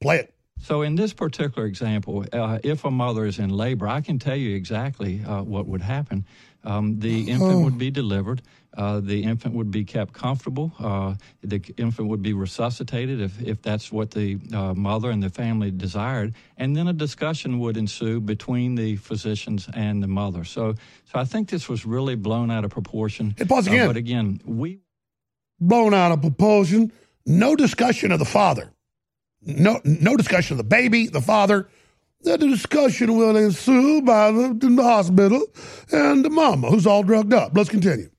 [0.00, 0.34] Play it.
[0.62, 4.36] So, in this particular example, uh, if a mother is in labor, I can tell
[4.36, 6.24] you exactly uh, what would happen.
[6.64, 7.64] Um, the infant Oh.
[7.64, 8.42] would be delivered.
[8.74, 10.72] Uh, the infant would be kept comfortable.
[10.78, 15.28] Uh, the infant would be resuscitated if, if that's what the uh, mother and the
[15.28, 16.32] family desired.
[16.56, 20.44] And then a discussion would ensue between the physicians and the mother.
[20.44, 20.74] So,
[21.12, 23.34] so I think this was really blown out of proportion.
[23.36, 23.86] Hey, pause Uh, again.
[23.88, 24.78] but again, we
[25.60, 26.90] Blown out of proportion.
[27.26, 28.72] No discussion of the father.
[29.44, 31.68] No, no discussion of the baby, the father.
[32.22, 35.44] The discussion will ensue by the, the hospital
[35.90, 37.52] and the mama who's all drugged up.
[37.56, 38.10] Let's continue.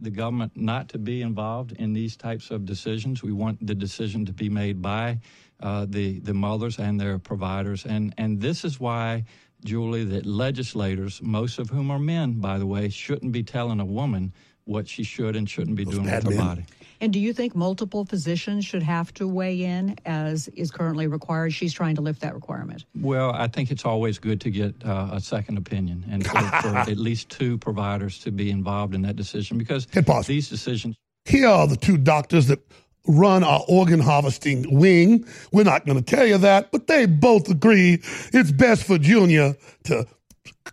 [0.00, 3.22] the government not to be involved in these types of decisions.
[3.22, 5.18] We want the decision to be made by
[5.60, 9.24] uh, the the mothers and their providers, and and this is why,
[9.64, 13.84] Julie, that legislators, most of whom are men, by the way, shouldn't be telling a
[13.84, 14.32] woman
[14.64, 16.38] what she should and shouldn't be doing with her men.
[16.38, 16.64] body.
[17.04, 21.52] And do you think multiple physicians should have to weigh in as is currently required?
[21.52, 22.86] She's trying to lift that requirement.
[22.98, 26.68] Well, I think it's always good to get uh, a second opinion and for, for
[26.74, 29.86] at least two providers to be involved in that decision because
[30.24, 30.96] these decisions.
[31.26, 32.60] Here are the two doctors that
[33.06, 35.26] run our organ harvesting wing.
[35.52, 38.00] We're not going to tell you that, but they both agree
[38.32, 40.06] it's best for Junior to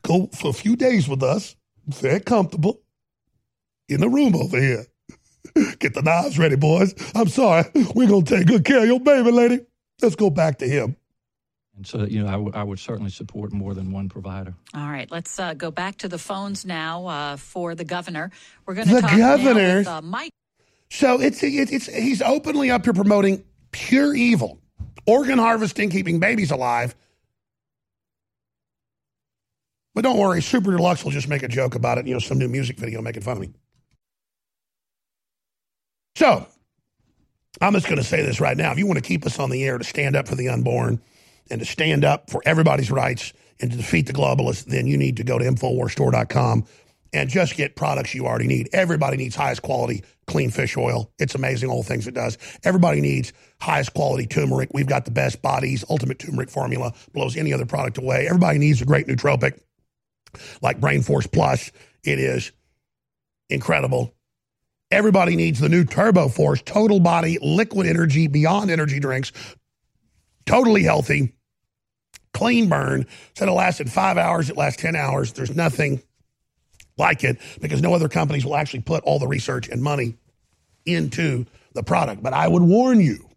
[0.04, 1.58] go for a few days with us,
[1.88, 2.80] very comfortable,
[3.90, 4.86] in the room over here.
[5.80, 6.94] Get the knives ready, boys.
[7.16, 7.66] I'm sorry.
[7.96, 9.60] We're going to take good care of your baby, lady.
[10.02, 10.96] Let's go back to him.
[11.76, 14.54] And so, you know, I, w- I would certainly support more than one provider.
[14.74, 18.30] All right, let's uh, go back to the phones now uh, for the governor.
[18.66, 19.78] We're going to The talk now governor?
[19.80, 20.32] with uh, Mike.
[20.90, 24.60] So it's, it's it's he's openly up here promoting pure evil,
[25.08, 26.94] organ harvesting, keeping babies alive.
[29.96, 32.08] But don't worry, Super Deluxe will just make a joke about it.
[32.08, 33.54] You know, some new music video making fun of me.
[36.16, 36.46] So
[37.62, 39.50] I'm just going to say this right now: if you want to keep us on
[39.50, 41.02] the air to stand up for the unborn
[41.50, 45.18] and to stand up for everybody's rights and to defeat the globalists, then you need
[45.18, 46.66] to go to InfoWarsStore.com
[47.14, 48.70] and just get products you already need.
[48.74, 51.12] Everybody needs highest quality clean fish oil.
[51.20, 52.38] It's amazing all the things it does.
[52.64, 54.70] Everybody needs highest quality turmeric.
[54.74, 58.28] We've got the best bodies, ultimate turmeric formula, blows any other product away.
[58.28, 59.60] Everybody needs a great nootropic
[60.62, 61.72] like Brain Force Plus.
[62.04, 62.52] It is
[63.50, 64.14] incredible.
[64.92, 69.32] Everybody needs the new Turbo Force Total Body Liquid Energy Beyond Energy drinks.
[70.46, 71.34] Totally healthy,
[72.34, 73.06] clean burn.
[73.36, 74.50] Said it lasted five hours.
[74.50, 75.32] It lasts 10 hours.
[75.32, 76.02] There's nothing
[76.98, 80.16] like it because no other companies will actually put all the research and money
[80.86, 82.22] into the product.
[82.22, 83.30] But I would warn you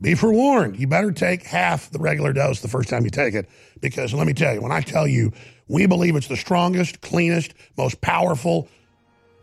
[0.00, 0.78] be forewarned.
[0.78, 3.48] You better take half the regular dose the first time you take it
[3.80, 5.32] because let me tell you, when I tell you
[5.66, 8.68] we believe it's the strongest, cleanest, most powerful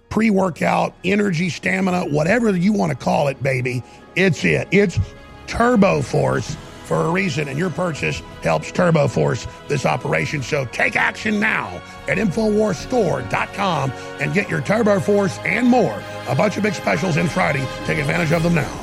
[0.09, 3.83] pre workout, energy, stamina, whatever you want to call it, baby,
[4.15, 4.67] it's it.
[4.71, 4.99] It's
[5.47, 10.41] Turbo Force for a reason, and your purchase helps Turbo Force this operation.
[10.43, 16.01] So take action now at InfoWarsStore.com and get your Turbo Force and more.
[16.27, 17.67] A bunch of big specials in Friday.
[17.85, 18.81] Take advantage of them now.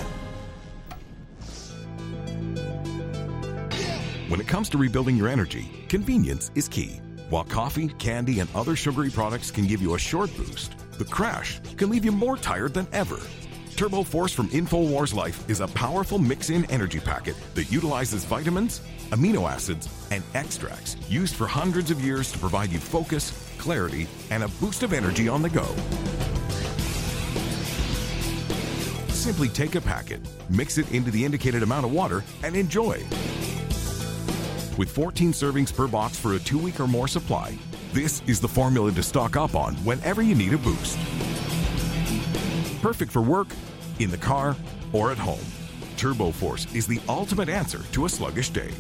[4.28, 7.00] When it comes to rebuilding your energy, convenience is key.
[7.28, 11.60] While coffee, candy, and other sugary products can give you a short boost, the crash
[11.76, 13.18] can leave you more tired than ever.
[13.76, 18.80] Turbo Force from InfoWars Life is a powerful mix in energy packet that utilizes vitamins,
[19.10, 24.42] amino acids, and extracts used for hundreds of years to provide you focus, clarity, and
[24.42, 25.66] a boost of energy on the go.
[29.08, 30.20] Simply take a packet,
[30.50, 33.02] mix it into the indicated amount of water, and enjoy.
[34.76, 37.56] With 14 servings per box for a two week or more supply,
[37.92, 40.98] this is the formula to stock up on whenever you need a boost.
[42.80, 43.48] Perfect for work,
[43.98, 44.56] in the car,
[44.92, 45.44] or at home.
[45.96, 48.70] Turbo Force is the ultimate answer to a sluggish day.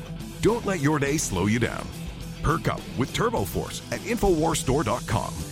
[0.40, 1.86] Don't let your day slow you down.
[2.42, 5.51] Perk up with Turbo Force at InfoWarsStore.com.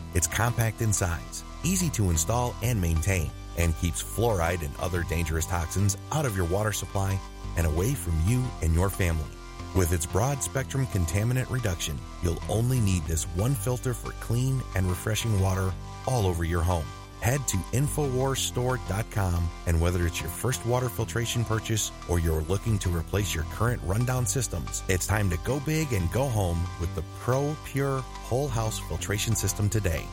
[0.13, 5.45] It's compact in size, easy to install and maintain, and keeps fluoride and other dangerous
[5.45, 7.19] toxins out of your water supply
[7.57, 9.31] and away from you and your family.
[9.75, 14.87] With its broad spectrum contaminant reduction, you'll only need this one filter for clean and
[14.87, 15.73] refreshing water
[16.07, 16.85] all over your home.
[17.21, 22.89] Head to InfoWarsStore.com and whether it's your first water filtration purchase or you're looking to
[22.89, 27.03] replace your current rundown systems, it's time to go big and go home with the
[27.19, 30.03] Pro Pure Whole House Filtration System today.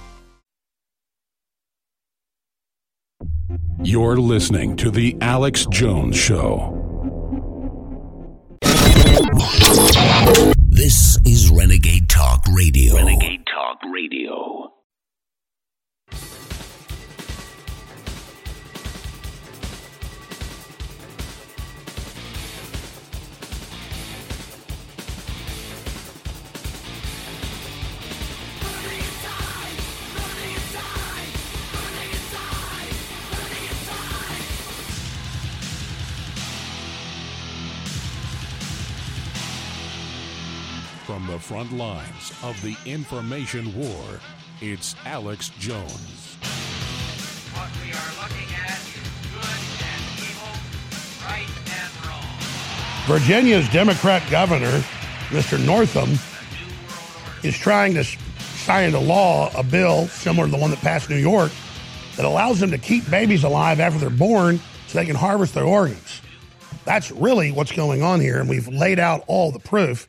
[3.83, 6.75] You're listening to The Alex Jones Show.
[10.69, 12.97] This is Renegade Talk Radio.
[12.97, 14.73] Renegade Talk Radio.
[41.29, 44.03] The front lines of the information war,
[44.63, 46.39] it's Alex Jones.
[47.53, 49.45] What we are looking at is good
[49.85, 50.49] and evil,
[51.27, 52.25] right and wrong.
[53.07, 54.83] Virginia's Democrat governor,
[55.29, 55.63] Mr.
[55.63, 56.19] Northam,
[57.47, 61.17] is trying to sign into law a bill similar to the one that passed New
[61.17, 61.53] York
[62.17, 65.65] that allows them to keep babies alive after they're born so they can harvest their
[65.65, 66.23] organs.
[66.87, 70.09] That's really what's going on here, and we've laid out all the proof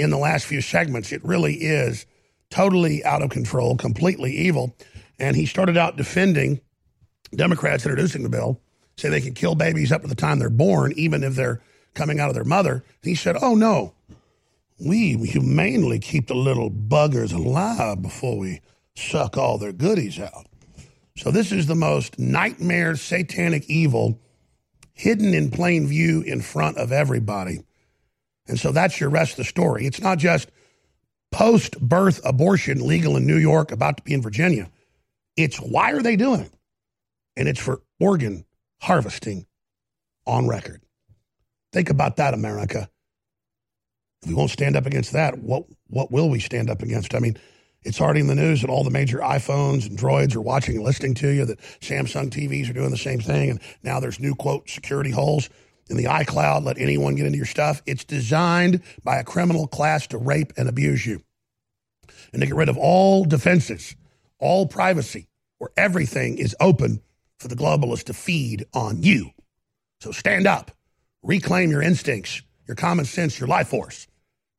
[0.00, 1.12] in the last few segments.
[1.12, 2.06] It really is
[2.50, 4.76] totally out of control, completely evil.
[5.18, 6.60] And he started out defending
[7.34, 8.60] Democrats introducing the bill,
[8.96, 11.62] say they can kill babies up to the time they're born, even if they're
[11.94, 12.84] coming out of their mother.
[13.02, 13.94] He said, Oh, no,
[14.84, 18.60] we humanely keep the little buggers alive before we
[18.94, 20.46] suck all their goodies out.
[21.16, 24.18] So, this is the most nightmare, satanic evil
[24.94, 27.60] hidden in plain view in front of everybody.
[28.50, 29.86] And so that's your rest of the story.
[29.86, 30.50] It's not just
[31.30, 34.68] post birth abortion legal in New York, about to be in Virginia.
[35.36, 36.52] It's why are they doing it?
[37.36, 38.44] And it's for organ
[38.80, 39.46] harvesting
[40.26, 40.82] on record.
[41.72, 42.90] Think about that, America.
[44.22, 47.14] If we won't stand up against that, what, what will we stand up against?
[47.14, 47.38] I mean,
[47.82, 50.84] it's already in the news that all the major iPhones and droids are watching and
[50.84, 53.48] listening to you, that Samsung TVs are doing the same thing.
[53.50, 55.48] And now there's new, quote, security holes
[55.90, 57.82] in the iCloud, let anyone get into your stuff.
[57.84, 61.22] It's designed by a criminal class to rape and abuse you
[62.32, 63.96] and to get rid of all defenses,
[64.38, 65.26] all privacy,
[65.58, 67.02] where everything is open
[67.38, 69.30] for the globalists to feed on you.
[70.00, 70.70] So stand up,
[71.22, 74.06] reclaim your instincts, your common sense, your life force,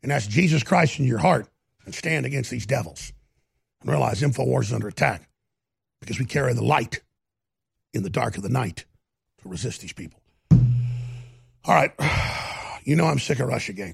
[0.03, 1.47] and ask Jesus Christ in your heart
[1.85, 3.13] and stand against these devils.
[3.81, 5.27] And realize InfoWars is under attack
[6.01, 7.01] because we carry the light
[7.93, 8.85] in the dark of the night
[9.41, 10.20] to resist these people.
[11.65, 11.91] All right.
[12.83, 13.93] You know I'm sick of Russiagate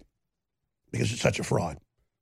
[0.94, 1.78] because it's such a fraud.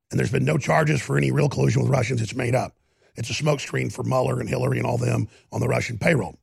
[0.10, 2.24] And there's been no charges for any real collusion with Russians.
[2.24, 2.76] It's made up.
[3.16, 6.40] It's a smokescreen for Mueller and Hillary and all them on the Russian payroll.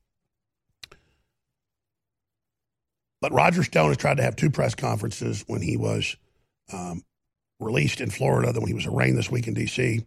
[3.21, 6.17] But Roger Stone has tried to have two press conferences when he was
[6.73, 7.03] um,
[7.59, 10.07] released in Florida, then when he was arraigned this week in D.C.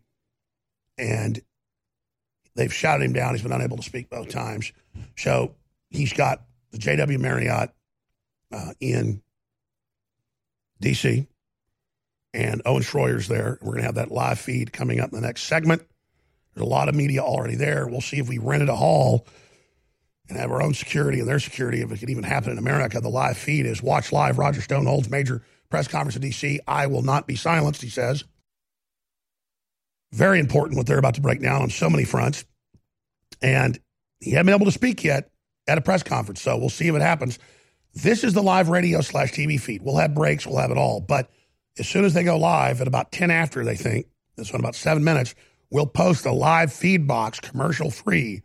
[0.97, 1.41] And
[2.55, 3.33] they've shot him down.
[3.33, 4.71] He's been unable to speak both times.
[5.17, 5.55] So
[5.89, 7.19] he's got the J.W.
[7.19, 7.71] Marriott
[8.55, 9.21] uh, in
[10.79, 11.27] D.C.
[12.33, 13.57] and Owen Schroyer's there.
[13.61, 15.81] We're going to have that live feed coming up in the next segment.
[16.53, 17.87] There's a lot of media already there.
[17.87, 19.27] We'll see if we rented a hall
[20.29, 22.99] and have our own security and their security, if it could even happen in America.
[23.01, 24.37] The live feed is Watch Live.
[24.37, 26.61] Roger Stone holds major press conference in D.C.
[26.67, 28.23] I will not be silenced, he says.
[30.13, 32.45] Very important what they're about to break down on so many fronts.
[33.41, 33.77] And
[34.19, 35.29] he hasn't been able to speak yet
[35.67, 37.37] at a press conference, so we'll see if it happens.
[37.95, 39.81] This is the live radio slash TV feed.
[39.81, 40.99] We'll have breaks, we'll have it all.
[40.99, 41.29] But
[41.79, 44.75] as soon as they go live at about 10 after, they think, this one about
[44.75, 45.33] seven minutes,
[45.71, 48.41] we'll post a live feed box commercial free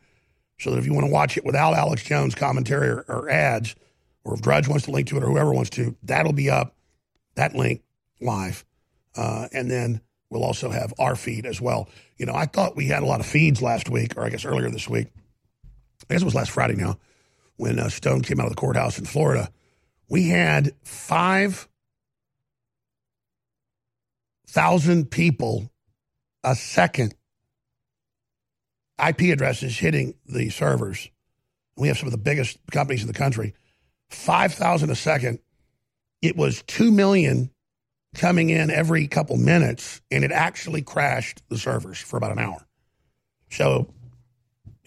[0.61, 3.75] so that if you want to watch it without Alex Jones commentary or, or ads,
[4.23, 6.77] or if Drudge wants to link to it or whoever wants to, that'll be up,
[7.35, 7.83] that link
[8.21, 8.65] live.
[9.17, 11.89] Uh, and then we'll also have our feed as well.
[12.19, 14.45] You know, I thought we had a lot of feeds last week, or I guess
[14.45, 15.09] earlier this week.
[16.09, 16.99] I guess it was last Friday now,
[17.61, 19.51] when uh, Stone came out of the courthouse in Florida.
[20.09, 21.69] We had five
[24.49, 25.71] thousand people
[26.43, 27.15] a second
[29.07, 31.09] IP addresses hitting the servers.
[31.77, 33.55] We have some of the biggest companies in the country.
[34.09, 35.39] 5,000 a second.
[36.21, 37.51] It was 2 million
[38.15, 42.67] coming in every couple minutes, and it actually crashed the servers for about an hour.
[43.51, 43.93] So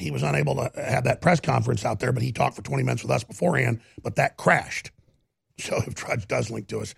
[0.03, 2.83] he was unable to have that press conference out there, but he talked for 20
[2.83, 4.91] minutes with us beforehand, but that crashed.
[5.57, 6.93] So if Drudge does link to us,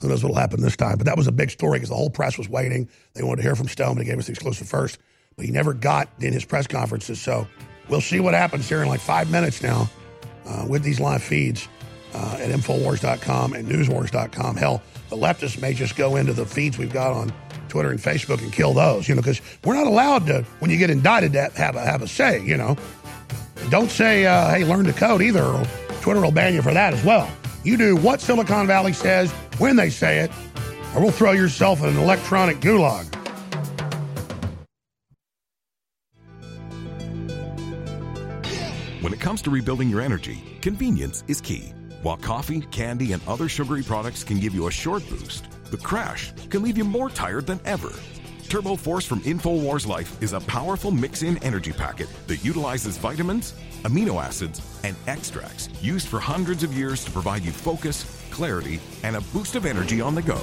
[0.00, 0.96] who knows what will happen this time.
[0.96, 2.88] But that was a big story because the whole press was waiting.
[3.14, 4.98] They wanted to hear from Stone, but he gave us the exclusive first.
[5.36, 7.20] But he never got in his press conferences.
[7.20, 7.46] So
[7.88, 9.90] we'll see what happens here in like five minutes now
[10.46, 11.68] uh, with these live feeds
[12.14, 14.56] uh, at Infowars.com and NewsWars.com.
[14.56, 17.32] Hell, the leftists may just go into the feeds we've got on
[17.68, 20.78] Twitter and Facebook and kill those, you know, because we're not allowed to, when you
[20.78, 22.76] get indicted, to have a, have a say, you know.
[23.70, 25.64] Don't say, uh, hey, learn to code either, or
[26.00, 27.30] Twitter will ban you for that as well.
[27.64, 30.30] You do what Silicon Valley says when they say it,
[30.94, 33.14] or we'll throw yourself in an electronic gulag.
[39.02, 41.72] When it comes to rebuilding your energy, convenience is key.
[42.02, 46.32] While coffee, candy, and other sugary products can give you a short boost, the crash
[46.50, 47.92] can leave you more tired than ever.
[48.48, 53.52] Turbo Force from InfoWars Life is a powerful mix in energy packet that utilizes vitamins,
[53.82, 59.16] amino acids, and extracts used for hundreds of years to provide you focus, clarity, and
[59.16, 60.40] a boost of energy on the go.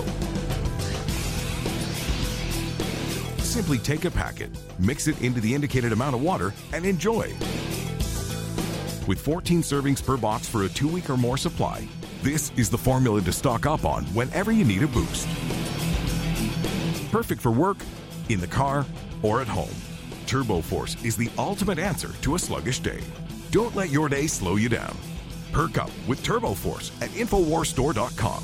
[3.39, 7.33] Simply take a packet, mix it into the indicated amount of water, and enjoy.
[9.07, 11.87] With 14 servings per box for a two week or more supply,
[12.25, 15.27] this is the formula to stock up on whenever you need a boost.
[17.11, 17.77] Perfect for work,
[18.29, 18.83] in the car,
[19.21, 19.75] or at home.
[20.25, 23.01] Turbo Force is the ultimate answer to a sluggish day.
[23.51, 24.97] Don't let your day slow you down.
[25.51, 28.43] Perk up with Turbo Force at InfoWarsStore.com.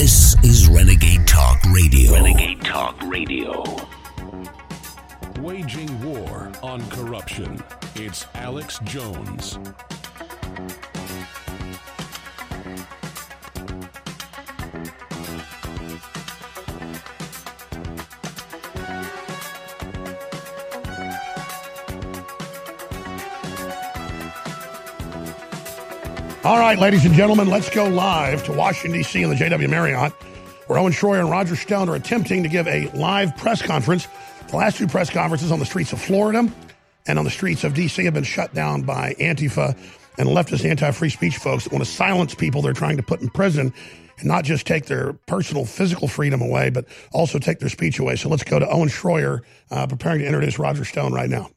[0.00, 2.14] This is Renegade Talk Radio.
[2.14, 3.76] Renegade Talk Radio.
[5.40, 7.62] Waging war on corruption.
[7.96, 9.58] It's Alex Jones.
[26.42, 29.22] All right, ladies and gentlemen, let's go live to Washington, D.C.
[29.22, 30.10] in the JW Marriott,
[30.68, 34.08] where Owen Schroyer and Roger Stone are attempting to give a live press conference.
[34.48, 36.50] The last two press conferences on the streets of Florida
[37.06, 38.06] and on the streets of D.C.
[38.06, 39.76] have been shut down by Antifa
[40.16, 43.20] and leftist anti free speech folks that want to silence people they're trying to put
[43.20, 43.74] in prison
[44.18, 48.16] and not just take their personal physical freedom away, but also take their speech away.
[48.16, 51.50] So let's go to Owen Schroyer, uh, preparing to introduce Roger Stone right now.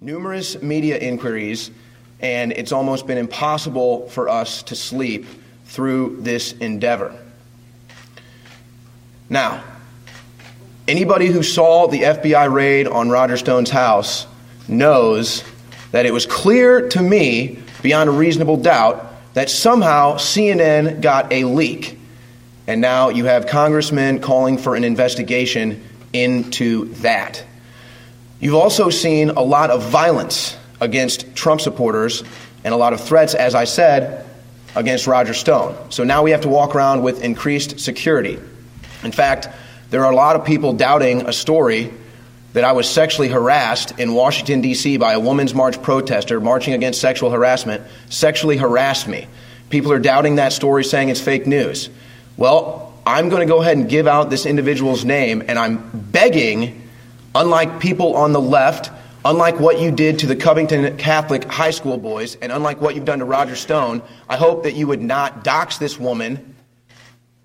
[0.00, 1.72] numerous media inquiries,
[2.20, 5.26] and it's almost been impossible for us to sleep
[5.66, 7.14] through this endeavor.
[9.28, 9.62] Now,
[10.88, 14.26] anybody who saw the FBI raid on Roger Stone's house
[14.68, 15.44] knows
[15.92, 21.44] that it was clear to me, beyond a reasonable doubt, that somehow CNN got a
[21.44, 21.98] leak.
[22.66, 27.44] And now you have congressmen calling for an investigation into that.
[28.40, 32.22] You've also seen a lot of violence against Trump supporters
[32.64, 34.26] and a lot of threats, as I said,
[34.74, 35.90] against Roger Stone.
[35.90, 38.38] So now we have to walk around with increased security.
[39.02, 39.48] In fact,
[39.90, 41.92] there are a lot of people doubting a story
[42.52, 44.96] that I was sexually harassed in Washington, D.C.
[44.96, 49.26] by a Women's March protester marching against sexual harassment, sexually harassed me.
[49.68, 51.90] People are doubting that story, saying it's fake news.
[52.36, 56.88] Well, I'm going to go ahead and give out this individual's name, and I'm begging,
[57.34, 58.90] unlike people on the left,
[59.26, 63.04] unlike what you did to the Covington Catholic high school boys, and unlike what you've
[63.04, 66.54] done to Roger Stone, I hope that you would not dox this woman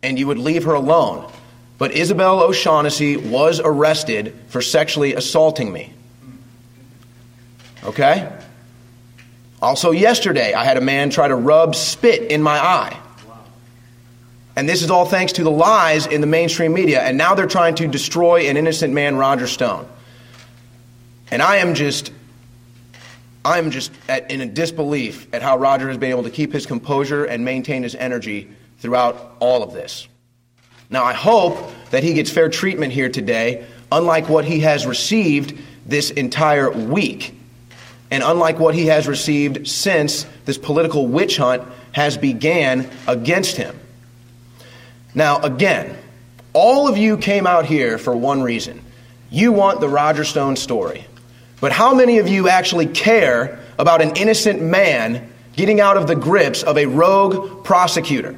[0.04, 1.32] and you would leave her alone.
[1.80, 5.92] But Isabel O'Shaughnessy was arrested for sexually assaulting me.
[7.84, 8.32] Okay?
[9.60, 12.98] Also, yesterday, I had a man try to rub spit in my eye.
[14.56, 17.02] And this is all thanks to the lies in the mainstream media.
[17.02, 19.88] And now they're trying to destroy an innocent man, Roger Stone.
[21.32, 22.12] And I am just,
[23.44, 26.66] I'm just at, in a disbelief at how Roger has been able to keep his
[26.66, 28.50] composure and maintain his energy
[28.80, 30.08] throughout all of this.
[30.90, 35.58] Now, I hope that he gets fair treatment here today, unlike what he has received
[35.86, 37.34] this entire week,
[38.12, 41.64] and unlike what he has received since this political witch hunt
[41.94, 43.80] has began against him.
[45.16, 45.98] Now, again,
[46.52, 48.82] all of you came out here for one reason.
[49.30, 51.06] You want the Roger Stone story.
[51.62, 56.16] But how many of you actually care about an innocent man getting out of the
[56.16, 58.36] grips of a rogue prosecutor?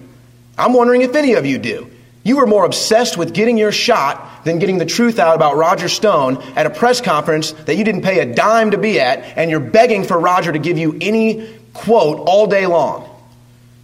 [0.58, 1.90] I'm wondering if any of you do.
[2.24, 5.90] You were more obsessed with getting your shot than getting the truth out about Roger
[5.90, 9.50] Stone at a press conference that you didn't pay a dime to be at, and
[9.50, 13.10] you're begging for Roger to give you any quote all day long.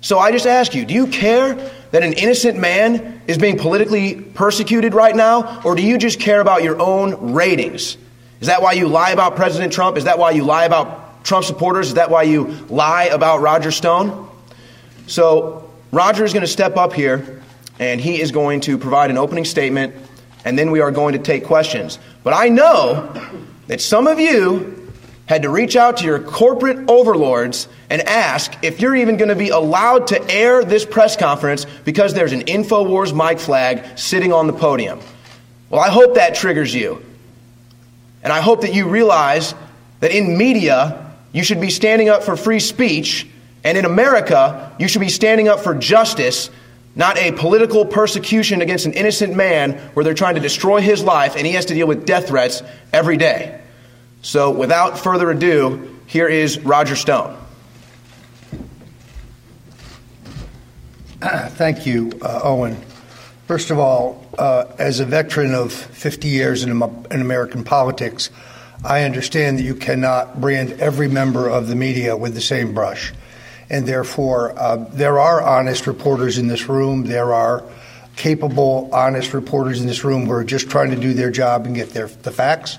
[0.01, 1.55] So I just ask you do you care
[1.91, 6.39] that an innocent man is being politically persecuted right now, or do you just care
[6.39, 7.97] about your own ratings?
[8.41, 9.97] Is that why you lie about President Trump?
[9.97, 11.89] Is that why you lie about Trump supporters?
[11.89, 14.29] Is that why you lie about Roger Stone?
[15.07, 17.41] So Roger is going to step up here
[17.79, 19.95] and he is going to provide an opening statement,
[20.43, 21.97] and then we are going to take questions.
[22.23, 23.13] But I know
[23.67, 24.91] that some of you
[25.27, 29.35] had to reach out to your corporate overlords and ask if you're even going to
[29.35, 34.47] be allowed to air this press conference because there's an InfoWars mic flag sitting on
[34.47, 34.99] the podium.
[35.69, 37.05] Well, I hope that triggers you.
[38.23, 39.55] And I hope that you realize
[39.99, 43.27] that in media, you should be standing up for free speech,
[43.63, 46.49] and in America, you should be standing up for justice
[46.95, 51.35] not a political persecution against an innocent man where they're trying to destroy his life
[51.37, 53.61] and he has to deal with death threats every day.
[54.21, 57.37] So, without further ado, here is Roger Stone.
[61.21, 62.75] Thank you, uh, Owen.
[63.49, 68.29] First of all, uh, as a veteran of 50 years in, in American politics,
[68.85, 73.11] I understand that you cannot brand every member of the media with the same brush
[73.67, 77.05] and therefore uh, there are honest reporters in this room.
[77.05, 77.63] There are
[78.15, 81.73] capable, honest reporters in this room who are just trying to do their job and
[81.73, 82.77] get their, the facts,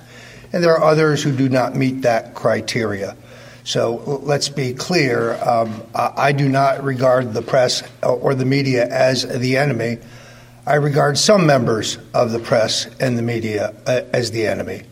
[0.52, 3.16] and there are others who do not meet that criteria.
[3.64, 5.34] So let's be clear.
[5.42, 9.98] Um, I do not regard the press or the media as the enemy.
[10.66, 14.82] I regard some members of the press and the media uh, as the enemy.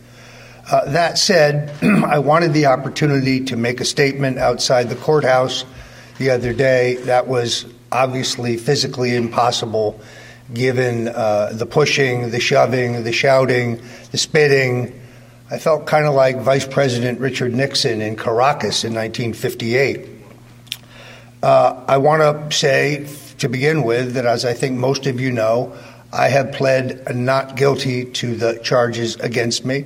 [0.70, 1.70] Uh, that said,
[2.04, 5.66] I wanted the opportunity to make a statement outside the courthouse
[6.16, 6.96] the other day.
[7.04, 10.00] That was obviously physically impossible
[10.54, 14.98] given uh, the pushing, the shoving, the shouting, the spitting.
[15.50, 20.08] I felt kind of like Vice President Richard Nixon in Caracas in 1958.
[21.42, 23.06] Uh, I want to say,
[23.38, 25.74] to begin with, that as I think most of you know,
[26.12, 29.84] I have pled not guilty to the charges against me.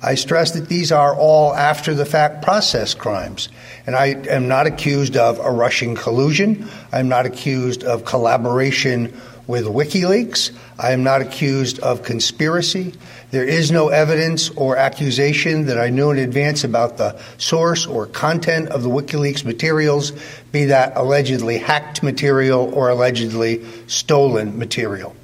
[0.00, 3.48] I stress that these are all after the fact process crimes.
[3.86, 6.68] And I am not accused of a Russian collusion.
[6.92, 10.56] I'm not accused of collaboration with WikiLeaks.
[10.78, 12.94] I am not accused of conspiracy.
[13.30, 18.06] There is no evidence or accusation that I knew in advance about the source or
[18.06, 20.12] content of the WikiLeaks materials,
[20.50, 25.14] be that allegedly hacked material or allegedly stolen material.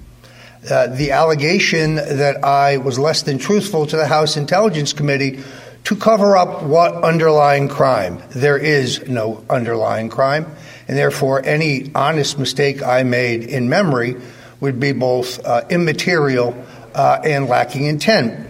[0.71, 5.41] Uh, the allegation that I was less than truthful to the House Intelligence Committee
[5.85, 8.23] to cover up what underlying crime.
[8.31, 10.47] There is no underlying crime,
[10.89, 14.17] and therefore any honest mistake I made in memory
[14.61, 16.53] would be both uh, immaterial
[16.95, 18.49] uh, and lacking intent.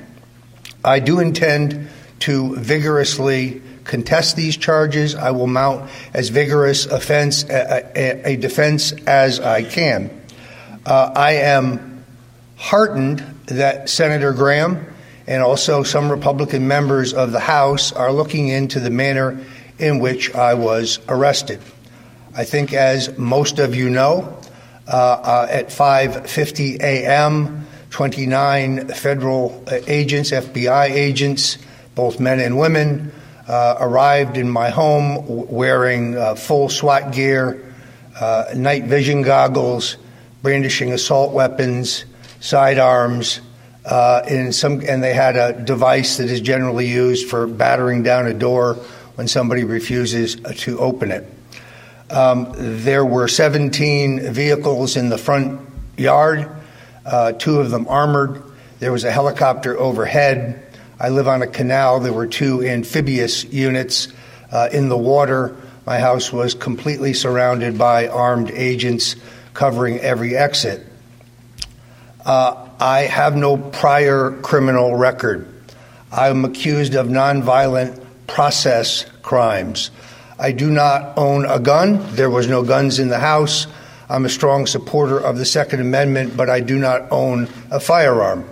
[0.84, 1.88] I do intend
[2.20, 5.14] to vigorously contest these charges.
[5.14, 10.10] I will mount as vigorous offense, a, a, defense as I can.
[10.86, 12.04] Uh, I am
[12.56, 14.86] heartened that Senator Graham
[15.26, 19.38] and also some Republican members of the House are looking into the manner
[19.78, 21.60] in which I was arrested.
[22.36, 24.38] I think, as most of you know,
[24.86, 27.63] uh, uh, at 5:50 a.m.,
[27.94, 31.58] 29 federal agents, FBI agents,
[31.94, 33.12] both men and women,
[33.46, 37.72] uh, arrived in my home wearing uh, full SWAT gear,
[38.18, 39.96] uh, night vision goggles,
[40.42, 42.04] brandishing assault weapons,
[42.40, 43.40] sidearms,
[43.84, 48.26] uh, and some, and they had a device that is generally used for battering down
[48.26, 48.74] a door
[49.14, 51.24] when somebody refuses to open it.
[52.10, 55.60] Um, there were 17 vehicles in the front
[55.96, 56.50] yard,
[57.04, 58.42] uh, two of them armored.
[58.80, 60.62] There was a helicopter overhead.
[60.98, 62.00] I live on a canal.
[62.00, 64.08] There were two amphibious units
[64.50, 65.56] uh, in the water.
[65.86, 69.16] My house was completely surrounded by armed agents
[69.52, 70.86] covering every exit.
[72.24, 75.46] Uh, I have no prior criminal record.
[76.10, 79.90] I'm accused of nonviolent process crimes.
[80.38, 82.14] I do not own a gun.
[82.14, 83.66] There was no guns in the house.
[84.08, 88.48] I'm a strong supporter of the Second Amendment, but I do not own a firearm.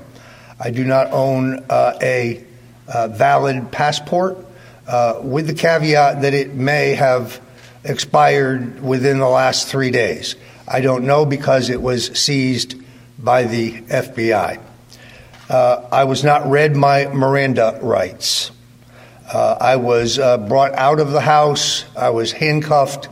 [0.59, 2.45] I do not own uh, a,
[2.89, 4.39] uh, valid passport,
[4.87, 7.41] uh, with the caveat that it may have
[7.85, 10.37] expired within the last three days.
[10.67, 12.77] I don't know because it was seized
[13.19, 14.61] by the FBI.
[15.49, 18.51] Uh, I was not read my Miranda rights.
[19.33, 21.85] Uh, I was uh, brought out of the house.
[21.97, 23.09] I was handcuffed.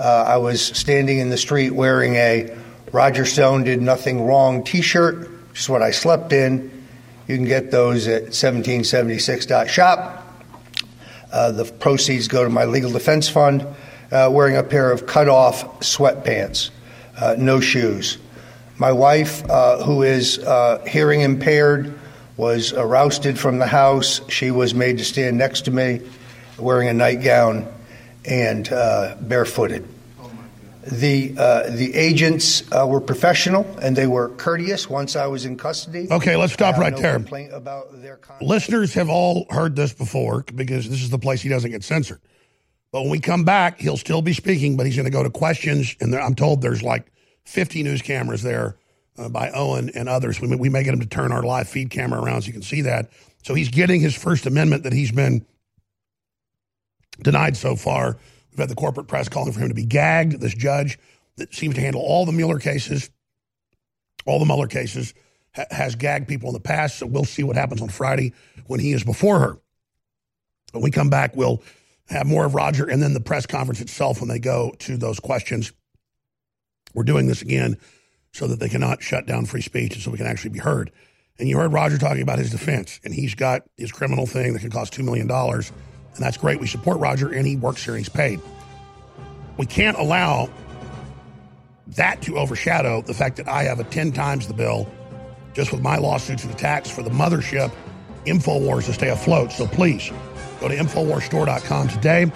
[0.00, 2.56] Uh, I was standing in the street wearing a
[2.90, 6.86] Roger Stone did nothing wrong T-shirt, which is what I slept in.
[7.28, 10.26] You can get those at 1776.shop.
[11.30, 13.66] Uh, the proceeds go to my legal defense fund.
[14.10, 16.70] Uh, wearing a pair of cut-off sweatpants,
[17.20, 18.16] uh, no shoes.
[18.78, 21.92] My wife, uh, who is uh, hearing impaired,
[22.38, 24.22] was rousted from the house.
[24.30, 26.00] She was made to stand next to me,
[26.58, 27.70] wearing a nightgown
[28.30, 29.86] and uh, barefooted.
[30.86, 34.88] The uh, the agents uh, were professional and they were courteous.
[34.88, 36.08] Once I was in custody.
[36.10, 37.18] Okay, let's stop right no there.
[38.40, 42.20] Listeners have all heard this before because this is the place he doesn't get censored.
[42.92, 45.30] But when we come back, he'll still be speaking, but he's going to go to
[45.30, 45.94] questions.
[46.00, 47.12] And there, I'm told there's like
[47.44, 48.76] 50 news cameras there
[49.18, 50.40] uh, by Owen and others.
[50.40, 52.52] We may, we may get him to turn our live feed camera around so you
[52.54, 53.10] can see that.
[53.42, 55.46] So he's getting his First Amendment that he's been
[57.22, 58.18] denied so far.
[58.50, 60.40] We've had the corporate press calling for him to be gagged.
[60.40, 60.98] This judge
[61.36, 63.10] that seems to handle all the Mueller cases,
[64.26, 65.14] all the Mueller cases,
[65.54, 66.98] ha- has gagged people in the past.
[66.98, 68.32] So we'll see what happens on Friday
[68.66, 69.58] when he is before her.
[70.72, 71.62] When we come back, we'll
[72.08, 75.20] have more of Roger and then the press conference itself when they go to those
[75.20, 75.72] questions.
[76.94, 77.76] We're doing this again
[78.32, 80.92] so that they cannot shut down free speech and so we can actually be heard.
[81.38, 84.60] And you heard Roger talking about his defense, and he's got his criminal thing that
[84.60, 85.26] can cost $2 million.
[86.14, 86.60] And that's great.
[86.60, 88.40] We support Roger, and he works here and he's paid.
[89.56, 90.48] We can't allow
[91.88, 94.88] that to overshadow the fact that I have a 10 times the bill
[95.54, 97.72] just with my lawsuits and attacks for the mothership,
[98.26, 99.52] InfoWars, to stay afloat.
[99.52, 100.10] So please
[100.60, 102.30] go to InfoWarsStore.com today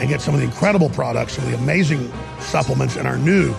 [0.00, 2.10] and get some of the incredible products, some of the amazing
[2.40, 3.52] supplements, and our new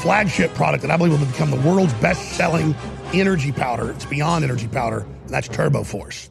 [0.00, 2.74] flagship product that I believe will become the world's best selling
[3.12, 3.90] energy powder.
[3.90, 6.30] It's beyond energy powder, and that's Turbo Force.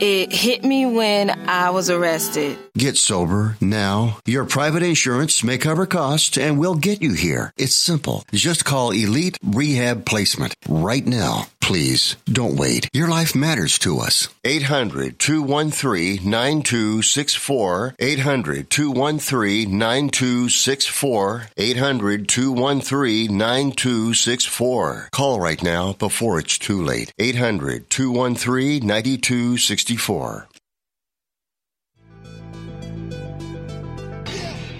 [0.00, 2.56] It hit me when I was arrested.
[2.76, 4.18] Get sober now.
[4.26, 7.52] Your private insurance may cover costs and we'll get you here.
[7.56, 8.24] It's simple.
[8.32, 11.48] Just call Elite Rehab Placement right now.
[11.68, 12.88] Please don't wait.
[12.94, 14.28] Your life matters to us.
[14.42, 17.94] 800 213 9264.
[17.98, 21.42] 800 213 9264.
[21.58, 25.08] 800 213 9264.
[25.12, 27.12] Call right now before it's too late.
[27.18, 30.48] 800 213 9264.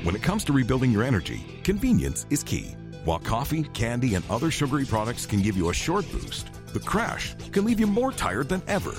[0.05, 2.75] When it comes to rebuilding your energy, convenience is key.
[3.05, 7.35] While coffee, candy, and other sugary products can give you a short boost, the crash
[7.53, 8.95] can leave you more tired than ever.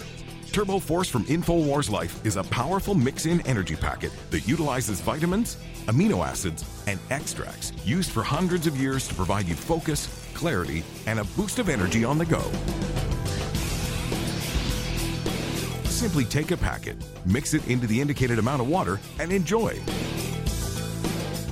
[0.51, 5.57] Turbo Force from InfoWars Life is a powerful mix in energy packet that utilizes vitamins,
[5.85, 11.19] amino acids, and extracts used for hundreds of years to provide you focus, clarity, and
[11.19, 12.41] a boost of energy on the go.
[15.85, 19.79] Simply take a packet, mix it into the indicated amount of water, and enjoy.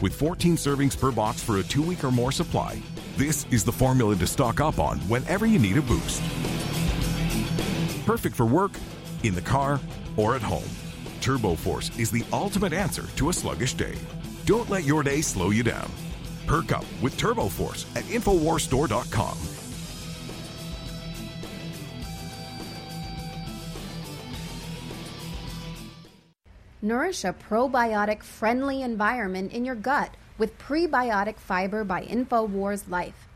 [0.02, 2.82] With 14 servings per box for a two week or more supply,
[3.18, 6.22] this is the formula to stock up on whenever you need a boost.
[8.06, 8.72] Perfect for work,
[9.24, 9.80] in the car,
[10.16, 10.70] or at home.
[11.20, 13.96] TurboForce is the ultimate answer to a sluggish day.
[14.46, 15.92] Don't let your day slow you down.
[16.46, 19.38] Perk up with TurboForce at InfoWarsStore.com.
[26.84, 33.28] Nourish a probiotic friendly environment in your gut with prebiotic fiber by InfoWars Life.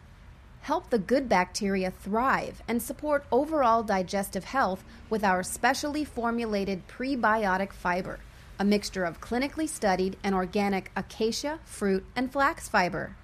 [0.61, 7.73] Help the good bacteria thrive and support overall digestive health with our specially formulated prebiotic
[7.73, 8.19] fiber,
[8.59, 13.15] a mixture of clinically studied and organic acacia, fruit, and flax fiber.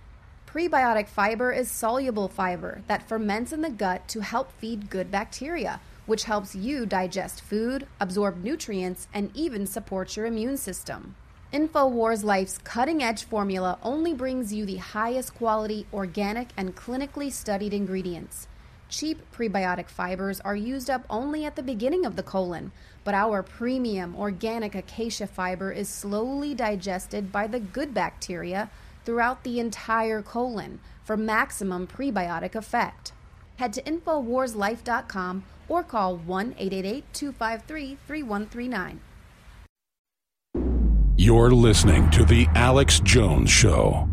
[0.48, 5.80] Prebiotic fiber is soluble fiber that ferments in the gut to help feed good bacteria,
[6.08, 11.16] which helps you digest food, absorb nutrients, and even support your immune system.
[11.54, 17.74] InfoWars Life's cutting edge formula only brings you the highest quality, organic, and clinically studied
[17.74, 18.50] ingredients.
[18.90, 22.74] Cheap prebiotic fibers are used up only at the beginning of the colon,
[23.06, 28.70] but our premium organic acacia fiber is slowly digested by the good bacteria
[29.06, 33.14] throughout the entire colon for maximum prebiotic effect.
[33.56, 39.00] Head to InfoWarsLife.com or call 1 888 253 3139.
[41.28, 44.08] You're listening to The Alex Jones Show.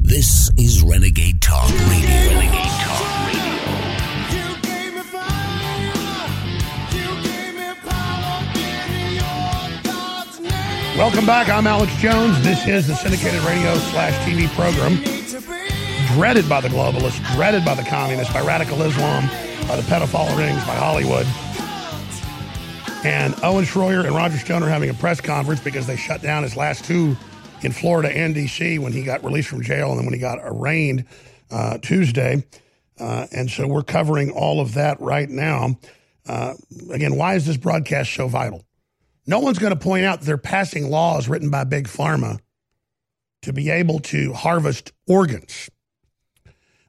[0.00, 2.08] This is Renegade Talk Radio.
[2.08, 3.52] Renegade Talk Radio.
[10.96, 11.50] Welcome back.
[11.50, 12.42] I'm Alex Jones.
[12.42, 14.96] This is the syndicated radio slash TV program
[16.14, 19.28] dreaded by the globalists, dreaded by the communists, by radical Islam,
[19.68, 21.26] by the pedophile rings, by Hollywood.
[23.06, 26.42] And Owen Schroyer and Roger Stone are having a press conference because they shut down
[26.42, 27.16] his last two
[27.62, 28.80] in Florida and D.C.
[28.80, 31.04] when he got released from jail and then when he got arraigned
[31.52, 32.44] uh, Tuesday.
[32.98, 35.78] Uh, and so we're covering all of that right now.
[36.26, 36.54] Uh,
[36.90, 38.64] again, why is this broadcast so vital?
[39.24, 42.40] No one's going to point out they're passing laws written by Big Pharma
[43.42, 45.70] to be able to harvest organs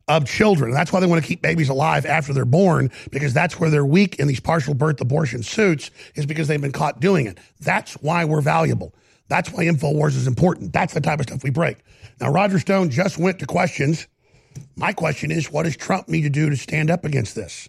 [0.08, 0.72] of children.
[0.72, 3.86] That's why they want to keep babies alive after they're born, because that's where they're
[3.86, 7.38] weak in these partial birth abortion suits, is because they've been caught doing it.
[7.60, 8.94] That's why we're valuable.
[9.28, 10.72] That's why InfoWars is important.
[10.72, 11.78] That's the type of stuff we break.
[12.22, 14.08] Now, Roger Stone just went to questions.
[14.76, 17.68] My question is, what does Trump need to do to stand up against this?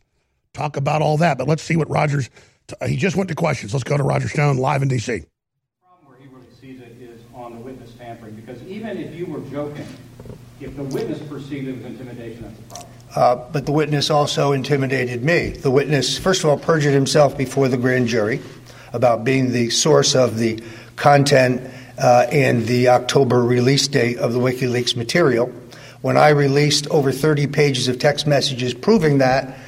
[0.55, 2.31] Talk about all that, but let's see what Roger's.
[2.69, 3.73] T- he just went to questions.
[3.73, 5.19] Let's go to Roger Stone live in D.C.
[5.19, 5.27] The
[5.83, 9.27] problem where he really sees it is on the witness tampering, because even if you
[9.27, 9.87] were joking,
[10.61, 12.93] if the witness perceived it was intimidation, that's a problem.
[13.15, 15.51] Uh, but the witness also intimidated me.
[15.51, 18.41] The witness, first of all, perjured himself before the grand jury
[18.93, 20.63] about being the source of the
[20.97, 21.63] content
[21.99, 25.47] uh, and the October release date of the WikiLeaks material.
[26.01, 29.59] When I released over 30 pages of text messages proving that,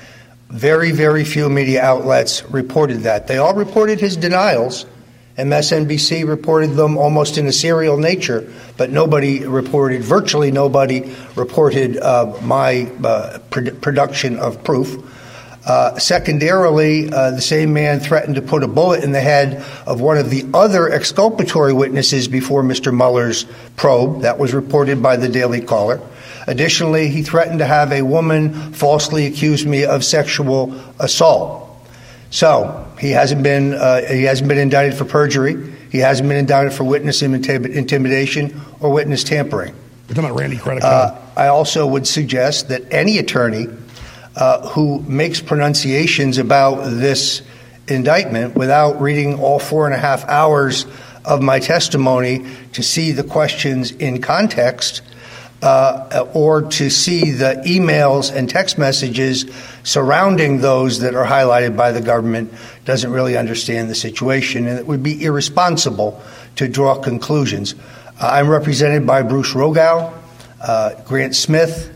[0.48, 3.26] very, very few media outlets reported that.
[3.26, 4.84] They all reported his denials.
[5.40, 12.36] MSNBC reported them almost in a serial nature, but nobody reported, virtually nobody reported uh,
[12.42, 15.02] my uh, pr- production of proof.
[15.66, 20.00] Uh, secondarily, uh, the same man threatened to put a bullet in the head of
[20.00, 22.94] one of the other exculpatory witnesses before Mr.
[22.94, 23.44] Mueller's
[23.76, 24.22] probe.
[24.22, 26.00] That was reported by the Daily Caller.
[26.46, 31.69] Additionally, he threatened to have a woman falsely accuse me of sexual assault.
[32.30, 35.72] So he hasn't been uh, he hasn't been indicted for perjury.
[35.90, 39.74] He hasn't been indicted for witness intim- intimidation or witness tampering.
[40.08, 43.66] We're talking about Randy Credico Uh, I also would suggest that any attorney
[44.36, 47.42] uh, who makes pronunciations about this
[47.88, 50.86] indictment without reading all four and a half hours
[51.24, 55.02] of my testimony to see the questions in context
[55.62, 59.44] uh, or to see the emails and text messages
[59.82, 62.52] surrounding those that are highlighted by the government
[62.84, 66.20] doesn't really understand the situation, and it would be irresponsible
[66.56, 67.74] to draw conclusions.
[68.20, 70.12] Uh, I'm represented by Bruce Rogow,
[70.62, 71.94] uh, Grant Smith,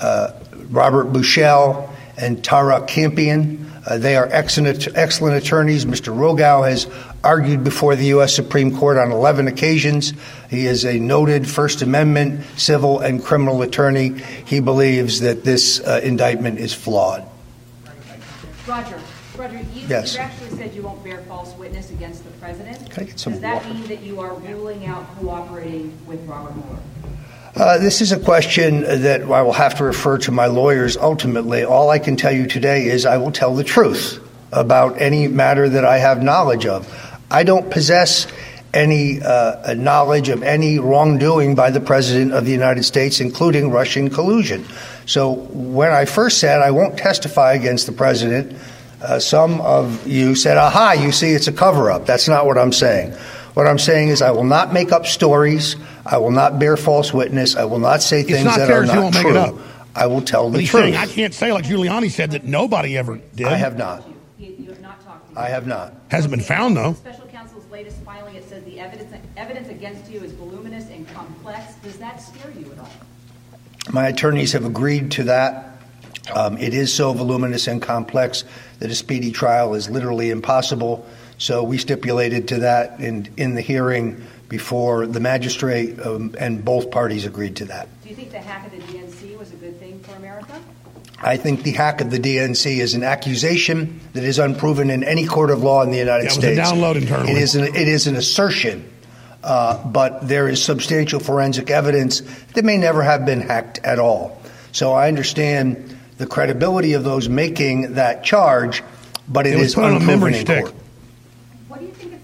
[0.00, 0.32] uh,
[0.68, 3.69] Robert Buschel, and Tara Campion.
[3.86, 5.84] Uh, they are excellent, excellent attorneys.
[5.86, 6.14] Mr.
[6.14, 6.86] Rogow has
[7.24, 8.34] argued before the U.S.
[8.34, 10.12] Supreme Court on 11 occasions.
[10.50, 14.18] He is a noted First Amendment civil and criminal attorney.
[14.44, 17.26] He believes that this uh, indictment is flawed.
[18.66, 19.00] Roger,
[19.36, 20.14] Roger, you, Yes.
[20.14, 22.90] you actually said you won't bear false witness against the president.
[22.90, 23.74] Can I get some Does that water?
[23.74, 26.78] mean that you are ruling out cooperating with Robert Mueller?
[27.56, 31.64] Uh, this is a question that I will have to refer to my lawyers ultimately.
[31.64, 35.68] All I can tell you today is I will tell the truth about any matter
[35.68, 36.88] that I have knowledge of.
[37.28, 38.28] I don't possess
[38.72, 44.10] any uh, knowledge of any wrongdoing by the President of the United States, including Russian
[44.10, 44.64] collusion.
[45.06, 48.56] So when I first said I won't testify against the president,
[49.02, 52.06] uh, some of you said, aha, you see, it's a cover up.
[52.06, 53.16] That's not what I'm saying.
[53.54, 55.76] What I'm saying is, I will not make up stories.
[56.06, 57.56] I will not bear false witness.
[57.56, 59.30] I will not say things not that are not won't make true.
[59.32, 59.54] it up.
[59.94, 60.82] I will tell But the truth.
[60.84, 63.46] saying I can't say like Giuliani said that nobody ever did.
[63.48, 64.04] I have not.
[65.36, 65.94] I have not.
[66.10, 66.94] Hasn't been found though.
[66.94, 71.74] Special counsel's latest filing, it says the evidence, evidence against you is voluminous and complex.
[71.76, 72.90] Does that scare you at all?
[73.92, 75.76] My attorneys have agreed to that.
[76.34, 78.44] Um, it is so voluminous and complex
[78.80, 81.06] that a speedy trial is literally impossible.
[81.40, 86.90] So we stipulated to that in, in the hearing before the magistrate, um, and both
[86.90, 87.88] parties agreed to that.
[88.02, 90.60] Do you think the hack of the DNC was a good thing for America?
[91.22, 95.26] I think the hack of the DNC is an accusation that is unproven in any
[95.26, 96.60] court of law in the United That was a States.
[96.70, 97.32] download internally.
[97.32, 98.90] It is an, it is an assertion,
[99.42, 102.20] uh, but there is substantial forensic evidence
[102.52, 104.38] that may never have been hacked at all.
[104.72, 108.82] So I understand the credibility of those making that charge,
[109.26, 110.64] but it It was is put on a unproven memory in stick.
[110.64, 110.74] court.
[111.68, 112.14] What do you think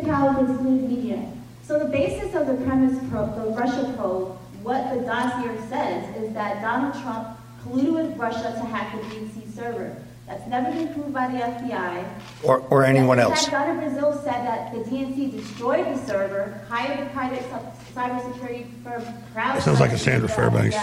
[0.00, 0.04] this?
[0.04, 1.32] Alicia Cowley's media.
[1.62, 6.32] So the basis of the premise probe, the Russia probe, what the dossier says is
[6.34, 9.96] that Donald Trump colluded with Russia to hack the DNC server.
[10.26, 12.04] That's never been proved by the FBI.
[12.42, 13.46] Or, or anyone In else.
[13.46, 18.66] fact, Donna Brazile said that the DNC destroyed the server, hired a private cy- cybersecurity
[18.82, 19.04] firm,
[19.34, 20.76] That sounds like a Sandra Fairbanks.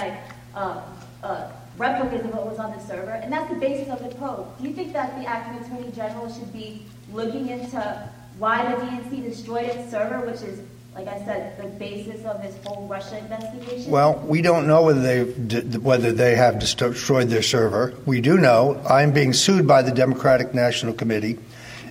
[0.55, 0.81] Uh,
[1.23, 4.47] uh, replicas of what was on the server, and that's the basis of the probe.
[4.59, 9.23] Do you think that the acting attorney general should be looking into why the DNC
[9.23, 10.59] destroyed its server, which is,
[10.95, 13.91] like I said, the basis of this whole Russia investigation?
[13.91, 17.93] Well, we don't know whether they whether they have destroyed their server.
[18.05, 21.37] We do know I'm being sued by the Democratic National Committee,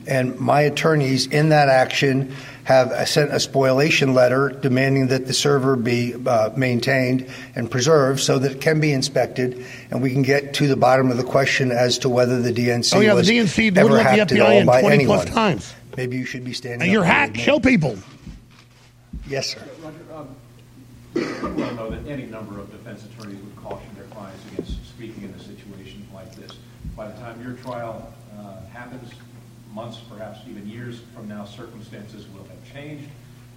[0.06, 5.74] and my attorneys in that action have sent a spoliation letter demanding that the server
[5.74, 10.54] be uh, maintained and preserved so that it can be inspected, and we can get
[10.54, 13.28] to the bottom of the question as to whether the DNC Oh yeah, the was
[13.28, 15.34] DNC ever wouldn't let hacked the at all FBI in by 20 plus anyone.
[15.34, 15.74] times.
[15.96, 16.82] Maybe you should be standing.
[16.82, 17.36] And up you're and hacked.
[17.38, 17.98] Show people.
[19.26, 19.62] Yes, sir.
[19.82, 20.36] Roger, um,
[21.14, 25.24] you well know that any number of defense attorneys would caution their clients against speaking
[25.24, 26.52] in a situation like this.
[26.96, 29.12] By the time your trial uh, happens,
[29.72, 33.08] months, perhaps even years from now, circumstances will have changed.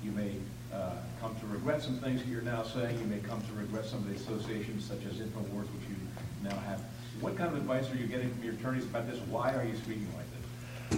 [0.04, 0.32] You may
[0.74, 0.92] uh,
[1.22, 3.00] come to regret some things that you're now saying.
[3.00, 5.96] You may come to regret some of the associations such as InfoWars, which you
[6.44, 6.82] now have.
[7.22, 9.20] What kind of advice are you getting from your attorneys about this?
[9.22, 10.35] Why are you speaking like this?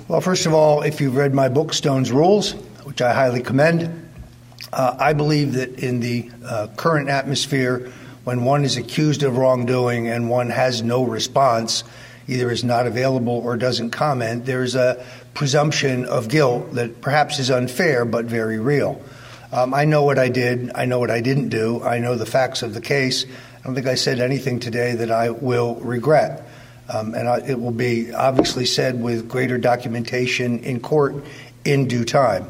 [0.07, 2.53] Well, first of all, if you've read my book, Stone's Rules,
[2.83, 4.09] which I highly commend,
[4.71, 7.91] uh, I believe that in the uh, current atmosphere,
[8.23, 11.83] when one is accused of wrongdoing and one has no response,
[12.27, 17.39] either is not available or doesn't comment, there is a presumption of guilt that perhaps
[17.39, 19.01] is unfair but very real.
[19.51, 20.71] Um, I know what I did.
[20.75, 21.81] I know what I didn't do.
[21.81, 23.25] I know the facts of the case.
[23.25, 26.46] I don't think I said anything today that I will regret.
[26.89, 31.15] Um, and I, it will be obviously said with greater documentation in court
[31.65, 32.49] in due time.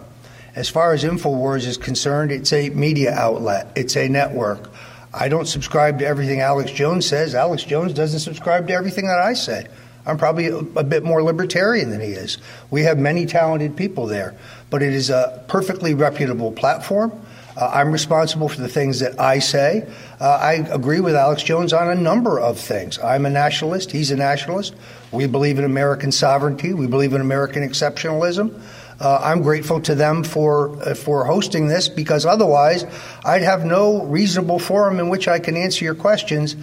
[0.55, 4.71] As far as InfoWars is concerned, it's a media outlet, it's a network.
[5.13, 7.33] I don't subscribe to everything Alex Jones says.
[7.33, 9.67] Alex Jones doesn't subscribe to everything that I say.
[10.05, 12.37] I'm probably a, a bit more libertarian than he is.
[12.71, 14.35] We have many talented people there,
[14.69, 17.11] but it is a perfectly reputable platform.
[17.57, 19.89] Uh, I'm responsible for the things that I say.
[20.19, 22.99] Uh, I agree with Alex Jones on a number of things.
[22.99, 23.91] I'm a nationalist.
[23.91, 24.75] He's a nationalist.
[25.11, 26.75] We believe in American sovereignty.
[26.75, 28.61] We believe in American exceptionalism.
[28.99, 32.85] Uh, I'm grateful to them for uh, for hosting this because otherwise
[33.25, 36.55] I'd have no reasonable forum in which I can answer your questions.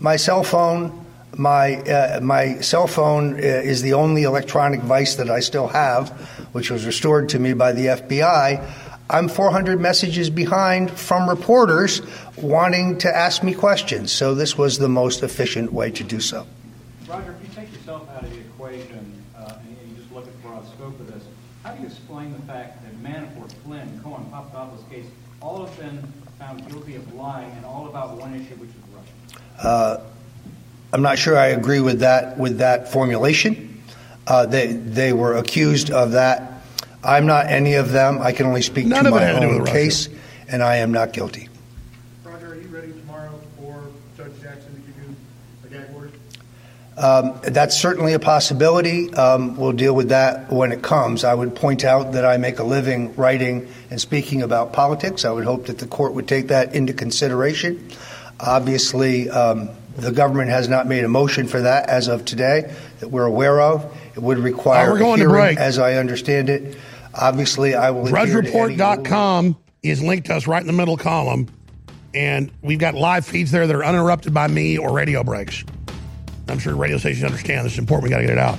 [0.00, 1.04] My cell phone,
[1.36, 6.10] my uh, my cell phone uh, is the only electronic device that I still have,
[6.52, 8.87] which was restored to me by the FBI.
[9.10, 12.02] I'm 400 messages behind from reporters
[12.36, 14.12] wanting to ask me questions.
[14.12, 16.46] So this was the most efficient way to do so.
[17.08, 20.32] Roger, if you take yourself out of the equation uh, and you just look at
[20.32, 21.22] the broad scope of this,
[21.64, 25.06] how do you explain the fact that Manafort, Flynn, Cohen, Papadopoulos case,
[25.40, 26.02] all have been
[26.38, 29.42] found guilty of lying and all about one issue, which is Russia?
[29.58, 30.00] Uh,
[30.92, 33.82] I'm not sure I agree with that with that formulation.
[34.26, 36.57] Uh, they they were accused of that.
[37.08, 38.20] I'm not any of them.
[38.20, 40.10] I can only speak None to of my had to do own case,
[40.46, 41.48] and I am not guilty.
[42.22, 43.82] Roger, are you ready tomorrow for
[44.16, 45.16] Judge Jackson to give you
[45.64, 46.10] a gag order?
[46.98, 49.10] Um, that's certainly a possibility.
[49.14, 51.24] Um, we'll deal with that when it comes.
[51.24, 55.24] I would point out that I make a living writing and speaking about politics.
[55.24, 57.88] I would hope that the court would take that into consideration.
[58.38, 62.70] Obviously, um, the government has not made a motion for that as of today
[63.00, 63.84] that we're aware of.
[64.14, 65.58] It would require Uh, we're going a to hearing, break.
[65.58, 66.76] as I understand it.
[67.18, 68.04] Obviously, I will.
[68.06, 71.48] DrudgeReport.com is linked to us right in the middle column.
[72.14, 75.64] And we've got live feeds there that are uninterrupted by me or radio breaks.
[76.48, 78.04] I'm sure radio stations understand this is important.
[78.04, 78.58] We got to get it out.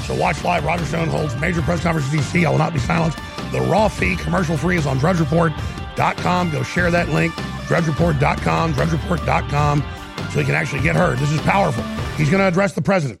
[0.00, 0.64] So watch live.
[0.64, 2.46] Roger Stone holds major press conferences in DC.
[2.46, 3.18] I will not be silenced.
[3.52, 6.50] The raw feed, commercial free, is on drudgereport.com.
[6.50, 7.32] Go share that link.
[7.34, 9.84] Drudgereport.com, drudgereport.com,
[10.32, 11.18] so he can actually get heard.
[11.18, 11.84] This is powerful.
[12.16, 13.20] He's going to address the president.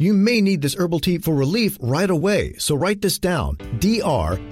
[0.00, 3.58] You may need this herbal tea for relief right away, so write this down.
[3.80, 4.44] D-R-M-I-L-L-E-R-S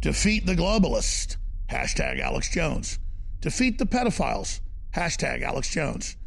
[0.02, 1.38] Defeat the globalists.
[1.70, 2.98] Hashtag Alex Jones.
[3.40, 4.60] Defeat the pedophiles.
[4.96, 6.18] Hashtag Alex Jones.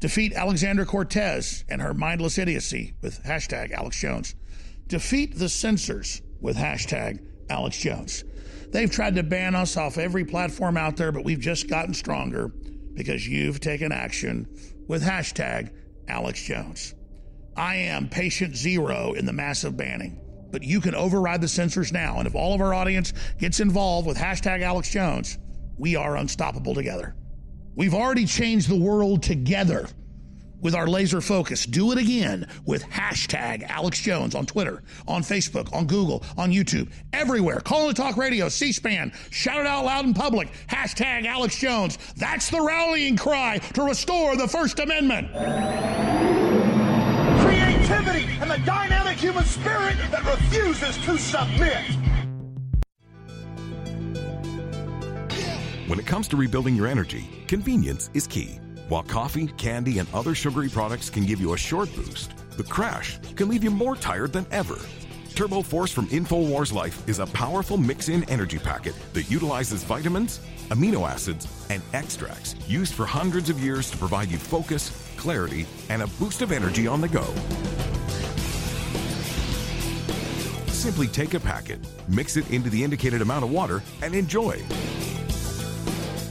[0.00, 4.34] Defeat Alexander Cortez and her mindless idiocy with hashtag Alex Jones.
[4.88, 8.24] Defeat the censors with hashtag Alex Jones.
[8.70, 12.48] They've tried to ban us off every platform out there, but we've just gotten stronger
[12.94, 14.48] because you've taken action
[14.88, 15.70] with hashtag
[16.08, 16.94] Alex Jones.
[17.54, 20.23] I am patient zero in the massive banning
[20.54, 22.18] but you can override the censors now.
[22.18, 25.36] And if all of our audience gets involved with hashtag Alex Jones,
[25.76, 27.16] we are unstoppable together.
[27.74, 29.88] We've already changed the world together
[30.60, 31.66] with our laser focus.
[31.66, 36.88] Do it again with hashtag Alex Jones on Twitter, on Facebook, on Google, on YouTube,
[37.12, 37.58] everywhere.
[37.58, 40.52] Call and Talk Radio, C SPAN, shout it out loud in public.
[40.68, 41.98] Hashtag Alex Jones.
[42.14, 45.32] That's the rallying cry to restore the First Amendment.
[47.42, 48.93] Creativity and the dynamic
[49.24, 51.82] human spirit that refuses to submit.
[55.86, 58.60] When it comes to rebuilding your energy, convenience is key.
[58.90, 63.18] While coffee, candy, and other sugary products can give you a short boost, the crash
[63.34, 64.78] can leave you more tired than ever.
[65.34, 70.40] Turbo Force from InfoWars Life is a powerful mix in energy packet that utilizes vitamins,
[70.68, 76.02] amino acids, and extracts used for hundreds of years to provide you focus, clarity, and
[76.02, 77.24] a boost of energy on the go.
[80.84, 84.62] Simply take a packet, mix it into the indicated amount of water, and enjoy.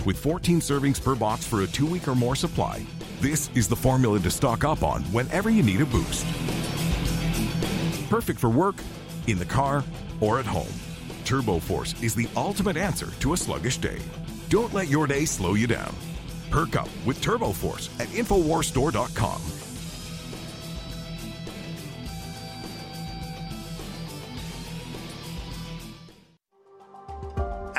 [0.06, 2.86] With 14 servings per box for a two week or more supply,
[3.20, 6.24] this is the formula to stock up on whenever you need a boost.
[8.12, 8.76] Perfect for work,
[9.26, 9.84] in the car,
[10.22, 10.74] or at home.
[11.26, 13.98] Turbo Force is the ultimate answer to a sluggish day.
[14.50, 15.96] Don't let your day slow you down.
[16.52, 19.63] Perk up with Turbo Force at InfoWarsStore.com.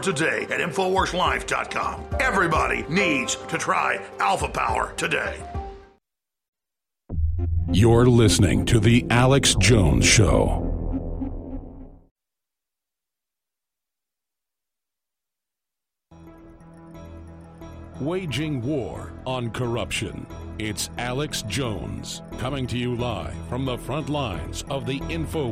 [0.00, 2.04] today at InfoWarsLife.com.
[2.20, 5.36] Everybody needs to try Alpha Power today.
[7.70, 10.68] You're listening to The Alex Jones Show.
[18.00, 20.26] Waging war on corruption.
[20.58, 25.46] It's Alex Jones coming to you live from the front lines of the info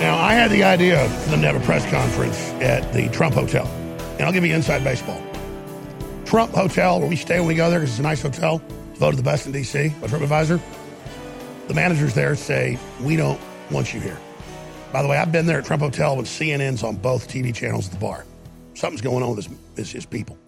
[0.00, 3.34] Now, I had the idea for them to have a press conference at the Trump
[3.34, 3.66] Hotel.
[4.12, 5.22] And I'll give you inside baseball.
[6.24, 8.62] Trump Hotel, where we stay when we go there because it's a nice hotel,
[8.94, 9.90] voted the best in D.C.
[10.00, 10.58] by TripAdvisor.
[11.68, 13.38] The managers there say, we don't
[13.70, 14.16] want you here.
[14.90, 17.84] By the way, I've been there at Trump Hotel when CNN's on both TV channels
[17.84, 18.24] at the bar.
[18.72, 20.38] Something's going on with his, his, his people.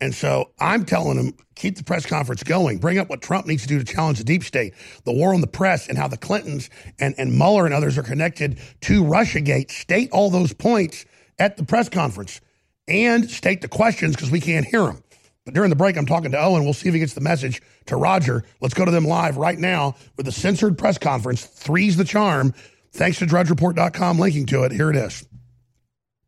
[0.00, 2.78] And so I'm telling them, keep the press conference going.
[2.78, 4.74] Bring up what Trump needs to do to challenge the deep state,
[5.04, 8.02] the war on the press, and how the Clintons and, and Mueller and others are
[8.02, 9.70] connected to Russiagate.
[9.70, 11.04] State all those points
[11.38, 12.40] at the press conference
[12.88, 15.02] and state the questions because we can't hear them.
[15.44, 16.64] But during the break, I'm talking to Owen.
[16.64, 18.44] We'll see if he gets the message to Roger.
[18.60, 21.44] Let's go to them live right now with the censored press conference.
[21.44, 22.54] Three's the charm.
[22.92, 24.72] Thanks to drudgereport.com linking to it.
[24.72, 25.26] Here it is.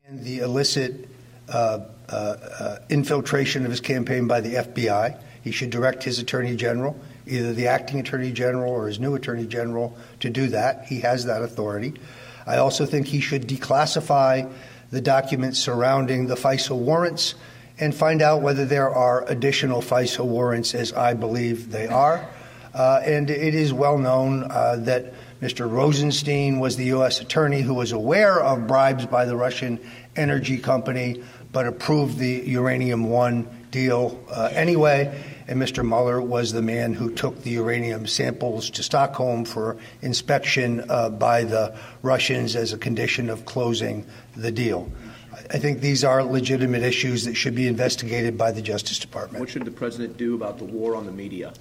[0.06, 1.08] And the illicit
[1.48, 1.80] uh,
[2.88, 5.18] infiltration of his campaign by the FBI.
[5.42, 9.46] He should direct his attorney general, either the acting attorney general or his new attorney
[9.46, 10.86] general, to do that.
[10.86, 11.94] He has that authority.
[12.46, 14.50] I also think he should declassify
[14.90, 17.34] the documents surrounding the FISA warrants
[17.78, 22.28] and find out whether there are additional FISA warrants, as I believe they are.
[22.74, 25.70] Uh, and it is well known uh, that Mr.
[25.70, 27.20] Rosenstein was the U.S.
[27.20, 29.80] attorney who was aware of bribes by the Russian
[30.14, 31.22] energy company,
[31.52, 35.22] but approved the Uranium One deal uh, anyway.
[35.48, 35.86] And Mr.
[35.86, 41.44] Mueller was the man who took the uranium samples to Stockholm for inspection uh, by
[41.44, 44.06] the Russians as a condition of closing
[44.36, 44.90] the deal.
[45.50, 49.40] I think these are legitimate issues that should be investigated by the Justice Department.
[49.40, 51.52] What should the president do about the war on the media?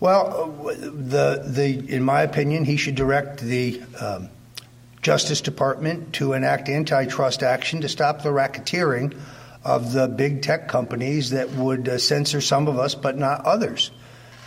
[0.00, 4.30] Well, uh, the the in my opinion, he should direct the um,
[5.02, 9.16] Justice Department to enact antitrust action to stop the racketeering
[9.64, 13.90] of the big tech companies that would uh, censor some of us but not others.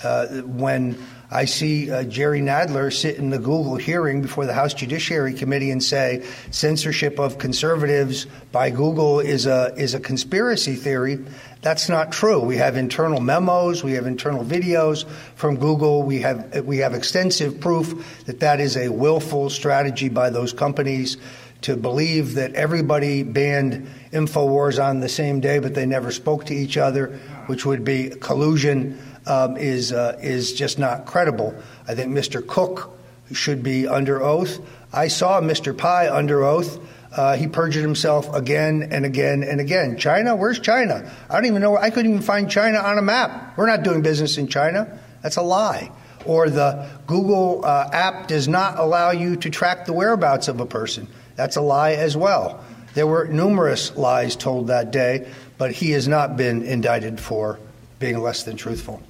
[0.04, 0.98] Uh, when
[1.30, 5.72] I see uh, Jerry Nadler sit in the Google hearing before the House Judiciary Committee
[5.72, 11.24] and say censorship of conservatives by Google is a is a conspiracy theory.
[11.62, 12.40] That's not true.
[12.40, 15.06] We have internal memos, we have internal videos
[15.36, 16.02] from Google.
[16.02, 21.18] We have we have extensive proof that that is a willful strategy by those companies
[21.62, 26.56] to believe that everybody banned Infowars on the same day, but they never spoke to
[26.56, 28.98] each other, which would be collusion
[29.28, 31.54] um, is uh, is just not credible.
[31.88, 32.46] I think Mr.
[32.46, 32.98] Cook
[33.32, 34.60] should be under oath.
[34.92, 35.74] I saw Mr.
[35.74, 36.80] Pichai under oath.
[37.12, 39.98] Uh, he perjured himself again and again and again.
[39.98, 41.12] China, where's China?
[41.30, 41.78] I don't even know.
[41.78, 43.58] I couldn't even find China on a map.
[43.58, 45.00] We're not doing business in China.
[45.22, 45.92] That's a lie.
[46.26, 50.66] Or the Google uh, app does not allow you to track the whereabouts of a
[50.66, 51.08] person.
[51.36, 52.64] That's a lie as well.
[52.94, 55.28] There were numerous lies told that day,
[55.58, 57.60] but he has not been indicted for
[58.00, 59.02] being less than truthful.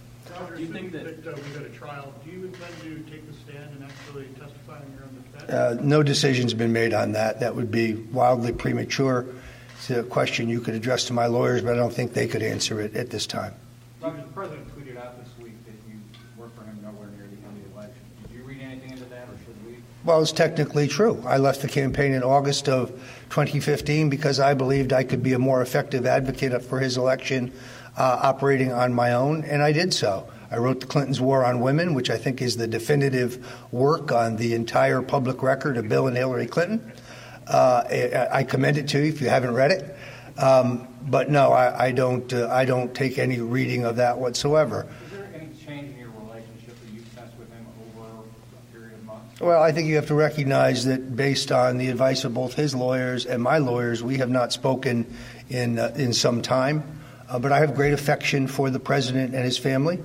[0.55, 2.13] Do you think that, uh, we go to trial?
[2.23, 5.31] Do you intend to take the stand and actually testify in your own defense?
[5.51, 7.41] Uh, no decision's been made on that.
[7.41, 9.25] That would be wildly premature.
[9.75, 12.41] It's a question you could address to my lawyers, but I don't think they could
[12.41, 13.53] answer it at this time.
[14.01, 15.99] Roger, the president tweeted out this week that you
[16.37, 18.01] work for him nowhere near the end of the election.
[18.23, 19.75] Did you read anything into that, or should we?
[20.05, 21.21] Well, it's technically true.
[21.27, 22.91] I left the campaign in August of
[23.29, 27.51] 2015 because I believed I could be a more effective advocate for his election
[27.97, 30.29] uh, operating on my own, and I did so.
[30.51, 34.35] I wrote The Clintons' War on Women, which I think is the definitive work on
[34.35, 36.91] the entire public record of Bill and Hillary Clinton.
[37.47, 39.95] Uh, I commend it to you if you haven't read it.
[40.37, 42.31] Um, but no, I, I don't.
[42.31, 44.87] Uh, I don't take any reading of that whatsoever.
[45.05, 47.65] Is there any change in your relationship that you've sensed with him
[47.97, 49.41] over a period of months?
[49.41, 52.73] Well, I think you have to recognize that based on the advice of both his
[52.73, 55.13] lawyers and my lawyers, we have not spoken
[55.49, 56.99] in uh, in some time.
[57.29, 59.99] Uh, but I have great affection for the president and his family.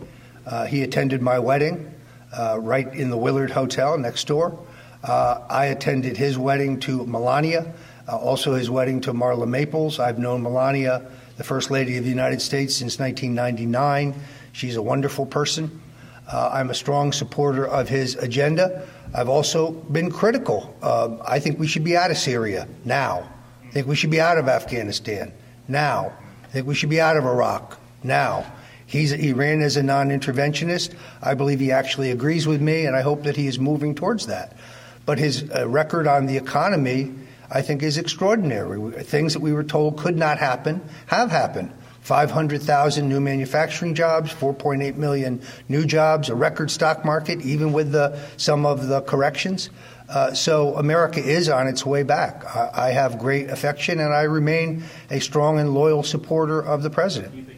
[0.46, 1.92] Uh, he attended my wedding
[2.32, 4.58] uh, right in the Willard Hotel next door.
[5.02, 7.72] Uh, I attended his wedding to Melania,
[8.08, 9.98] also his wedding to Marla Maples.
[9.98, 11.06] I've known Melania,
[11.36, 14.14] the First Lady of the United States, since 1999.
[14.52, 15.82] She's a wonderful person.
[16.30, 18.86] Uh, I'm a strong supporter of his agenda.
[19.14, 20.74] I've also been critical.
[20.82, 23.28] Uh, I think we should be out of Syria now.
[23.64, 25.32] I think we should be out of Afghanistan
[25.68, 26.12] now.
[26.44, 28.44] I think we should be out of Iraq now.
[28.86, 30.94] He's, he ran as a non interventionist.
[31.20, 34.26] I believe he actually agrees with me, and I hope that he is moving towards
[34.26, 34.56] that.
[35.04, 37.12] But his uh, record on the economy,
[37.50, 38.92] I think, is extraordinary.
[39.02, 41.72] Things that we were told could not happen have happened.
[42.02, 48.16] 500,000 new manufacturing jobs, 4.8 million new jobs, a record stock market, even with the,
[48.36, 49.70] some of the corrections.
[50.08, 52.44] Uh, so America is on its way back.
[52.54, 56.90] I, I, have great affection, and I remain a strong and loyal supporter of the
[56.90, 57.55] president.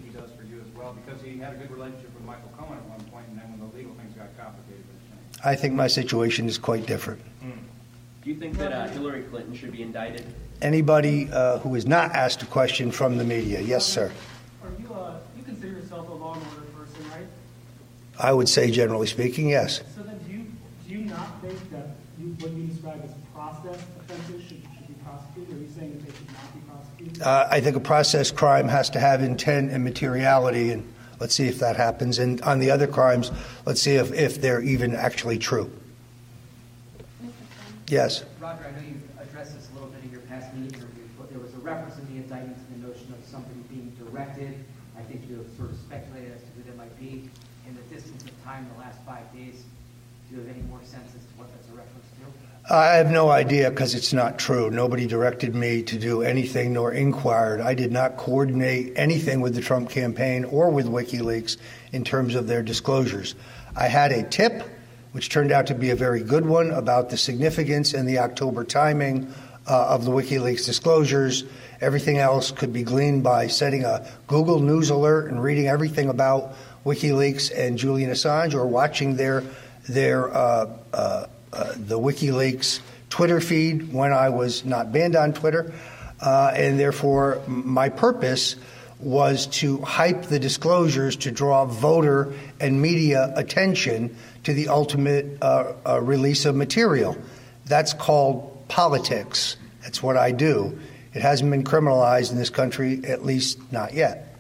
[5.45, 7.21] I think my situation is quite different.
[7.43, 7.53] Mm.
[8.25, 10.27] Do you think that uh, Hillary Clinton should be indicted?
[10.61, 13.61] Anybody uh, who is not asked a question from the media?
[13.61, 14.11] Yes, sir.
[14.63, 17.27] Are you, uh, you consider yourself a law and order person, right?
[18.19, 19.83] I would say, generally speaking, yes.
[19.95, 20.47] So then, do you
[20.89, 24.95] do you not think that you, what you describe as process offenses should, should be
[25.05, 25.57] prosecuted?
[25.57, 27.23] Are you saying that they should not be prosecuted?
[27.23, 31.49] Uh, I think a process crime has to have intent and materiality, and let's see
[31.49, 32.19] if that happens.
[32.19, 33.31] And on the other crimes,
[33.67, 35.71] let's see if, if they're even actually true.
[37.89, 38.25] Yes.
[38.41, 41.31] Roger, I know you addressed this a little bit in your past media interview, but
[41.31, 44.63] there was a reference in the indictment to the notion of somebody being directed.
[44.99, 47.31] I think you have sort of speculated as to who that might be.
[47.67, 49.65] In the distance of time, the last five days,
[50.29, 52.25] do you have any more sense as to what that's a reference to?
[52.71, 54.71] I have no idea because it's not true.
[54.71, 57.63] Nobody directed me to do anything nor inquired.
[57.63, 61.57] I did not coordinate anything with the Trump campaign or with WikiLeaks
[61.93, 63.35] in terms of their disclosures.
[63.75, 64.69] I had a tip,
[65.13, 68.65] which turned out to be a very good one, about the significance and the October
[68.65, 69.33] timing
[69.67, 71.45] uh, of the WikiLeaks disclosures.
[71.81, 76.55] Everything else could be gleaned by setting a Google News alert and reading everything about
[76.85, 79.43] WikiLeaks and Julian Assange or watching their
[79.89, 82.81] their uh, uh, uh, the WikiLeaks
[83.11, 85.73] Twitter feed when I was not banned on Twitter,
[86.21, 88.57] uh, and therefore my purpose
[89.01, 95.73] was to hype the disclosures to draw voter and media attention to the ultimate uh,
[95.87, 97.17] uh, release of material.
[97.67, 99.57] That's called politics.
[99.83, 100.79] That's what I do.
[101.15, 104.37] It hasn't been criminalized in this country, at least not yet.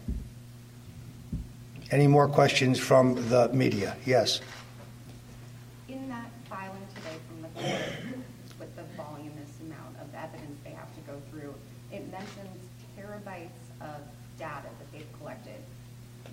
[1.90, 3.96] Any more questions from the media?
[4.04, 4.40] Yes.
[5.88, 7.56] In that filing today from the court
[8.58, 11.54] with the voluminous amount of evidence they have to go through,
[11.92, 12.58] it mentions
[12.96, 13.48] terabytes
[13.80, 14.00] of
[14.38, 15.60] data that they've collected.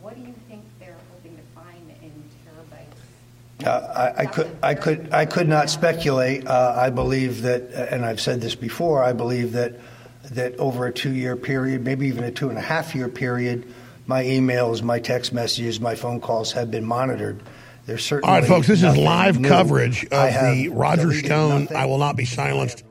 [0.02, 2.12] What do you think they're hoping to find in
[2.46, 3.66] terabytes?
[3.66, 6.46] Uh, I, I could, I could, I could not speculate.
[6.46, 9.04] Uh, I believe that, and I've said this before.
[9.04, 9.80] I believe that
[10.32, 13.72] that over a two-year period, maybe even a two and a half year period,
[14.08, 17.42] my emails, my text messages, my phone calls have been monitored.
[17.86, 19.48] There's certainly All right, folks, this is live new.
[19.48, 21.78] coverage of the Roger Stone nothing.
[21.78, 22.84] I Will Not Be Silenced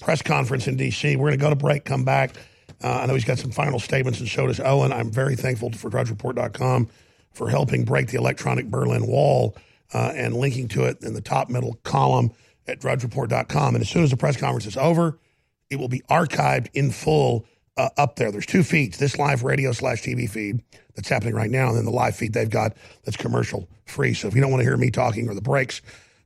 [0.00, 1.16] press conference in D.C.
[1.16, 2.34] We're going to go to break, come back.
[2.82, 4.92] Uh, I know he's got some final statements, and so does Owen.
[4.92, 6.88] I'm very thankful for DrudgeReport.com
[7.32, 9.56] for helping break the electronic Berlin Wall
[9.94, 12.32] uh, and linking to it in the top middle column
[12.66, 13.74] at DrudgeReport.com.
[13.76, 15.18] And as soon as the press conference is over,
[15.70, 17.46] it will be archived in full
[17.76, 18.30] uh, up there.
[18.30, 20.62] There's two feeds this live radio slash TV feed
[20.94, 24.14] that's happening right now, and then the live feed they've got that's commercial free.
[24.14, 25.80] So if you don't want to hear me talking or the breaks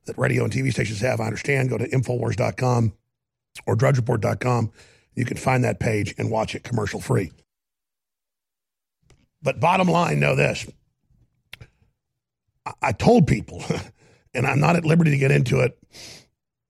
[0.05, 1.69] that radio and TV stations have, I understand.
[1.69, 2.93] Go to Infowars.com
[3.65, 4.71] or DrudgeReport.com.
[5.15, 7.31] You can find that page and watch it commercial free.
[9.41, 10.67] But bottom line, know this.
[12.65, 13.63] I, I told people,
[14.33, 15.77] and I'm not at liberty to get into it.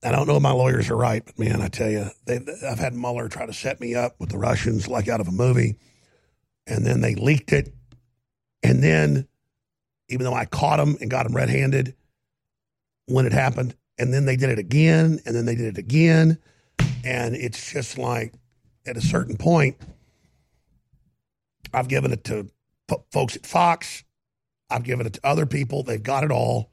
[0.04, 2.80] I don't know if my lawyers are right, but man, I tell you, they, I've
[2.80, 5.78] had Mueller try to set me up with the Russians like out of a movie,
[6.68, 7.74] and then they leaked it,
[8.62, 9.28] and then
[10.10, 11.96] even though I caught them and got them red-handed
[13.08, 16.38] when it happened, and then they did it again, and then they did it again,
[17.04, 18.34] and it's just like
[18.86, 19.78] at a certain point,
[21.74, 22.50] I've given it to
[22.88, 24.04] fo- folks at Fox,
[24.70, 26.72] I've given it to other people, they've got it all.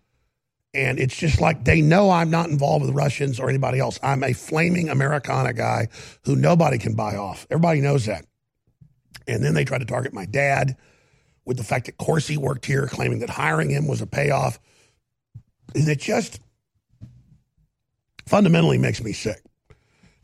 [0.75, 4.01] And it's just like they know I'm not involved with Russians or anybody else.
[4.03, 5.89] I'm a flaming Americana guy
[6.25, 7.47] who nobody can buy off.
[7.51, 8.27] Everybody knows that.
[9.29, 10.77] And then they try to target my dad
[11.45, 14.59] with the fact that Corsi worked here, claiming that hiring him was a payoff.
[15.75, 16.41] And it just
[18.27, 19.43] fundamentally makes me sick.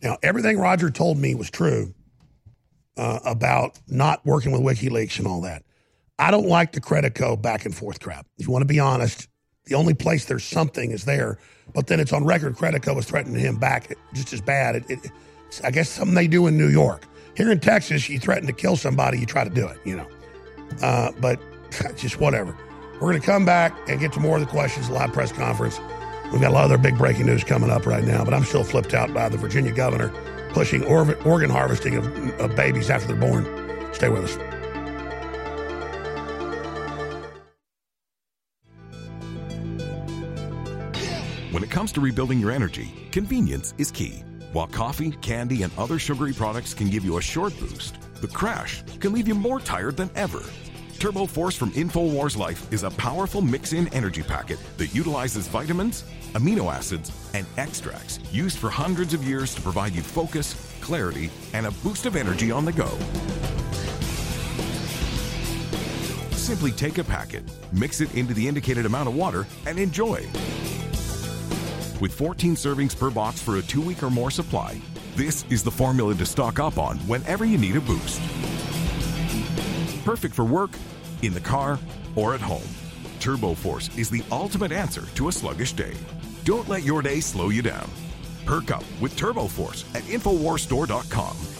[0.03, 1.95] Now, everything Roger told me was true
[2.97, 5.63] uh, about not working with WikiLeaks and all that.
[6.19, 8.27] I don't like the Credico back and forth crap.
[8.39, 9.29] If you want to be honest,
[9.71, 11.39] the only place there's something is there,
[11.73, 12.57] but then it's on record.
[12.57, 14.75] Credico was threatening him back just as bad.
[14.75, 15.11] It, it,
[15.63, 17.07] I guess something they do in New York.
[17.37, 20.07] Here in Texas, you threaten to kill somebody, you try to do it, you know.
[20.83, 21.41] Uh, but
[21.97, 22.57] just whatever.
[22.95, 25.79] We're going to come back and get to more of the questions, live press conference.
[26.33, 28.45] We've got a lot of other big breaking news coming up right now, but I'm
[28.45, 30.13] still flipped out by the Virginia governor
[30.53, 32.07] pushing organ harvesting of,
[32.41, 33.45] of babies after they're born.
[33.95, 34.60] Stay with us.
[41.51, 44.23] When it comes to rebuilding your energy, convenience is key.
[44.53, 48.85] While coffee, candy, and other sugary products can give you a short boost, the crash
[49.01, 50.45] can leave you more tired than ever.
[51.01, 56.05] Turbo Force from InfoWars Life is a powerful mix in energy packet that utilizes vitamins,
[56.35, 61.67] amino acids, and extracts used for hundreds of years to provide you focus, clarity, and
[61.67, 62.97] a boost of energy on the go.
[66.31, 70.29] Simply take a packet, mix it into the indicated amount of water, and enjoy.
[72.01, 74.81] With 14 servings per box for a two week or more supply.
[75.17, 78.21] This is the formula to stock up on whenever you need a boost.
[80.05, 80.71] Perfect for work,
[81.23, 81.79] in the car,
[82.17, 82.69] or at home.
[83.21, 85.95] Turbo Force is the ultimate answer to a sluggish day.
[86.45, 87.89] Don't let your day slow you down.
[88.47, 91.60] Perk up with Turbo Force at InfoWarsStore.com.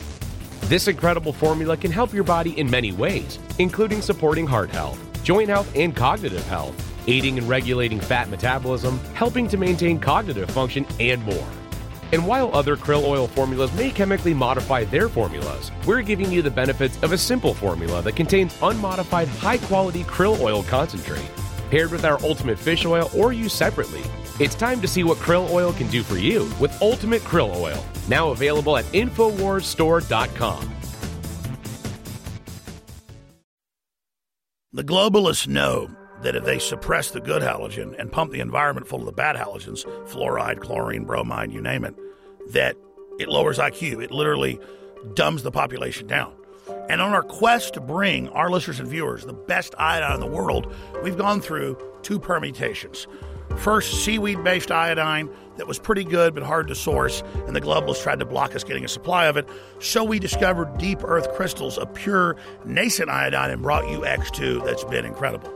[0.71, 5.49] This incredible formula can help your body in many ways, including supporting heart health, joint
[5.49, 6.73] health, and cognitive health,
[7.07, 11.47] aiding in regulating fat metabolism, helping to maintain cognitive function, and more.
[12.13, 16.49] And while other krill oil formulas may chemically modify their formulas, we're giving you the
[16.49, 21.29] benefits of a simple formula that contains unmodified high quality krill oil concentrate.
[21.69, 24.03] Paired with our ultimate fish oil or used separately,
[24.41, 27.85] it's time to see what krill oil can do for you with Ultimate Krill Oil,
[28.07, 30.75] now available at InfoWarsStore.com.
[34.73, 35.91] The globalists know
[36.23, 39.35] that if they suppress the good halogen and pump the environment full of the bad
[39.35, 41.93] halogens, fluoride, chlorine, bromide, you name it,
[42.51, 42.75] that
[43.19, 44.03] it lowers IQ.
[44.03, 44.59] It literally
[45.13, 46.33] dumbs the population down.
[46.89, 50.25] And on our quest to bring our listeners and viewers the best iodine in the
[50.25, 50.73] world,
[51.03, 53.07] we've gone through two permutations.
[53.57, 58.01] First, seaweed based iodine that was pretty good but hard to source, and the globalists
[58.01, 59.47] tried to block us getting a supply of it.
[59.79, 64.83] So we discovered deep earth crystals of pure nascent iodine and brought you X2 that's
[64.83, 65.53] been incredible.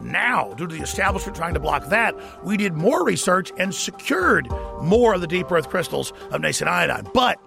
[0.00, 4.48] Now, due to the establishment trying to block that, we did more research and secured
[4.82, 7.06] more of the deep earth crystals of nascent iodine.
[7.14, 7.40] But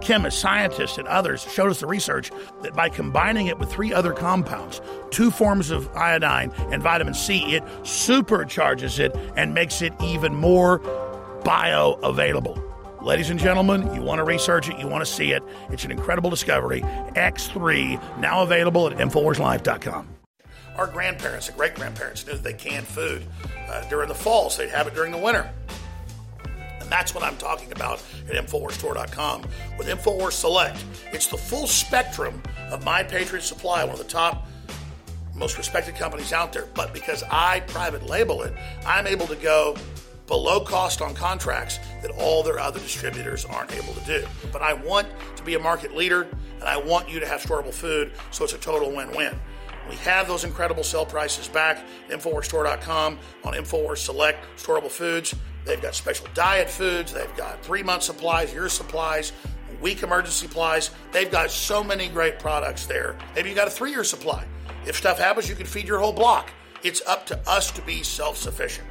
[0.00, 2.30] chemists, scientists, and others showed us the research
[2.62, 4.80] that by combining it with three other compounds,
[5.10, 10.80] two forms of iodine and vitamin C, it supercharges it and makes it even more
[11.44, 12.62] bioavailable.
[13.02, 15.42] Ladies and gentlemen, you want to research it, you want to see it.
[15.70, 16.80] It's an incredible discovery.
[16.80, 20.08] X3, now available at InfoWarsLife.com.
[20.76, 23.24] Our grandparents and great grandparents knew that they canned food
[23.68, 25.50] uh, during the fall, so they'd have it during the winter.
[26.88, 29.42] And that's what I'm talking about at InfoWarsStore.com
[29.76, 30.82] with InfoWars Select.
[31.12, 34.46] It's the full spectrum of My Patriot Supply, one of the top,
[35.34, 36.64] most respected companies out there.
[36.72, 38.54] But because I private label it,
[38.86, 39.76] I'm able to go
[40.26, 44.26] below cost on contracts that all their other distributors aren't able to do.
[44.50, 46.22] But I want to be a market leader
[46.54, 49.38] and I want you to have storable food, so it's a total win win.
[49.90, 55.34] We have those incredible sell prices back at InfoWarsStore.com on InfoWars Select Storable Foods.
[55.68, 57.12] They've got special diet foods.
[57.12, 59.32] They've got three month supplies, year supplies,
[59.82, 60.90] week emergency supplies.
[61.12, 63.16] They've got so many great products there.
[63.36, 64.46] Maybe you got a three year supply.
[64.86, 66.50] If stuff happens, you can feed your whole block.
[66.82, 68.88] It's up to us to be self sufficient.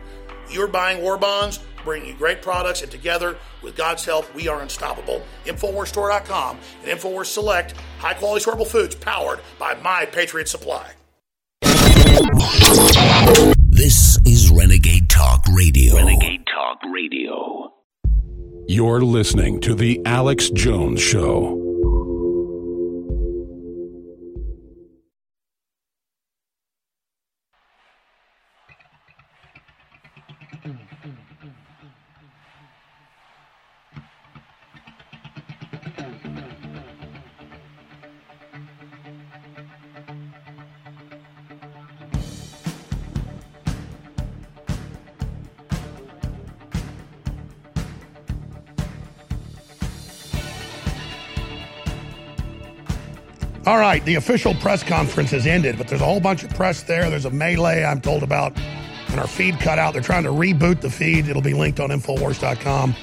[0.51, 4.61] You're buying war bonds, bringing you great products, and together, with God's help, we are
[4.61, 5.23] unstoppable.
[5.45, 10.91] InfoWarsStore.com and InfoWars Select, high quality storable foods powered by My Patriot Supply.
[13.77, 15.95] This is Renegade Talk Radio.
[15.95, 17.73] Renegade Talk Radio.
[18.67, 21.66] You're listening to The Alex Jones Show.
[53.67, 56.83] All right, the official press conference has ended, but there's a whole bunch of press
[56.83, 57.09] there.
[57.09, 58.57] There's a melee I'm told about,
[59.09, 59.91] and our feed cut out.
[59.91, 61.27] They're trying to reboot the feed.
[61.27, 62.95] It'll be linked on Infowars.com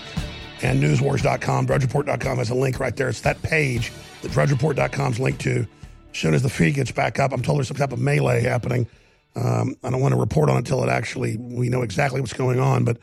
[0.63, 1.67] and Newswars.com.
[1.67, 3.11] DrudgeReport.com has a link right there.
[3.11, 3.93] It's that page
[4.23, 5.67] that DrudgeReport.com's linked to.
[6.11, 8.41] As soon as the feed gets back up, I'm told there's some type of melee
[8.41, 8.89] happening.
[9.37, 12.33] Um, I don't want to report on it until it actually we know exactly what's
[12.33, 12.97] going on, but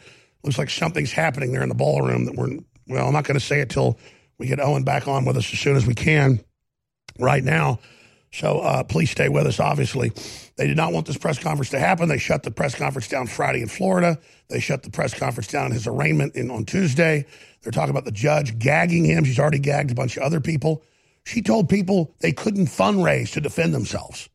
[0.43, 2.57] looks like something's happening there in the ballroom that we're
[2.87, 3.05] well.
[3.05, 3.99] I'm not going to say it till
[4.39, 6.43] we get Owen back on with us as soon as we can
[7.19, 7.79] right now.
[8.33, 9.59] So uh, please stay with us.
[9.59, 10.11] Obviously,
[10.55, 12.07] they did not want this press conference to happen.
[12.07, 14.17] They shut the press conference down Friday in Florida.
[14.49, 17.25] They shut the press conference down his arraignment in, on Tuesday.
[17.61, 19.25] They're talking about the judge gagging him.
[19.25, 20.81] She's already gagged a bunch of other people.
[21.25, 24.29] She told people they couldn't fundraise to defend themselves.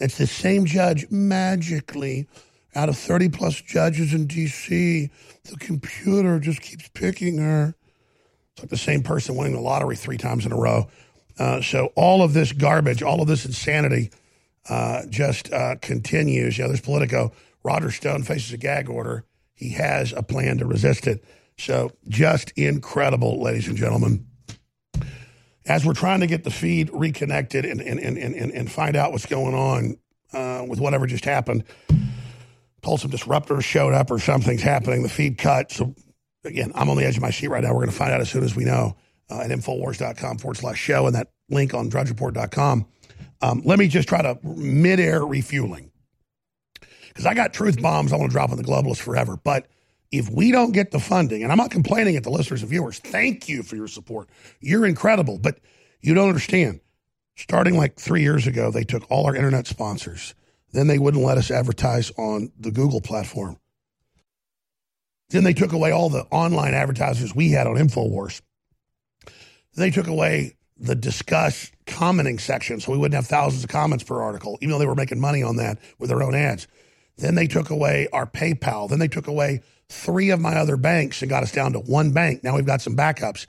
[0.00, 2.26] It's the same judge magically
[2.74, 5.10] out of 30 plus judges in D.C.,
[5.44, 7.74] the computer just keeps picking her.
[8.52, 10.88] It's like the same person winning the lottery three times in a row.
[11.38, 14.10] Uh, so all of this garbage, all of this insanity
[14.68, 16.58] uh, just uh, continues.
[16.58, 17.32] You know, there's Politico.
[17.62, 19.24] Roger Stone faces a gag order.
[19.54, 21.24] He has a plan to resist it.
[21.58, 24.26] So just incredible, ladies and gentlemen.
[25.66, 29.10] As we're trying to get the feed reconnected and, and, and, and, and find out
[29.10, 29.96] what's going on
[30.32, 31.64] uh, with whatever just happened,
[32.82, 35.02] told some disruptors showed up or something's happening.
[35.02, 35.72] The feed cut.
[35.72, 35.94] So
[36.44, 37.70] again, I'm on the edge of my seat right now.
[37.70, 38.96] We're going to find out as soon as we know
[39.30, 42.86] uh, at Infowars.com forward slash show and that link on drudgereport.com.
[43.42, 45.90] Um, let me just try to midair refueling
[47.08, 49.36] because I got truth bombs I want to drop on the globalists forever.
[49.42, 49.66] But
[50.12, 52.98] if we don't get the funding, and I'm not complaining at the listeners and viewers,
[52.98, 54.28] thank you for your support.
[54.60, 55.58] You're incredible, but
[56.00, 56.80] you don't understand.
[57.36, 60.34] Starting like three years ago, they took all our internet sponsors.
[60.72, 63.58] Then they wouldn't let us advertise on the Google platform.
[65.30, 68.40] Then they took away all the online advertisers we had on InfoWars.
[69.76, 74.20] They took away the Disqus commenting section so we wouldn't have thousands of comments per
[74.20, 76.66] article, even though they were making money on that with their own ads.
[77.18, 78.88] Then they took away our PayPal.
[78.88, 82.12] Then they took away three of my other banks and got us down to one
[82.12, 82.44] bank.
[82.44, 83.46] Now we've got some backups.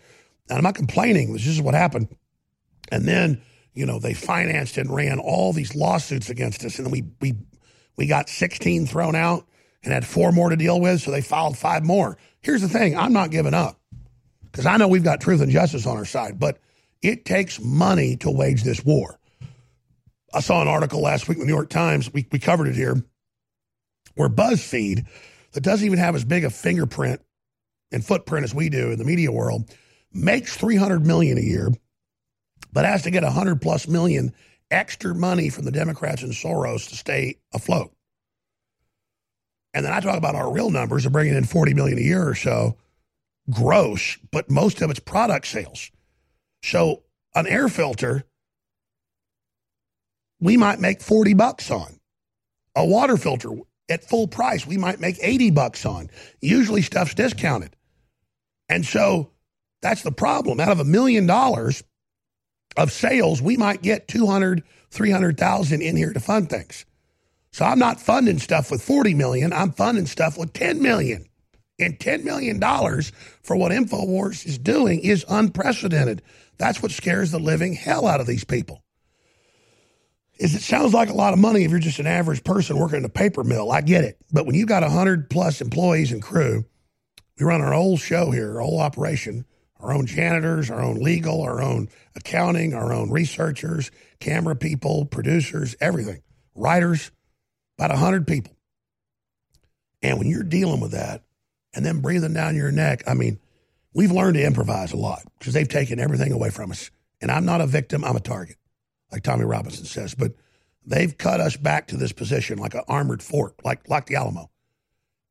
[0.50, 1.34] And I'm not complaining.
[1.34, 2.08] This is what happened.
[2.92, 3.42] And then,
[3.74, 6.78] you know, they financed and ran all these lawsuits against us.
[6.78, 7.36] And then we we
[7.98, 9.46] we got 16 thrown out
[9.84, 11.02] and had four more to deal with.
[11.02, 12.18] So they filed five more.
[12.40, 13.78] Here's the thing I'm not giving up
[14.52, 16.60] because I know we've got truth and justice on our side, but
[17.02, 19.20] it takes money to wage this war.
[20.34, 22.12] I saw an article last week in the New York Times.
[22.12, 23.04] We, we covered it here
[24.16, 25.06] where BuzzFeed,
[25.54, 27.22] that doesn't even have as big a fingerprint
[27.92, 29.70] and footprint as we do in the media world,
[30.12, 31.72] makes 300 million a year,
[32.74, 34.34] but has to get 100 plus million
[34.70, 37.94] extra money from the Democrats and Soros to stay afloat.
[39.74, 42.28] And then I talk about our real numbers of bringing in 40 million a year
[42.28, 42.76] or so
[43.50, 45.92] gross, but most of it's product sales.
[46.64, 47.04] So
[47.36, 48.26] an air filter,
[50.40, 52.00] we might make 40 bucks on.
[52.76, 53.50] A water filter
[53.90, 56.10] at full price, we might make 80 bucks on.
[56.42, 57.76] Usually stuff's discounted.
[58.70, 59.32] And so
[59.82, 60.60] that's the problem.
[60.60, 61.84] Out of a million dollars
[62.76, 66.86] of sales, we might get 200, 300,000 in here to fund things.
[67.52, 69.54] So I'm not funding stuff with 40 million.
[69.54, 71.27] I'm funding stuff with 10 million.
[71.80, 72.60] And $10 million
[73.44, 76.24] for what InfoWars is doing is unprecedented.
[76.58, 78.84] That's what scares the living hell out of these people.
[80.40, 83.00] Is it sounds like a lot of money if you're just an average person working
[83.00, 83.72] in a paper mill.
[83.72, 84.18] I get it.
[84.32, 86.66] But when you got 100 plus employees and crew,
[87.40, 89.46] we run our whole show here, our whole operation,
[89.80, 95.76] our own janitors, our own legal, our own accounting, our own researchers, camera people, producers,
[95.80, 96.22] everything,
[96.56, 97.12] writers,
[97.78, 98.56] about 100 people.
[100.02, 101.24] And when you're dealing with that
[101.74, 103.40] and then breathing down your neck, I mean,
[103.94, 106.92] we've learned to improvise a lot because they've taken everything away from us.
[107.22, 108.58] And I'm not a victim, I'm a target,
[109.12, 110.16] like Tommy Robinson says.
[110.16, 110.34] But
[110.86, 114.50] they've cut us back to this position like an armored fort, like, like the Alamo.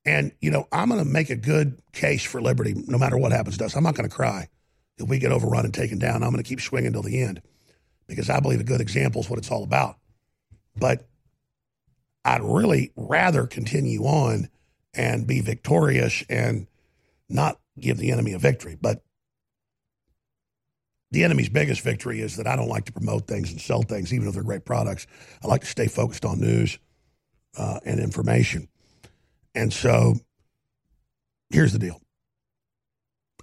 [0.04, 3.32] And, you know, I'm going to make a good case for liberty no matter what
[3.32, 3.76] happens to us.
[3.76, 4.48] I'm not going to cry
[4.98, 6.22] if we get overrun and taken down.
[6.22, 7.42] I'm going to keep swinging till the end
[8.06, 9.96] because I believe a good example is what it's all about.
[10.76, 11.08] But
[12.24, 14.48] I'd really rather continue on
[14.96, 16.66] and be victorious and
[17.28, 18.76] not give the enemy a victory.
[18.80, 19.02] But
[21.10, 24.12] the enemy's biggest victory is that I don't like to promote things and sell things,
[24.12, 25.06] even if they're great products.
[25.42, 26.78] I like to stay focused on news
[27.56, 28.68] uh, and information.
[29.54, 30.16] And so
[31.50, 32.00] here's the deal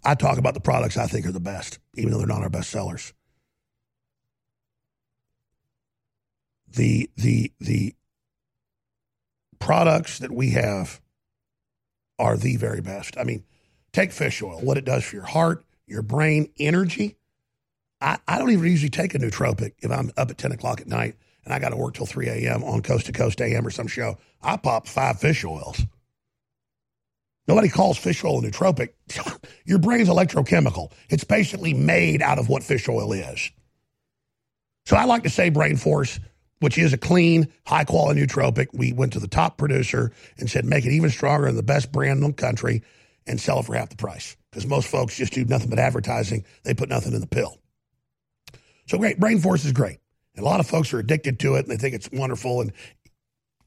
[0.03, 2.49] I talk about the products I think are the best, even though they're not our
[2.49, 3.13] best sellers.
[6.69, 7.95] The, the, the
[9.59, 10.99] products that we have
[12.19, 13.17] are the very best.
[13.17, 13.43] I mean,
[13.91, 17.17] take fish oil, what it does for your heart, your brain, energy.
[18.01, 20.87] I, I don't even usually take a nootropic if I'm up at 10 o'clock at
[20.87, 21.15] night
[21.45, 22.63] and I got to work till 3 a.m.
[22.63, 24.17] on Coast to Coast AM or some show.
[24.41, 25.81] I pop five fish oils.
[27.47, 28.89] Nobody calls fish oil a nootropic.
[29.65, 30.91] Your brain's electrochemical.
[31.09, 33.51] It's basically made out of what fish oil is.
[34.85, 36.19] So I like to say Brain Force,
[36.63, 38.67] which is a clean, high quality nootropic.
[38.71, 41.91] We went to the top producer and said, make it even stronger and the best
[41.91, 42.83] brand in the country
[43.27, 44.37] and sell it for half the price.
[44.49, 46.45] Because most folks just do nothing but advertising.
[46.63, 47.57] They put nothing in the pill.
[48.87, 49.19] So great.
[49.19, 49.97] Brain Force is great.
[50.37, 52.61] And a lot of folks are addicted to it and they think it's wonderful.
[52.61, 52.71] And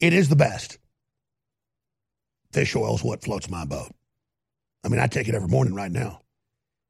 [0.00, 0.78] it is the best.
[2.52, 3.92] Fish oil is what floats my boat.
[4.86, 6.22] I mean, I take it every morning right now.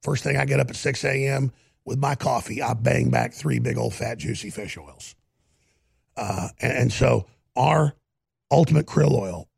[0.05, 1.51] First thing I get up at 6 a.m.
[1.85, 5.16] with my coffee, I bang back three big old fat, juicy fish oils.
[6.17, 7.27] Uh, and, and so
[7.57, 7.95] our
[8.51, 9.49] ultimate krill oil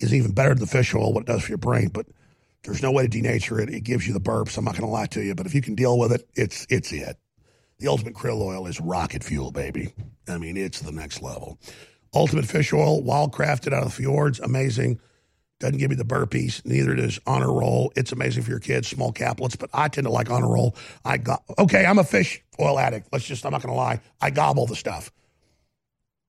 [0.00, 1.88] is even better than the fish oil, what it does for your brain.
[1.88, 2.06] But
[2.64, 3.70] there's no way to denature it.
[3.70, 4.56] It gives you the burps.
[4.56, 6.66] I'm not going to lie to you, but if you can deal with it, it's
[6.70, 7.16] it's it.
[7.78, 9.92] The ultimate krill oil is rocket fuel, baby.
[10.28, 11.58] I mean, it's the next level.
[12.14, 15.00] Ultimate fish oil, wild crafted out of the fjords, amazing.
[15.58, 16.64] Doesn't give you the burpees.
[16.64, 17.92] Neither does Honor Roll.
[17.96, 20.76] It's amazing for your kids, small caplets, but I tend to like Honor Roll.
[21.04, 21.86] I got okay.
[21.86, 23.08] I'm a fish oil addict.
[23.12, 23.46] Let's just.
[23.46, 24.00] I'm not going to lie.
[24.20, 25.12] I gobble the stuff.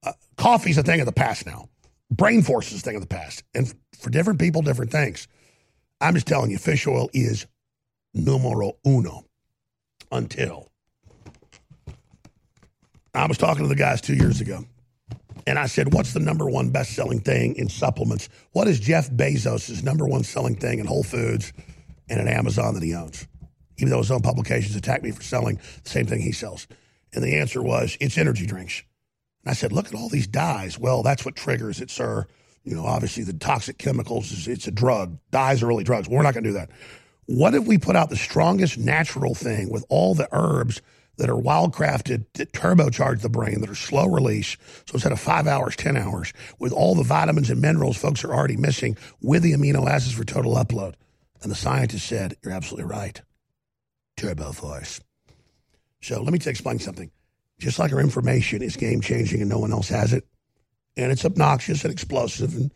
[0.03, 1.69] Uh, coffee's a thing of the past now.
[2.11, 5.27] Brain force is a thing of the past, and for different people, different things.
[6.01, 7.47] I'm just telling you, fish oil is
[8.13, 9.25] numero uno
[10.11, 10.69] until
[13.15, 14.65] I was talking to the guys two years ago,
[15.45, 18.29] and I said, What's the number one best selling thing in supplements?
[18.51, 21.53] What is Jeff Bezos' number one selling thing in Whole Foods
[22.09, 23.27] and at Amazon that he owns?
[23.77, 26.67] Even though his own publications attack me for selling the same thing he sells.
[27.13, 28.83] And the answer was, It's energy drinks.
[29.43, 30.77] And I said, Look at all these dyes.
[30.77, 32.25] Well, that's what triggers it, sir.
[32.63, 35.17] You know, obviously the toxic chemicals, it's a drug.
[35.31, 36.07] Dyes are really drugs.
[36.07, 36.69] We're not going to do that.
[37.25, 40.81] What if we put out the strongest natural thing with all the herbs
[41.17, 44.57] that are wildcrafted that turbocharge the brain, that are slow release.
[44.87, 48.33] So instead of five hours, 10 hours, with all the vitamins and minerals folks are
[48.33, 50.95] already missing with the amino acids for total upload.
[51.41, 53.21] And the scientist said, You're absolutely right.
[54.17, 55.01] Turbo Force.
[56.01, 57.11] So let me explain something.
[57.63, 60.27] Just like our information is game changing and no one else has it,
[60.97, 62.73] and it's obnoxious and explosive, and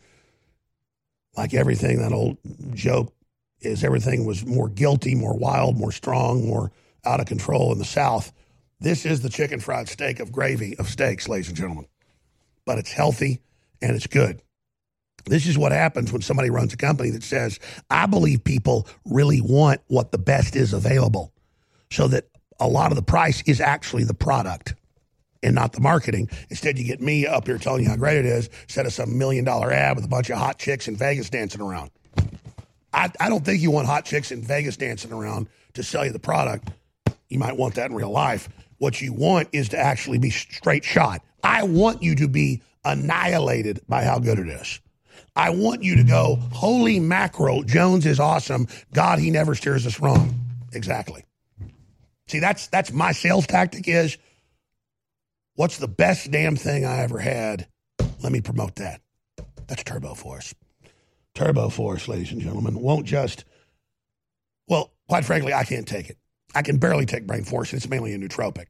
[1.36, 2.38] like everything, that old
[2.74, 3.14] joke
[3.60, 6.72] is everything was more guilty, more wild, more strong, more
[7.04, 8.32] out of control in the South.
[8.80, 11.88] This is the chicken fried steak of gravy of steaks, ladies and gentlemen.
[12.66, 13.42] But it's healthy
[13.82, 14.42] and it's good.
[15.26, 17.60] This is what happens when somebody runs a company that says,
[17.90, 21.34] I believe people really want what the best is available,
[21.92, 24.76] so that a lot of the price is actually the product
[25.44, 26.30] and not the marketing.
[26.50, 29.18] Instead, you get me up here telling you how great it is instead of some
[29.18, 31.92] million dollar ad with a bunch of hot chicks in Vegas dancing around.
[32.94, 36.12] I, I don't think you want hot chicks in Vegas dancing around to sell you
[36.12, 36.70] the product.
[37.30, 38.50] You might want that in real life.
[38.80, 41.22] What you want is to actually be straight shot.
[41.44, 44.80] I want you to be annihilated by how good it is.
[45.36, 48.68] I want you to go, holy mackerel, Jones is awesome.
[48.94, 50.34] God, he never steers us wrong.
[50.74, 51.24] Exactly.
[52.28, 54.18] See, that's that's my sales tactic is
[55.56, 57.68] what's the best damn thing I ever had?
[58.22, 59.02] Let me promote that.
[59.68, 60.54] That's Turbo Force.
[61.34, 63.46] Turbo Force, ladies and gentlemen, won't just
[64.68, 66.18] well, quite frankly, I can't take it.
[66.54, 68.66] I can barely take brain force, and it's mainly a nootropic.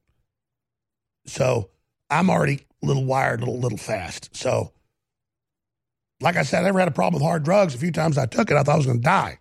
[1.26, 1.70] So
[2.10, 4.36] I'm already a little wired, a little little fast.
[4.36, 4.74] So,
[6.22, 7.76] like I said, I never had a problem with hard drugs.
[7.76, 9.40] A few times I took it, I thought I was going to die.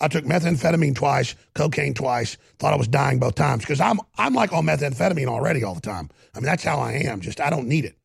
[0.00, 2.36] I took methamphetamine twice, cocaine twice.
[2.58, 5.80] Thought I was dying both times because I'm I'm like on methamphetamine already all the
[5.80, 6.10] time.
[6.34, 7.20] I mean that's how I am.
[7.20, 7.96] Just I don't need it.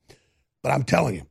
[0.64, 1.24] But I'm telling you,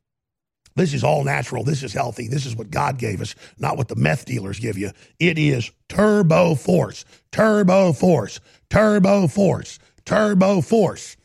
[0.77, 1.65] this is all natural.
[1.65, 2.29] This is healthy.
[2.29, 4.91] This is what God gave us, not what the meth dealers give you.
[5.19, 8.41] It is turbo force, turbo force,
[8.71, 11.17] turbo force, turbo force.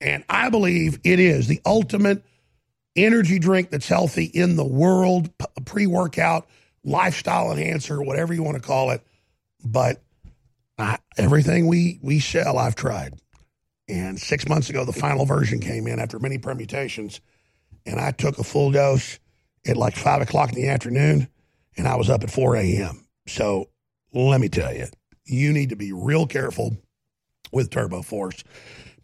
[0.00, 2.24] And I believe it is the ultimate
[2.96, 5.30] energy drink that's healthy in the world,
[5.64, 6.46] pre workout,
[6.84, 9.02] lifestyle enhancer, whatever you want to call it.
[9.64, 10.02] But
[10.78, 13.14] I, everything we, we sell, I've tried.
[13.88, 17.20] And six months ago, the final version came in after many permutations
[17.86, 19.18] and I took a full dose
[19.66, 21.28] at like five o'clock in the afternoon,
[21.76, 23.06] and I was up at 4 a.m.
[23.26, 23.68] So
[24.12, 24.86] let me tell you,
[25.24, 26.76] you need to be real careful
[27.52, 28.42] with Turbo Force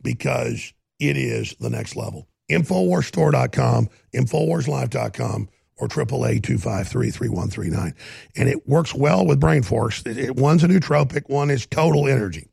[0.03, 2.29] because it is the next level.
[2.51, 5.49] Infowarsstore.com, Infowarslife.com,
[5.79, 7.95] or 888
[8.37, 10.03] And it works well with Brain Force.
[10.05, 12.49] It, it, one's a nootropic, one is total energy.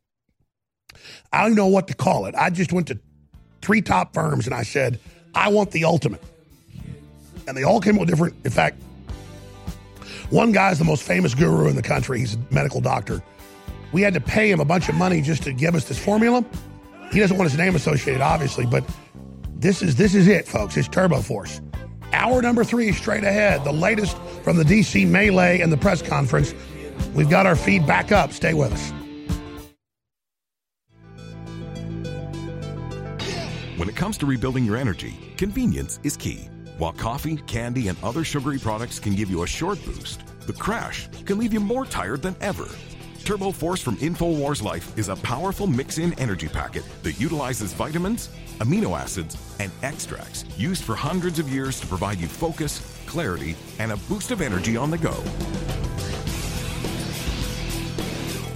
[1.32, 2.36] I don't know what to call it.
[2.36, 3.00] I just went to
[3.62, 5.00] three top firms and I said,
[5.34, 6.22] I want the ultimate.
[7.48, 8.82] And they all came with different, in fact,
[10.30, 12.20] one guy's the most famous guru in the country.
[12.20, 13.22] He's a medical doctor.
[13.92, 16.44] We had to pay him a bunch of money just to give us this formula.
[17.12, 18.84] He doesn't want his name associated, obviously, but
[19.56, 20.76] this is this is it, folks.
[20.78, 21.62] It's Turbo Force.
[22.16, 23.66] Hour number three straight ahead.
[23.66, 26.56] The latest from the DC melee and the press conference.
[27.14, 28.32] We've got our feed back up.
[28.32, 28.92] Stay with us.
[33.78, 36.50] When it comes to rebuilding your energy, convenience is key.
[36.78, 41.10] While coffee, candy, and other sugary products can give you a short boost, the crash
[41.26, 42.70] can leave you more tired than ever.
[43.26, 48.30] Turbo Force from InfoWars Life is a powerful mix in energy packet that utilizes vitamins,
[48.60, 53.92] amino acids, and extracts used for hundreds of years to provide you focus, clarity, and
[53.92, 55.16] a boost of energy on the go.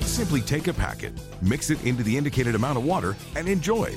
[0.01, 3.95] Simply take a packet, mix it into the indicated amount of water, and enjoy.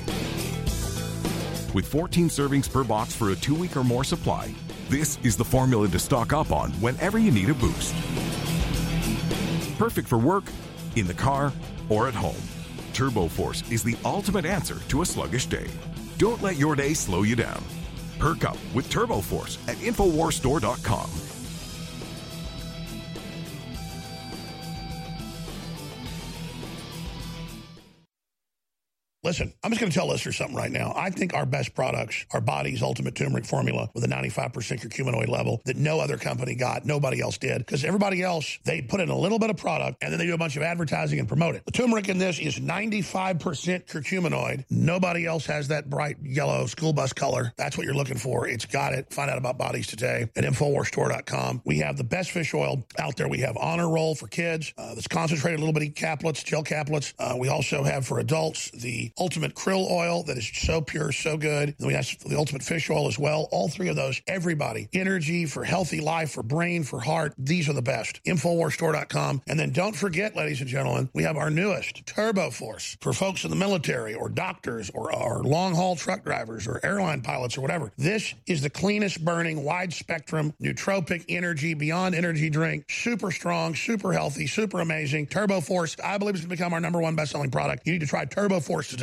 [1.73, 4.53] With 14 servings per box for a two week or more supply,
[4.89, 7.95] This is the formula to stock up on whenever you need a boost.
[9.79, 10.43] Perfect for work,
[10.95, 11.51] in the car,
[11.89, 12.41] or at home.
[12.93, 15.67] Turbo Force is the ultimate answer to a sluggish day.
[16.17, 17.63] Don't let your day slow you down.
[18.19, 21.32] Perk up with Turbo Force at InfoWarsStore.com.
[29.23, 30.91] Listen, I'm just going to tell listeners something right now.
[30.97, 35.61] I think our best products are Body's Ultimate Turmeric Formula with a 95% curcuminoid level
[35.63, 37.59] that no other company got, nobody else did.
[37.59, 40.33] Because everybody else, they put in a little bit of product and then they do
[40.33, 41.65] a bunch of advertising and promote it.
[41.65, 43.39] The turmeric in this is 95%
[43.85, 44.65] curcuminoid.
[44.69, 47.53] Nobody else has that bright yellow school bus color.
[47.55, 48.45] That's what you're looking for.
[48.49, 49.13] It's got it.
[49.13, 51.61] Find out about Bodies today at InfoWarsStore.com.
[51.63, 53.29] We have the best fish oil out there.
[53.29, 57.13] We have Honor Roll for kids uh, that's concentrated little bitty caplets, gel caplets.
[57.17, 61.37] Uh, we also have for adults the ultimate krill oil that is so pure, so
[61.37, 61.75] good.
[61.77, 63.47] And we have the ultimate fish oil as well.
[63.51, 64.89] All three of those, everybody.
[64.93, 67.33] Energy for healthy life, for brain, for heart.
[67.37, 68.23] These are the best.
[68.25, 69.41] Infowarsstore.com.
[69.47, 73.43] And then don't forget, ladies and gentlemen, we have our newest Turbo Force for folks
[73.43, 77.61] in the military or doctors or, or long haul truck drivers or airline pilots or
[77.61, 77.91] whatever.
[77.97, 82.85] This is the cleanest burning, wide spectrum, nootropic energy, beyond energy drink.
[82.89, 85.27] Super strong, super healthy, super amazing.
[85.27, 87.85] Turbo Force, I believe, to become our number one best selling product.
[87.85, 89.02] You need to try Turbo Force today.